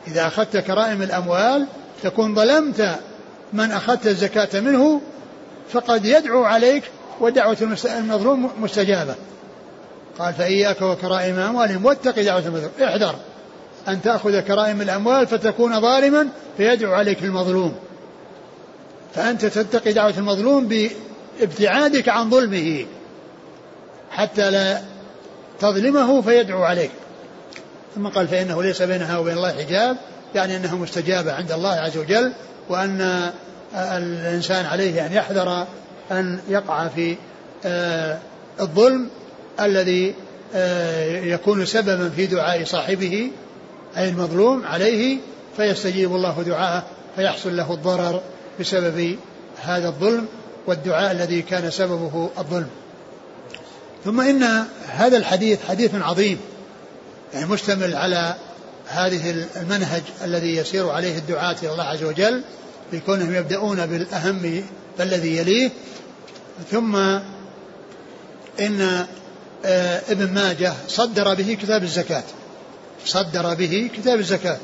إذا 0.08 0.28
أخذت 0.28 0.58
كرائم 0.58 1.02
الأموال 1.02 1.66
تكون 2.04 2.36
ظلمت 2.36 2.96
من 3.54 3.72
أخذت 3.72 4.08
الزكاة 4.08 4.60
منه 4.60 5.02
فقد 5.72 6.06
يدعو 6.06 6.44
عليك 6.44 6.84
ودعوة 7.20 7.58
المظلوم 7.86 8.52
مستجابة. 8.60 9.16
قال 10.20 10.34
فإياك 10.34 10.82
وكرائم 10.82 11.40
أموالهم 11.40 11.86
واتق 11.86 12.22
دعوة 12.22 12.46
المظلوم. 12.46 12.72
احذر. 12.84 13.16
أن 13.90 14.02
تأخذ 14.02 14.40
كرائم 14.40 14.82
الأموال 14.82 15.28
فتكون 15.28 15.82
ظالما 15.82 16.28
فيدعو 16.58 16.94
عليك 16.94 17.24
المظلوم. 17.24 17.74
فأنت 19.16 19.46
تتقي 19.46 19.94
دعوة 19.94 20.14
المظلوم 20.18 20.68
بابتعادك 21.40 22.10
عن 22.10 22.30
ظلمه 22.30 22.86
حتى 24.12 24.52
لا 24.52 24.82
تظلمه 25.60 26.22
فيدعو 26.22 26.64
عليك. 26.64 26.92
ثم 27.96 28.08
قال 28.08 28.28
فإنه 28.28 28.64
ليس 28.64 28.82
بينها 28.82 29.18
وبين 29.18 29.38
الله 29.38 29.52
حجاب 29.52 29.98
يعني 30.36 30.58
أنها 30.58 30.76
مستجابة 30.76 31.34
عند 31.34 31.52
الله 31.52 31.70
عز 31.70 31.98
وجل 31.98 32.34
وأن 32.70 33.32
الإنسان 33.76 34.66
عليه 34.66 35.06
أن 35.06 35.14
يحذر 35.14 35.66
أن 36.12 36.40
يقع 36.50 36.88
في 36.88 37.16
آه، 37.66 38.18
الظلم 38.60 39.10
الذي 39.60 40.16
آه، 40.56 41.22
يكون 41.22 41.66
سببا 41.66 42.10
في 42.10 42.26
دعاء 42.26 42.64
صاحبه 42.64 43.32
أي 43.98 44.10
المظلوم 44.10 44.66
عليه 44.66 45.18
فيستجيب 45.58 46.16
الله 46.16 46.44
دعاءه 46.44 46.84
فيحصل 47.16 47.58
له 47.58 47.74
الضرر 47.74 48.22
بسبب 48.60 49.18
هذا 49.64 49.88
الظلم 49.88 50.26
والدعاء 50.68 51.12
الذي 51.12 51.42
كان 51.42 51.72
سببه 51.72 52.30
الظلم. 52.38 52.68
ثم 54.06 54.22
إن 54.22 54.44
هذا 54.88 55.18
الحديث 55.18 55.60
حديث 55.68 55.96
عظيم 55.96 56.40
يعني 57.34 57.46
مشتمل 57.46 57.96
على 57.96 58.36
هذه 58.88 59.46
المنهج 59.56 60.02
الذي 60.24 60.56
يسير 60.56 60.90
عليه 60.90 61.18
الدعاة 61.18 61.56
إلى 61.64 61.72
الله 61.72 61.84
عز 61.84 62.04
وجل 62.04 62.42
بكونهم 62.94 63.36
يبدأون 63.36 63.86
بالأهم 63.86 64.64
فالذي 64.98 65.38
يليه. 65.38 65.70
ثم 66.72 66.96
إن 68.60 69.06
آه، 69.66 70.02
ابن 70.10 70.34
ماجه 70.34 70.74
صدر 70.88 71.34
به 71.34 71.58
كتاب 71.62 71.84
الزكاة. 71.84 72.24
صدر 73.06 73.54
به 73.54 73.90
كتاب 73.98 74.20
الزكاة 74.20 74.58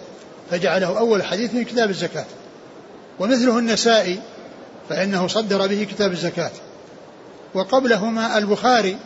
فجعله 0.52 1.00
أول 1.00 1.24
حديث 1.24 1.54
من 1.54 1.64
كتاب 1.64 1.90
الزكاة. 1.90 2.26
ومثله 3.20 3.60
النسائي 3.60 4.20
فإنه 4.90 5.28
صدر 5.28 5.68
به 5.68 5.88
كتاب 5.92 6.12
الزكاة. 6.12 6.52
وقبلهما 7.54 8.38
البخاري 8.38 8.98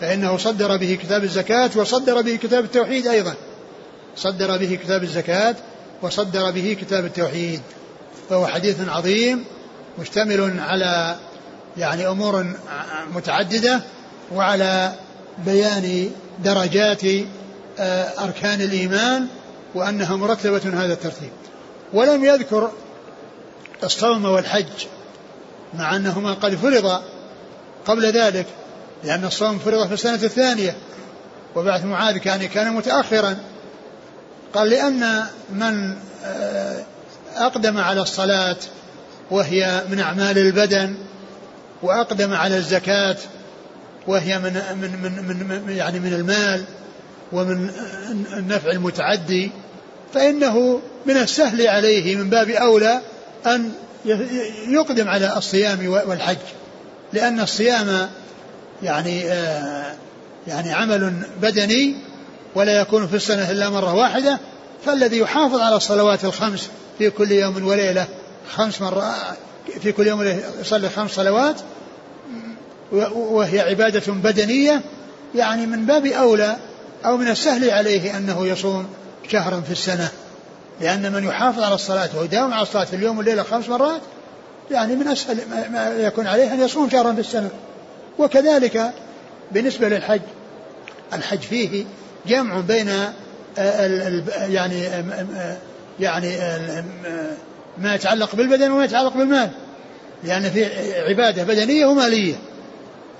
فإنه 0.00 0.36
صدر 0.36 0.76
به 0.76 0.98
كتاب 1.02 1.24
الزكاة 1.24 1.70
وصدر 1.76 2.22
به 2.22 2.36
كتاب 2.36 2.64
التوحيد 2.64 3.06
أيضا. 3.06 3.34
صدر 4.16 4.56
به 4.56 4.78
كتاب 4.84 5.02
الزكاة 5.02 5.54
وصدر 6.02 6.50
به 6.50 6.76
كتاب 6.80 7.04
التوحيد. 7.04 7.60
فهو 8.30 8.46
حديث 8.46 8.88
عظيم 8.88 9.44
مشتمل 9.98 10.60
على 10.60 11.16
يعني 11.76 12.08
أمور 12.08 12.46
متعددة 13.14 13.80
وعلى 14.32 14.92
بيان 15.46 16.10
درجات 16.44 17.02
أركان 18.18 18.60
الإيمان 18.60 19.26
وأنها 19.74 20.16
مرتبة 20.16 20.84
هذا 20.84 20.92
الترتيب. 20.92 21.30
ولم 21.92 22.24
يذكر 22.24 22.70
الصوم 23.84 24.24
والحج 24.24 24.86
مع 25.74 25.96
أنهما 25.96 26.34
قد 26.34 26.54
فرض 26.54 27.02
قبل 27.86 28.12
ذلك 28.12 28.46
لأن 29.04 29.24
الصوم 29.24 29.58
فرض 29.58 29.86
في 29.86 29.94
السنة 29.94 30.14
الثانية 30.14 30.76
وبعث 31.56 31.84
معاذ 31.84 32.16
كان 32.16 32.46
كان 32.46 32.72
متأخرا. 32.72 33.36
قال 34.54 34.70
لأن 34.70 35.24
من 35.50 35.96
آه، 36.24 36.84
أقدم 37.36 37.78
على 37.78 38.00
الصلاة 38.00 38.56
وهي 39.30 39.82
من 39.88 40.00
أعمال 40.00 40.38
البدن 40.38 40.96
وأقدم 41.82 42.34
على 42.34 42.56
الزكاة 42.56 43.16
وهي 44.06 44.38
من 44.38 44.52
من 44.80 45.02
من, 45.02 45.62
من 45.66 45.76
يعني 45.76 45.98
من 45.98 46.12
المال 46.12 46.64
ومن 47.32 47.70
النفع 48.36 48.70
المتعدي 48.70 49.50
فإنه 50.14 50.80
من 51.06 51.16
السهل 51.16 51.66
عليه 51.66 52.16
من 52.16 52.30
باب 52.30 52.50
أولى 52.50 53.00
أن 53.46 53.72
يقدم 54.68 55.08
على 55.08 55.36
الصيام 55.36 55.88
والحج. 55.88 56.36
لأن 57.12 57.40
الصيام 57.40 58.08
يعني 58.82 59.24
آه 59.24 59.94
يعني 60.46 60.72
عمل 60.72 61.12
بدني 61.42 61.96
ولا 62.54 62.80
يكون 62.80 63.06
في 63.06 63.16
السنة 63.16 63.50
إلا 63.50 63.70
مرة 63.70 63.94
واحدة 63.94 64.38
فالذي 64.86 65.18
يحافظ 65.18 65.60
على 65.60 65.76
الصلوات 65.76 66.24
الخمس 66.24 66.68
في 66.98 67.10
كل 67.10 67.32
يوم 67.32 67.66
وليلة 67.66 68.06
خمس 68.50 68.80
مرات 68.80 69.14
في 69.80 69.92
كل 69.92 70.06
يوم 70.06 70.40
يصلي 70.60 70.88
خمس 70.88 71.10
صلوات 71.10 71.56
وهي 73.12 73.60
عبادة 73.60 74.12
بدنية 74.12 74.80
يعني 75.34 75.66
من 75.66 75.86
باب 75.86 76.06
أولى 76.06 76.56
أو 77.04 77.16
من 77.16 77.28
السهل 77.28 77.70
عليه 77.70 78.16
أنه 78.16 78.46
يصوم 78.46 78.86
شهرا 79.28 79.60
في 79.60 79.72
السنة 79.72 80.08
لأن 80.80 81.12
من 81.12 81.24
يحافظ 81.24 81.62
على 81.62 81.74
الصلاة 81.74 82.08
ويداوم 82.18 82.52
على 82.52 82.62
الصلاة 82.62 82.84
في 82.84 82.96
اليوم 82.96 83.18
والليلة 83.18 83.42
خمس 83.42 83.68
مرات 83.68 84.00
يعني 84.70 84.96
من 84.96 85.08
أسهل 85.08 85.38
ما 85.72 85.94
يكون 85.98 86.26
عليه 86.26 86.54
أن 86.54 86.60
يصوم 86.60 86.90
شهرا 86.90 87.12
في 87.12 87.20
السنة. 87.20 87.50
وكذلك 88.18 88.92
بالنسبة 89.52 89.88
للحج 89.88 90.20
الحج 91.12 91.40
فيه 91.40 91.84
جمع 92.26 92.60
بين 92.60 92.90
يعني 94.36 94.88
يعني 96.00 96.36
ما 97.78 97.94
يتعلق 97.94 98.34
بالبدن 98.34 98.70
وما 98.70 98.84
يتعلق 98.84 99.16
بالمال 99.16 99.50
لأن 100.24 100.50
في 100.50 100.64
عبادة 101.00 101.42
بدنية 101.44 101.86
ومالية 101.86 102.34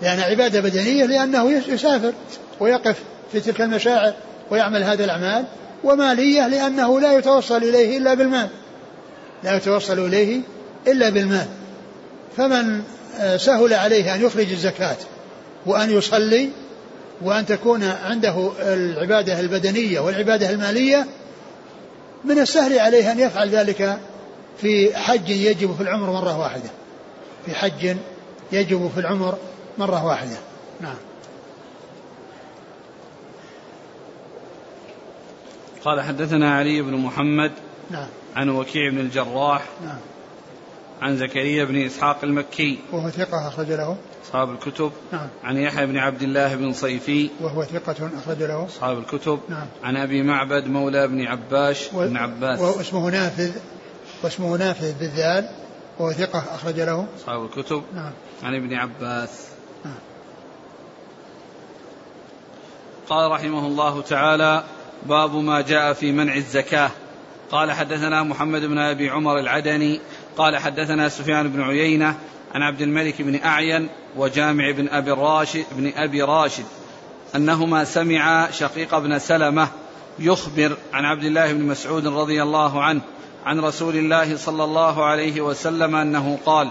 لأن 0.03 0.21
عبادة 0.21 0.61
بدنية 0.61 1.05
لأنه 1.05 1.51
يسافر 1.69 2.13
ويقف 2.61 2.97
في 3.33 3.41
تلك 3.41 3.61
المشاعر 3.61 4.15
ويعمل 4.51 4.83
هذه 4.83 5.05
الأعمال 5.05 5.45
ومالية 5.85 6.49
لأنه 6.49 7.01
لا 7.01 7.19
يتوصل 7.19 7.57
إليه 7.57 7.99
إلا 7.99 8.15
بالمال. 8.15 8.49
لا 9.45 9.57
يتوصل 9.57 9.99
إليه 9.99 10.41
إلا 10.87 11.09
بالمال. 11.09 11.47
فمن 12.37 12.83
آه، 13.21 13.37
سهل 13.37 13.75
عليه 13.75 14.15
أن 14.15 14.23
يخرج 14.23 14.51
الزكاة 14.51 14.97
وأن 15.67 15.91
يصلي 15.91 16.51
وأن 17.23 17.47
تكون 17.47 17.85
عنده 17.85 18.51
العبادة 18.61 19.41
البدنية 19.41 20.01
والعبادة 20.01 20.51
المالية 20.51 21.07
من 22.25 22.39
السهل 22.39 22.79
عليه 22.79 23.13
أن 23.13 23.21
يفعل 23.21 23.49
ذلك 23.49 23.99
في 24.61 24.97
حج 24.97 25.29
يجب 25.29 25.77
في 25.77 25.83
العمر 25.83 26.11
مرة 26.11 26.39
واحدة. 26.39 26.71
في 27.47 27.55
حج 27.55 27.97
يجب 28.53 28.91
في 28.95 29.01
العمر 29.01 29.39
مرة 29.79 30.07
واحدة. 30.07 30.37
نعم. 30.81 31.10
قال 35.85 36.01
حدثنا 36.01 36.55
علي 36.55 36.83
بن 36.83 36.97
محمد 36.97 37.53
نعم. 37.91 38.07
عن 38.37 38.49
وكيع 38.49 38.91
بن 38.91 38.99
الجراح 38.99 39.63
نعم. 39.85 39.99
عن 41.03 41.17
زكريا 41.17 41.65
بن 41.65 41.77
إسحاق 41.87 42.19
المكي. 42.23 42.79
وهو 42.93 43.11
ثقة 43.11 43.49
أخرج 43.49 43.73
له. 43.73 43.97
أصحاب 44.25 44.51
الكتب. 44.51 44.93
نعم. 45.13 45.29
عن 45.45 45.57
يحيى 45.57 45.87
بن 45.87 45.97
عبد 45.97 46.23
الله 46.23 46.55
بن 46.55 46.73
صيفي. 46.73 47.31
وهو 47.41 47.65
ثقة 47.65 48.11
أخرج 48.19 48.43
له. 48.43 48.65
أصحاب 48.65 48.99
الكتب. 48.99 49.41
نعم. 49.49 49.67
عن 49.83 49.97
أبي 49.97 50.23
معبد 50.23 50.67
مولى 50.67 51.09
بن 51.09 51.27
عباش 51.27 51.89
و... 51.95 52.09
بن 52.09 52.17
عباس. 52.17 52.61
واسمه 52.61 53.11
نافذ. 53.11 53.51
واسمه 54.23 54.57
نافذ 54.57 54.99
بالذال 54.99 55.49
وهو 55.99 56.13
ثقة 56.13 56.39
أخرج 56.55 56.81
له. 56.81 57.07
أصحاب 57.17 57.45
الكتب. 57.45 57.83
نعم. 57.95 58.13
عن 58.43 58.55
ابن 58.55 58.75
عباس. 58.75 59.49
نعم. 59.85 59.95
قال 63.09 63.31
رحمه 63.31 63.67
الله 63.67 64.03
تعالى 64.03 64.65
باب 65.07 65.35
ما 65.35 65.61
جاء 65.61 65.93
في 65.93 66.13
منع 66.13 66.35
الزكاة. 66.35 66.91
قال 67.51 67.73
حدثنا 67.73 68.23
محمد 68.23 68.65
بن 68.65 68.79
أبي 68.79 69.11
عمر 69.11 69.39
العدني 69.39 70.01
قال 70.37 70.57
حدثنا 70.57 71.09
سفيان 71.09 71.49
بن 71.49 71.63
عيينة 71.63 72.17
عن 72.55 72.63
عبد 72.63 72.81
الملك 72.81 73.23
بن 73.23 73.41
أعين 73.45 73.89
وجامع 74.17 74.71
بن 74.71 74.89
أبي 74.89 75.11
راشد 75.11 75.65
بن 75.73 75.93
أبي 75.97 76.23
راشد 76.23 76.65
أنهما 77.37 77.85
سمعا 77.85 78.51
شقيق 78.51 78.99
بن 78.99 79.19
سلمة 79.19 79.69
يخبر 80.19 80.77
عن 80.93 81.05
عبد 81.05 81.25
الله 81.25 81.53
بن 81.53 81.63
مسعود 81.65 82.07
رضي 82.07 82.43
الله 82.43 82.83
عنه 82.83 83.01
عن 83.45 83.61
رسول 83.61 83.97
الله 83.97 84.37
صلى 84.37 84.65
الله 84.65 85.05
عليه 85.05 85.41
وسلم 85.41 85.97
أنه 85.97 86.39
قال 86.47 86.71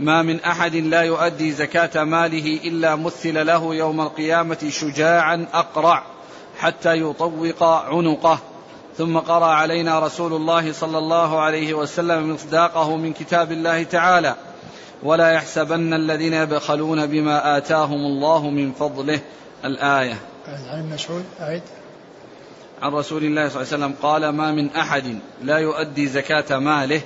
ما 0.00 0.22
من 0.22 0.40
أحد 0.40 0.76
لا 0.76 1.02
يؤدي 1.02 1.52
زكاة 1.52 2.04
ماله 2.04 2.60
إلا 2.64 2.96
مثل 2.96 3.46
له 3.46 3.74
يوم 3.74 4.00
القيامة 4.00 4.68
شجاعا 4.70 5.46
أقرع 5.52 6.13
حتى 6.58 7.00
يطوق 7.00 7.62
عنقه. 7.62 8.38
ثم 8.98 9.18
قرأ 9.18 9.46
علينا 9.46 10.00
رسول 10.00 10.32
الله 10.32 10.72
صلى 10.72 10.98
الله 10.98 11.40
عليه 11.40 11.74
وسلم 11.74 12.34
مصداقه 12.34 12.96
من 12.96 13.12
كتاب 13.12 13.52
الله 13.52 13.82
تعالى. 13.82 14.34
ولا 15.02 15.30
يحسبن 15.30 15.94
الذين 15.94 16.34
يبخلون 16.34 17.06
بما 17.06 17.56
آتاهم 17.56 18.00
الله 18.06 18.50
من 18.50 18.72
فضله. 18.72 19.20
الآية. 19.64 20.18
عن 20.46 20.90
مسعود 20.90 21.24
أعد. 21.40 21.62
عن 22.82 22.92
رسول 22.92 23.24
الله 23.24 23.48
صلى 23.48 23.62
الله 23.62 23.72
عليه 23.72 23.84
وسلم 23.84 23.94
قال 24.02 24.28
ما 24.28 24.52
من 24.52 24.70
أحد 24.70 25.18
لا 25.42 25.58
يؤدي 25.58 26.08
زكاة 26.08 26.58
ماله 26.58 27.00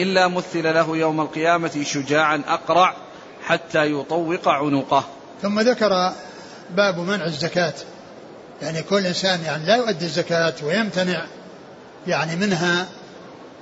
إلا 0.00 0.28
مثل 0.28 0.74
له 0.74 0.96
يوم 0.96 1.20
القيامة 1.20 1.82
شجاعا 1.82 2.42
أقرع 2.48 2.96
حتى 3.46 3.92
يطوق 3.92 4.48
عنقه. 4.48 5.04
ثم 5.42 5.60
ذكر 5.60 6.12
باب 6.70 6.98
منع 6.98 7.24
الزكاة. 7.24 7.74
يعني 8.62 8.82
كل 8.82 9.06
إنسان 9.06 9.40
يعني 9.44 9.66
لا 9.66 9.76
يؤدي 9.76 10.04
الزكاة 10.04 10.54
ويمتنع 10.62 11.24
يعني 12.06 12.36
منها 12.36 12.86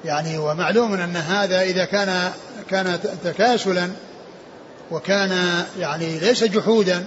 يعني 0.05 0.39
ومعلوم 0.39 0.95
أن 0.95 1.17
هذا 1.17 1.63
إذا 1.63 1.85
كان 1.85 2.33
كان 2.71 2.99
تكاسلا 3.25 3.91
وكان 4.91 5.65
يعني 5.79 6.19
ليس 6.19 6.45
جحودا 6.45 7.05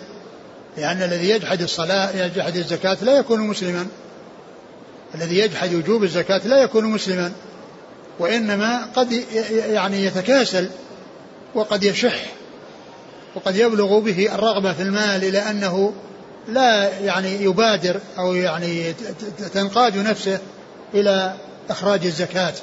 لأن 0.78 1.02
الذي 1.02 1.30
يجحد 1.30 1.62
الصلاة 1.62 2.26
يجحد 2.26 2.56
الزكاة 2.56 2.98
لا 3.02 3.18
يكون 3.18 3.40
مسلما. 3.40 3.88
الذي 5.16 5.40
يجحد 5.40 5.74
وجوب 5.74 6.04
الزكاة 6.04 6.48
لا 6.48 6.58
يكون 6.58 6.86
مسلما. 6.86 7.32
وإنما 8.20 8.86
قد 8.96 9.12
يعني 9.70 10.06
يتكاسل 10.06 10.70
وقد 11.56 11.84
يشح 11.84 12.26
وقد 13.36 13.56
يبلغ 13.56 14.00
به 14.00 14.36
الرغبة 14.36 14.74
في 14.74 14.82
المال 14.82 15.24
إلى 15.24 15.40
أنه 15.40 15.94
لا 16.48 17.00
يعني 17.00 17.44
يبادر 17.44 18.00
أو 18.18 18.34
يعني 18.34 18.94
تنقاد 19.54 19.98
نفسه 19.98 20.40
إلى 20.94 21.34
إخراج 21.70 22.06
الزكاة. 22.06 22.54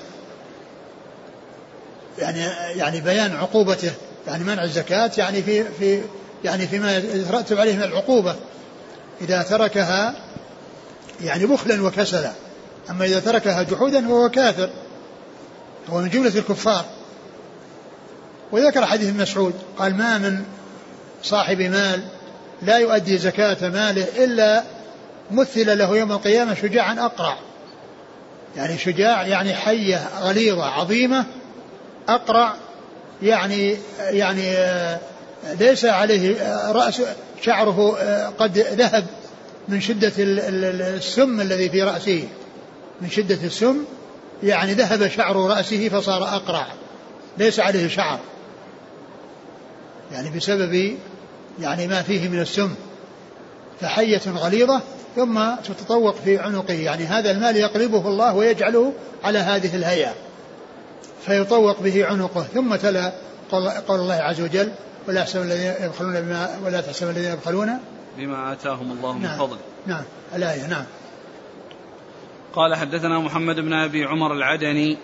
يعني 2.19 2.41
يعني 2.79 3.01
بيان 3.01 3.37
عقوبته. 3.37 3.93
يعني 4.27 4.45
منع 4.45 4.65
الزكاة 4.65 5.11
يعني 5.19 5.43
في 5.43 5.65
في 5.79 6.03
يعني 6.45 6.67
فيما 6.67 6.97
يترتب 6.97 7.59
عليه 7.59 7.77
من 7.77 7.83
العقوبة. 7.83 8.37
إذا 9.21 9.43
تركها 9.43 10.15
يعني 11.21 11.47
بخلا 11.47 11.83
وكسلا. 11.83 12.33
أما 12.91 13.05
إذا 13.05 13.21
تركها 13.21 13.63
جحودا 13.63 14.09
فهو 14.09 14.29
كافر. 14.29 14.71
هو 15.91 15.99
من 15.99 16.09
جملة 16.09 16.39
الكفار. 16.39 16.85
وذكر 18.53 18.87
حديث 18.87 19.15
مسعود 19.15 19.55
قال 19.79 19.97
ما 19.97 20.19
من 20.19 20.45
صاحب 21.23 21.61
مال 21.61 22.03
لا 22.63 22.79
يؤدي 22.79 23.19
زكاة 23.19 23.69
ماله 23.69 24.25
إلا 24.25 24.63
مثل 25.31 25.79
له 25.79 25.97
يوم 25.97 26.13
القيامة 26.13 26.55
شجاعا 26.55 27.07
أقرع. 27.07 27.37
يعني 28.57 28.79
شجاع 28.79 29.27
يعني 29.27 29.55
حية 29.55 30.09
غليظة 30.21 30.65
عظيمة 30.65 31.25
أقرع 32.09 32.55
يعني 33.23 33.77
يعني 33.99 34.51
آه، 34.51 34.99
ليس 35.61 35.85
عليه 35.85 36.37
آه، 36.41 36.73
رأس 36.73 37.03
شعره 37.43 37.97
آه، 37.99 38.29
قد 38.29 38.59
ذهب 38.59 39.07
من 39.69 39.81
شدة 39.81 40.13
السم 40.19 41.41
الذي 41.41 41.69
في 41.69 41.83
رأسه. 41.83 42.29
من 43.01 43.11
شدة 43.11 43.39
السم 43.45 43.85
يعني 44.43 44.75
ذهب 44.75 45.09
شعر 45.09 45.37
رأسه 45.37 45.89
فصار 45.89 46.23
أقرع. 46.23 46.67
ليس 47.39 47.61
عليه 47.61 47.89
شعر. 47.89 48.19
يعني 50.13 50.31
بسبب 50.31 50.97
يعني 51.61 51.87
ما 51.87 52.03
فيه 52.03 52.29
من 52.29 52.41
السم 52.41 52.75
فحية 53.81 54.31
غليظة 54.31 54.81
ثم 55.17 55.55
تتطوق 55.65 56.15
في 56.15 56.39
عنقه. 56.39 56.75
يعني 56.75 57.05
هذا 57.05 57.31
المال 57.31 57.57
يقلبه 57.57 58.09
الله 58.09 58.35
ويجعله 58.35 58.93
على 59.25 59.39
هذه 59.39 59.77
الهيئة 59.77 60.15
فيطوق 61.27 61.81
به 61.81 62.07
عنقه. 62.07 62.43
ثم 62.43 62.77
تلا 62.77 63.13
قول 63.89 64.01
الله 64.01 64.15
عز 64.15 64.41
وجل 64.41 64.73
ولا 65.09 65.21
يحسب 65.21 65.43
الذين 65.43 65.73
يبخلون 65.81 66.21
بما 66.21 66.59
ولا 66.65 66.81
تحسب 66.81 67.11
الذين 67.11 67.33
يبخلون 67.33 67.79
بما 68.19 68.53
آتاهم 68.53 68.93
الله 68.93 69.13
من 69.13 69.23
نعم. 69.23 69.39
فضله 69.39 69.59
نعم. 69.87 70.05
الآية 70.35 70.67
نعم. 70.67 70.85
قال 72.55 72.75
حدثنا 72.75 73.19
محمد 73.19 73.57
بن 73.61 73.73
أبي 73.73 74.05
عمر 74.05 74.33
العدني. 74.33 74.99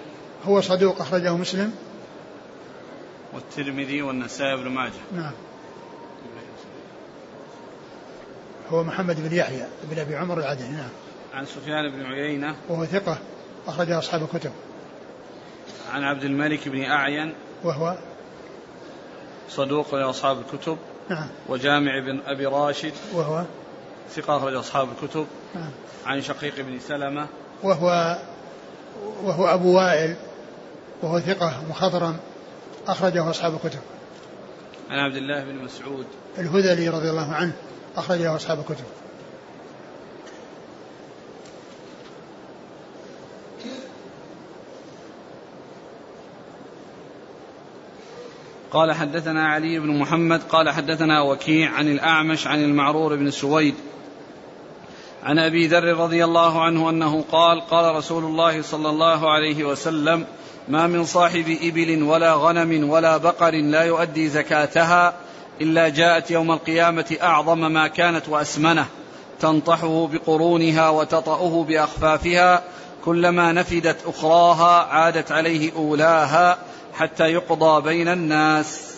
هو 0.45 0.61
صدوق 0.61 1.01
أخرجه 1.01 1.37
مسلم. 1.37 1.73
والترمذي 3.35 4.03
والنسائي 4.03 4.57
بن 4.57 4.69
ماجه. 4.69 4.93
نعم. 5.17 5.33
هو 8.71 8.83
محمد 8.83 9.29
بن 9.29 9.37
يحيى 9.37 9.67
بن 9.91 9.99
أبي 9.99 10.17
عمر 10.17 10.39
العدني 10.39 10.69
نعم. 10.69 10.89
عن 11.35 11.47
سفيان 11.47 11.91
بن 11.91 12.07
عيينة. 12.07 12.57
وهو 12.69 12.85
ثقة 12.85 13.19
اخرج 13.67 13.91
أصحاب 13.91 14.23
الكتب. 14.23 14.53
عن 15.93 16.05
عبد 16.05 16.25
الملك 16.25 16.69
بن 16.69 16.85
أعين. 16.85 17.35
وهو 17.65 17.97
صدوق 19.49 19.95
لأصحاب 19.95 20.39
الكتب. 20.39 20.79
نعم. 21.09 21.29
وجامع 21.49 21.99
بن 21.99 22.21
أبي 22.27 22.47
راشد. 22.47 22.93
وهو 23.15 23.45
ثقة 24.11 24.37
أخرج 24.37 24.55
أصحاب 24.55 24.89
الكتب. 24.91 25.27
نعم. 25.55 25.71
عن 26.07 26.23
شقيق 26.23 26.55
بن 26.61 26.79
سلمة. 26.89 27.27
وهو 27.63 28.19
وهو 29.23 29.47
أبو 29.47 29.77
وائل. 29.77 30.17
وهو 31.03 31.21
ثقة 31.21 31.63
مخضرم 31.71 32.17
أخرجه 32.87 33.31
أصحاب 33.31 33.55
الكتب. 33.55 33.81
عن 34.91 34.99
عبد 34.99 35.17
الله 35.17 35.45
بن 35.45 35.55
مسعود. 35.55 36.07
الهذلي 36.39 36.89
رضي 36.89 37.11
الله 37.11 37.33
عنه. 37.33 37.53
أخرج 37.97 38.19
له 38.19 38.37
أصحاب 38.37 38.59
الكتب. 38.59 38.85
قال 48.73 48.93
حدثنا 48.93 49.49
علي 49.49 49.79
بن 49.79 49.99
محمد 49.99 50.43
قال 50.43 50.71
حدثنا 50.71 51.23
وكيع 51.23 51.71
عن 51.71 51.89
الأعمش 51.89 52.47
عن 52.47 52.65
المعرور 52.65 53.17
بن 53.17 53.31
سويد. 53.31 53.75
عن 55.23 55.39
أبي 55.39 55.67
ذر 55.67 55.97
رضي 55.97 56.25
الله 56.25 56.63
عنه 56.63 56.91
أنه 56.91 57.25
قال 57.33 57.61
قال 57.61 57.95
رسول 57.95 58.25
الله 58.25 58.63
صلى 58.63 58.89
الله 58.91 59.31
عليه 59.31 59.65
وسلم 59.65 60.27
ما 60.69 60.87
من 60.87 61.05
صاحب 61.05 61.59
إبل 61.63 62.03
ولا 62.03 62.35
غنم 62.35 62.91
ولا 62.91 63.17
بقر 63.17 63.55
لا 63.55 63.83
يؤدي 63.83 64.29
زكاتها 64.29 65.15
إلا 65.61 65.89
جاءت 65.89 66.31
يوم 66.31 66.51
القيامة 66.53 67.17
أعظم 67.23 67.73
ما 67.73 67.89
كانت 67.89 68.29
وأسمنه 68.29 68.87
تنطحه 69.41 70.07
بقرونها 70.07 70.89
وتطأه 70.89 71.65
بأخفافها 71.65 72.63
كلما 73.05 73.53
نفدت 73.53 73.97
أخراها 74.07 74.85
عادت 74.85 75.33
عليه 75.33 75.73
أولاها 75.77 76.59
حتى 76.95 77.25
يقضى 77.25 77.83
بين 77.83 78.09
الناس. 78.09 78.95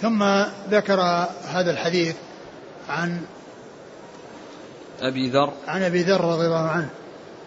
ثم 0.00 0.24
ذكر 0.70 1.00
هذا 1.48 1.70
الحديث 1.70 2.16
عن 2.88 3.20
أبي 5.00 5.28
ذر. 5.28 5.52
عن 5.68 5.82
أبي 5.82 6.02
ذر 6.02 6.20
رضي 6.20 6.46
الله 6.46 6.68
عنه 6.68 6.90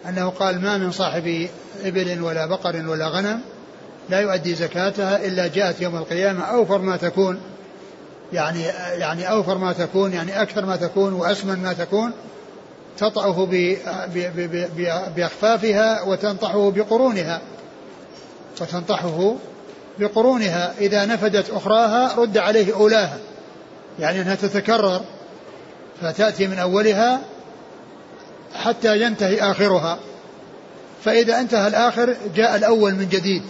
أنه 0.08 0.30
قال 0.30 0.60
ما 0.60 0.78
من 0.78 0.90
صاحب 0.90 1.48
إبل 1.84 2.22
ولا 2.22 2.46
بقر 2.46 2.88
ولا 2.88 3.08
غنم 3.08 3.40
لا 4.08 4.20
يؤدي 4.20 4.54
زكاتها 4.54 5.26
إلا 5.26 5.46
جاءت 5.46 5.80
يوم 5.82 5.96
القيامة 5.96 6.44
أوفر 6.44 6.78
ما 6.78 6.96
تكون 6.96 7.40
يعني 8.32 8.62
يعني 8.98 9.30
أوفر 9.30 9.58
ما 9.58 9.72
تكون 9.72 10.12
يعني 10.12 10.42
أكثر 10.42 10.66
ما 10.66 10.76
تكون 10.76 11.12
وأسمن 11.12 11.62
ما 11.62 11.72
تكون 11.72 12.12
تطأه 12.98 13.48
بأخفافها 15.16 16.02
وتنطحه 16.02 16.70
بقرونها. 16.70 17.40
وتنطحه 18.60 19.34
بقرونها. 19.98 20.74
إذا 20.78 21.04
نفدت 21.04 21.50
أخراها 21.50 22.14
رد 22.14 22.38
عليه 22.38 22.74
أولاها. 22.74 23.18
يعني 23.98 24.20
أنها 24.20 24.34
تتكرر. 24.34 25.00
فتأتي 26.00 26.46
من 26.46 26.58
أولها 26.58 27.20
حتى 28.54 29.02
ينتهي 29.02 29.50
آخرها. 29.50 29.98
فإذا 31.04 31.40
انتهى 31.40 31.68
الآخر 31.68 32.16
جاء 32.34 32.56
الأول 32.56 32.94
من 32.94 33.08
جديد. 33.08 33.42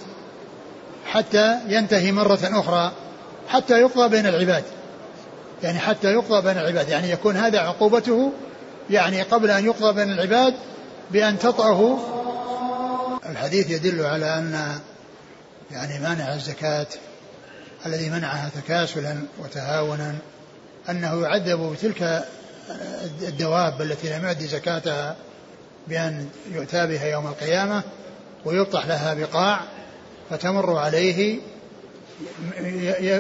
حتى 1.06 1.56
ينتهي 1.68 2.12
مرة 2.12 2.38
أخرى. 2.42 2.92
حتى 3.49 3.80
يقضى 3.80 4.09
بين 4.09 4.26
العباد. 4.26 4.64
يعني 5.62 5.78
حتى 5.78 6.12
يقضى 6.12 6.42
بين 6.42 6.59
العباد. 6.59 6.88
يعني 6.88 7.11
يكون 7.11 7.36
هذا 7.36 7.59
عقوبته 7.59 8.32
يعني 8.90 9.22
قبل 9.22 9.51
أن 9.51 9.64
يقضى 9.64 9.92
بين 9.94 10.12
العباد 10.12 10.55
بأن 11.11 11.38
تطأه. 11.38 11.99
الحديث 13.28 13.70
يدل 13.70 14.07
على 14.07 14.38
أن 14.38 14.78
يعني 15.70 15.99
مانع 15.99 16.34
الزكاة 16.34 16.86
الذي 17.86 18.11
منعها 18.11 18.51
تكاسلا 18.57 19.18
وتهاونا 19.38 20.14
أنه 20.90 21.22
يعذب 21.22 21.72
بتلك 21.72 22.24
الدواب 23.22 23.82
التي 23.82 24.18
لم 24.18 24.24
يؤدي 24.24 24.46
زكاتها 24.46 25.16
بأن 25.88 26.28
يؤتى 26.53 26.86
بها 26.86 27.07
يوم 27.07 27.26
القيامة 27.26 27.82
ويبطح 28.44 28.86
لها 28.86 29.14
بقاع 29.14 29.61
فتمر 30.30 30.76
عليه 30.76 31.40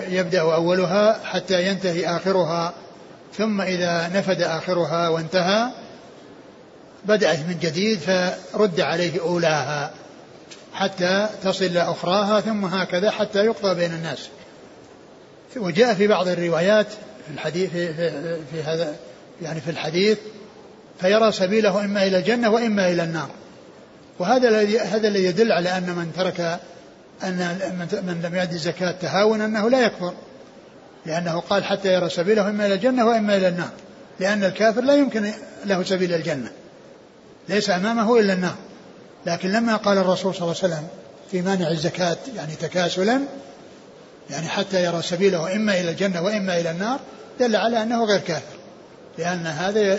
يبدأ 0.08 0.40
أولها 0.40 1.20
حتى 1.24 1.68
ينتهي 1.68 2.06
آخرها 2.06 2.74
ثم 3.36 3.60
إذا 3.60 4.10
نفد 4.14 4.42
آخرها 4.42 5.08
وانتهى 5.08 5.68
بدأت 7.04 7.38
من 7.38 7.58
جديد 7.62 7.98
فرد 7.98 8.80
عليه 8.80 9.20
أولاها 9.20 9.90
حتى 10.72 11.28
تصل 11.44 11.76
أخراها 11.76 12.40
ثم 12.40 12.64
هكذا 12.64 13.10
حتى 13.10 13.44
يقضى 13.44 13.74
بين 13.74 13.92
الناس. 13.92 14.28
وجاء 15.56 15.94
في 15.94 16.06
بعض 16.06 16.28
الروايات 16.28 16.86
في 17.26 17.34
الحديث 17.34 17.70
في, 17.70 17.92
في 18.52 18.62
هذا 18.62 18.96
يعني 19.42 19.60
في 19.60 19.70
الحديث 19.70 20.18
فيرى 21.00 21.32
سبيله 21.32 21.84
إما 21.84 22.06
إلى 22.06 22.18
الجنة 22.18 22.50
وإما 22.50 22.90
إلى 22.90 23.02
النار. 23.02 23.28
وهذا 24.18 24.48
الذي 24.48 24.78
هذا 24.78 25.08
الذي 25.08 25.24
يدل 25.24 25.52
على 25.52 25.78
أن 25.78 25.82
من 25.82 26.12
ترك 26.16 26.60
أن 27.22 27.36
من 27.92 28.20
لم 28.22 28.34
يؤدي 28.34 28.54
الزكاة 28.54 28.90
تهاونا 28.90 29.44
أنه 29.44 29.70
لا 29.70 29.80
يكفر. 29.80 30.14
لأنه 31.06 31.40
قال 31.40 31.64
حتى 31.64 31.92
يرى 31.92 32.10
سبيله 32.10 32.50
إما 32.50 32.66
إلى 32.66 32.74
الجنة 32.74 33.06
وإما 33.06 33.36
إلى 33.36 33.48
النار. 33.48 33.70
لأن 34.20 34.44
الكافر 34.44 34.80
لا 34.80 34.94
يمكن 34.94 35.32
له 35.64 35.82
سبيل 35.82 36.14
الجنة. 36.14 36.50
ليس 37.48 37.70
أمامه 37.70 38.18
إلا 38.18 38.32
النار. 38.32 38.54
لكن 39.26 39.52
لما 39.52 39.76
قال 39.76 39.98
الرسول 39.98 40.34
صلى 40.34 40.42
الله 40.42 40.56
عليه 40.62 40.74
وسلم 40.74 40.88
في 41.30 41.42
مانع 41.42 41.70
الزكاة 41.70 42.16
يعني 42.36 42.54
تكاسلا 42.54 43.20
يعني 44.30 44.48
حتى 44.48 44.84
يرى 44.84 45.02
سبيله 45.02 45.56
إما 45.56 45.80
إلى 45.80 45.90
الجنة 45.90 46.22
وإما 46.22 46.60
إلى 46.60 46.70
النار 46.70 47.00
دل 47.40 47.56
على 47.56 47.82
أنه 47.82 48.04
غير 48.04 48.20
كافر. 48.20 48.56
لأن 49.18 49.46
هذا 49.46 49.98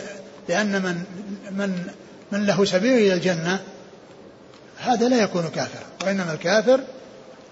لأن 0.50 0.82
من 0.82 1.04
من 1.52 1.84
من 2.32 2.46
له 2.46 2.66
سبيل 2.66 2.94
إلى 2.94 3.14
الجنة 3.14 3.60
هذا 4.80 5.10
لا 5.10 5.24
يكون 5.24 5.48
كافرا. 5.56 5.86
وإنما 6.06 6.34
الكافر 6.34 6.80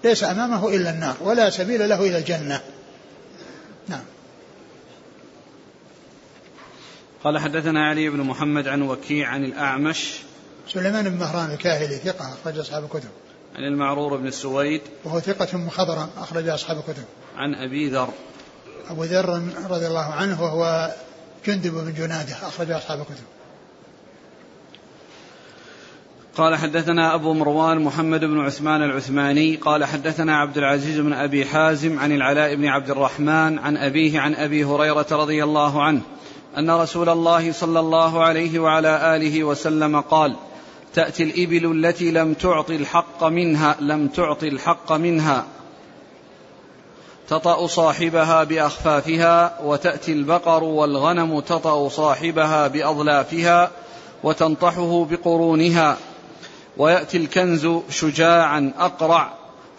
ليس 0.04 0.24
أمامه 0.24 0.68
إلا 0.68 0.90
النار 0.90 1.16
ولا 1.20 1.50
سبيل 1.50 1.88
له 1.88 2.00
إلى 2.00 2.18
الجنة. 2.18 2.60
نعم. 3.88 4.04
قال 7.24 7.38
حدثنا 7.38 7.88
علي 7.88 8.10
بن 8.10 8.20
محمد 8.20 8.68
عن 8.68 8.82
وكيع 8.82 9.28
عن 9.28 9.44
الأعمش. 9.44 10.14
سليمان 10.72 11.08
بن 11.08 11.18
مهران 11.18 11.50
الكاهلي 11.50 11.96
ثقة 11.96 12.34
أخرج 12.34 12.58
أصحاب 12.58 12.84
الكتب. 12.84 13.08
عن 13.56 13.64
المعرور 13.64 14.16
بن 14.16 14.26
السويد. 14.26 14.80
وهو 15.04 15.20
ثقة 15.20 15.58
مخضرا 15.58 16.10
أخرج 16.16 16.48
أصحاب 16.48 16.78
الكتب. 16.78 17.04
عن 17.36 17.54
أبي 17.54 17.88
ذر. 17.90 18.08
أبو 18.90 19.04
ذر 19.04 19.42
رضي 19.70 19.86
الله 19.86 20.12
عنه 20.12 20.42
وهو 20.42 20.94
جندب 21.46 21.72
بن 21.72 21.94
جنادة 21.94 22.34
أخرج 22.34 22.70
أصحاب 22.70 23.00
الكتب. 23.00 23.24
قال 26.38 26.56
حدثنا 26.56 27.14
أبو 27.14 27.32
مروان 27.32 27.80
محمد 27.80 28.24
بن 28.24 28.40
عثمان 28.40 28.82
العثماني 28.82 29.56
قال 29.56 29.84
حدثنا 29.84 30.36
عبد 30.36 30.58
العزيز 30.58 31.00
بن 31.00 31.12
أبي 31.12 31.44
حازم 31.44 31.98
عن 31.98 32.12
العلاء 32.12 32.54
بن 32.54 32.66
عبد 32.66 32.90
الرحمن 32.90 33.58
عن 33.58 33.76
أبيه 33.76 34.20
عن 34.20 34.34
أبي 34.34 34.64
هريرة 34.64 35.06
رضي 35.12 35.44
الله 35.44 35.82
عنه 35.82 36.00
أن 36.58 36.70
رسول 36.70 37.08
الله 37.08 37.52
صلى 37.52 37.80
الله 37.80 38.22
عليه 38.22 38.58
وعلى 38.58 39.16
آله 39.16 39.44
وسلم 39.44 40.00
قال 40.00 40.36
تأتي 40.94 41.22
الإبل 41.22 41.86
التي 41.86 42.10
لم 42.10 42.34
تعطي 42.34 42.76
الحق 42.76 43.24
منها 43.24 43.76
لم 43.80 44.08
تعطي 44.08 44.48
الحق 44.48 44.92
منها. 44.92 45.44
تطأ 47.28 47.66
صاحبها 47.66 48.44
بأخفافها 48.44 49.58
وتأتي 49.64 50.12
البقر 50.12 50.64
والغنم 50.64 51.40
تطأ 51.40 51.88
صاحبها 51.88 52.68
بأظلافها 52.68 53.70
وتنطحه 54.22 55.06
بقرونها. 55.10 55.96
ويأتي 56.78 57.16
الكنز 57.16 57.68
شجاعا 57.90 58.72
أقرع 58.78 59.32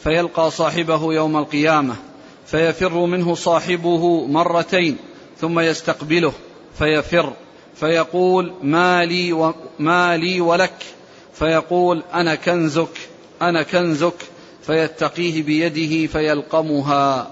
فيلقى 0.04 0.52
صاحبه 0.52 1.14
يوم 1.14 1.38
القيامة 1.38 1.96
فيفر 2.46 3.06
منه 3.06 3.36
صاحبه 3.36 4.28
مرتين 4.28 4.98
ثم 5.42 5.60
يستقبله 5.60 6.34
فيفر 6.78 7.34
فيقول 7.76 8.54
ما 8.64 9.06
لي, 9.06 9.34
و 9.34 9.54
ما 9.80 10.18
لي 10.18 10.42
ولك 10.42 10.84
فيقول 11.34 12.04
أنا 12.14 12.36
كنزك 12.36 13.10
أنا 13.42 13.64
كنزك 13.64 14.16
فيتقيه 14.66 15.44
بيده 15.44 16.08
فيلقمها. 16.08 17.28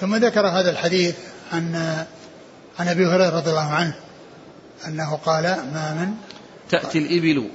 ثم 0.00 0.16
ذكر 0.16 0.40
هذا 0.40 0.70
الحديث 0.70 1.16
عن 1.52 1.74
عن 2.78 2.88
أبي 2.88 3.06
هريرة 3.06 3.36
رضي 3.36 3.50
الله 3.50 3.70
عنه 3.70 3.94
أنه 4.86 5.16
قال 5.16 5.42
ما 5.44 5.94
من؟ 5.94 6.14
تأتي 6.70 6.98
الإبل 6.98 7.50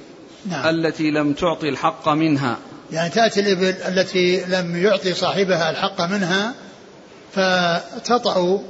نعم. 0.50 0.68
التي 0.68 1.10
لم 1.10 1.32
تعطي 1.32 1.68
الحق 1.68 2.08
منها. 2.08 2.56
يعني 2.92 3.10
تأتي 3.10 3.40
الإبل 3.40 3.74
التي 3.88 4.44
لم 4.48 4.76
يعطي 4.76 5.14
صاحبها 5.14 5.70
الحق 5.70 6.00
منها 6.00 6.54
فتطأ 7.32 8.60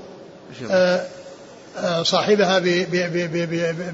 آه، 0.71 1.07
آه، 1.79 2.03
صاحبها 2.03 2.59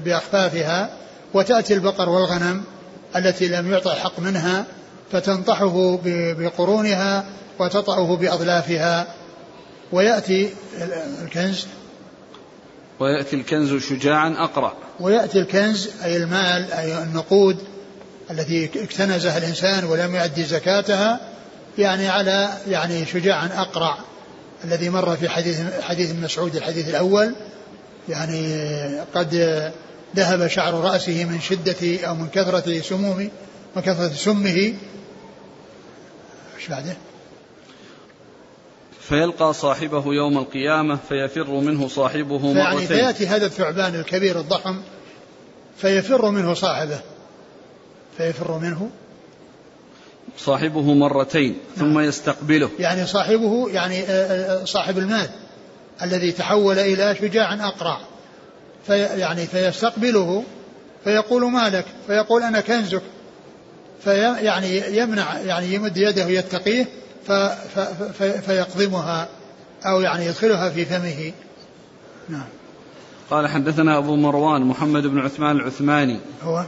بأخفافها 0.05 0.89
وتأتي 1.33 1.73
البقر 1.73 2.09
والغنم 2.09 2.63
التي 3.15 3.47
لم 3.47 3.71
يعطى 3.71 3.91
الحق 3.93 4.19
منها 4.19 4.65
فتنطحه 5.11 5.99
بقرونها 6.33 7.25
وتطأه 7.59 8.17
بأضلافها 8.17 9.07
ويأتي 9.91 10.49
الكنز. 11.23 11.67
ويأتي 12.99 13.35
الكنز 13.35 13.75
شجاعا 13.75 14.35
أقرع 14.37 14.73
ويأتي 14.99 15.39
الكنز 15.39 15.89
أي 16.03 16.17
المال 16.17 16.73
أي 16.73 17.03
النقود 17.03 17.57
التي 18.31 18.69
اكتنزها 18.83 19.37
الإنسان 19.37 19.83
ولم 19.85 20.15
يؤدي 20.15 20.43
زكاتها 20.43 21.19
يعني 21.77 22.09
على 22.09 22.49
يعني 22.67 23.05
شجاعا 23.05 23.49
أقرع 23.55 23.97
الذي 24.63 24.89
مر 24.89 25.15
في 25.15 25.29
حديث 25.29 25.61
حديث 25.81 26.15
مسعود 26.15 26.55
الحديث 26.55 26.89
الأول 26.89 27.35
يعني 28.09 28.59
قد 29.15 29.33
ذهب 30.15 30.47
شعر 30.47 30.73
رأسه 30.73 31.25
من 31.25 31.41
شدة 31.41 32.07
أو 32.07 32.15
من 32.15 32.27
كثرة 32.27 32.81
سموم 32.81 33.29
وكثرة 33.75 34.09
سمه. 34.09 34.73
إيش 36.57 36.67
بعده؟ 36.69 36.97
فيلقى 39.01 39.53
صاحبه 39.53 40.13
يوم 40.13 40.37
القيامة 40.37 40.99
فيفر 41.09 41.51
منه 41.51 41.87
صاحبه 41.87 42.39
مرتين. 42.39 42.57
يعني 42.57 42.87
فيأتي 42.87 43.27
هذا 43.27 43.45
الثعبان 43.45 43.95
الكبير 43.95 44.39
الضخم 44.39 44.81
فيفر 45.77 46.29
منه 46.31 46.53
صاحبه. 46.53 46.99
فيفر 48.17 48.57
منه؟ 48.57 48.89
صاحبه 50.37 50.93
مرتين 50.93 51.57
ثم 51.77 51.99
يستقبله. 51.99 52.69
يعني 52.79 53.05
صاحبه 53.05 53.69
يعني 53.69 54.03
آه، 54.03 54.61
آه، 54.61 54.65
صاحب 54.65 54.97
المال 54.97 55.29
الذي 56.01 56.31
تحول 56.31 56.79
إلى 56.79 57.15
شجاع 57.15 57.67
أقرع. 57.67 57.99
في 58.87 58.97
يعني 58.97 59.47
فيستقبله 59.47 60.43
فيقول 61.03 61.51
ما 61.51 61.69
لك 61.69 61.85
فيقول 62.07 62.43
أنا 62.43 62.61
كنزك. 62.61 63.01
في 64.03 64.13
يعني 64.41 64.97
يمنع 64.97 65.39
يعني 65.39 65.73
يمد 65.73 65.97
يده 65.97 66.25
يتقيه 66.25 66.87
فيقضمها 68.45 69.27
أو 69.85 70.01
يعني 70.01 70.25
يدخلها 70.25 70.69
في 70.69 70.85
فمه. 70.85 71.31
نعم. 72.29 72.47
قال 73.31 73.47
حدثنا 73.47 73.97
أبو 73.97 74.15
مروان 74.15 74.61
محمد 74.61 75.07
بن 75.07 75.19
عثمان 75.19 75.55
العثماني. 75.55 76.19
هو؟ 76.43 76.63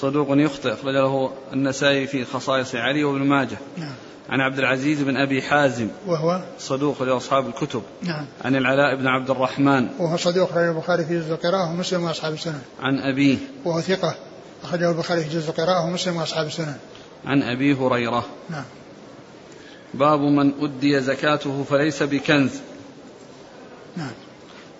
صدوق 0.00 0.28
يخطئ. 0.30 0.72
أخرج 0.72 0.94
له 0.94 1.32
النسائي 1.52 2.06
في 2.06 2.24
خصائص 2.24 2.74
علي 2.74 3.04
وابن 3.04 3.22
ماجه. 3.22 3.58
نعم. 3.76 3.94
عن 4.28 4.40
عبد 4.40 4.58
العزيز 4.58 5.02
بن 5.02 5.16
أبي 5.16 5.42
حازم. 5.42 5.88
وهو؟ 6.06 6.40
صدوق 6.58 7.02
لأصحاب 7.02 7.48
الكتب. 7.48 7.82
نعم. 8.02 8.26
عن 8.44 8.56
العلاء 8.56 8.96
بن 8.96 9.06
عبد 9.06 9.30
الرحمن. 9.30 9.88
وهو 9.98 10.16
صدوق 10.16 10.50
أخرج 10.50 10.64
البخاري 10.64 11.04
في 11.04 11.18
جزء 11.18 11.32
القراءة 11.32 11.70
ومسلم 11.70 12.04
وأصحاب 12.04 12.32
السنن. 12.32 12.62
عن 12.80 12.98
أبيه. 12.98 13.38
وهو 13.64 13.80
ثقة 13.80 14.14
أخرجه 14.64 14.90
البخاري 14.90 15.24
في 15.24 15.28
جزء 15.28 15.48
القراءة 15.50 15.86
ومسلم 15.86 16.16
وأصحاب 16.16 16.46
السنن. 16.46 16.76
عن 17.26 17.42
أبي 17.42 17.74
هريرة. 17.74 18.26
نعم. 18.50 18.64
باب 19.94 20.20
من 20.20 20.52
أدي 20.60 21.00
زكاته 21.00 21.64
فليس 21.70 22.02
بكنز. 22.02 22.60
نعم. 23.96 24.12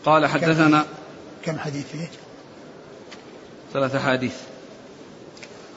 قال 0.04 0.26
حدثنا 0.26 0.84
كم 1.42 1.58
حديث؟ 1.58 1.86
فيه؟ 1.86 2.10
ثلاث 3.72 3.94
أحاديث 3.94 4.34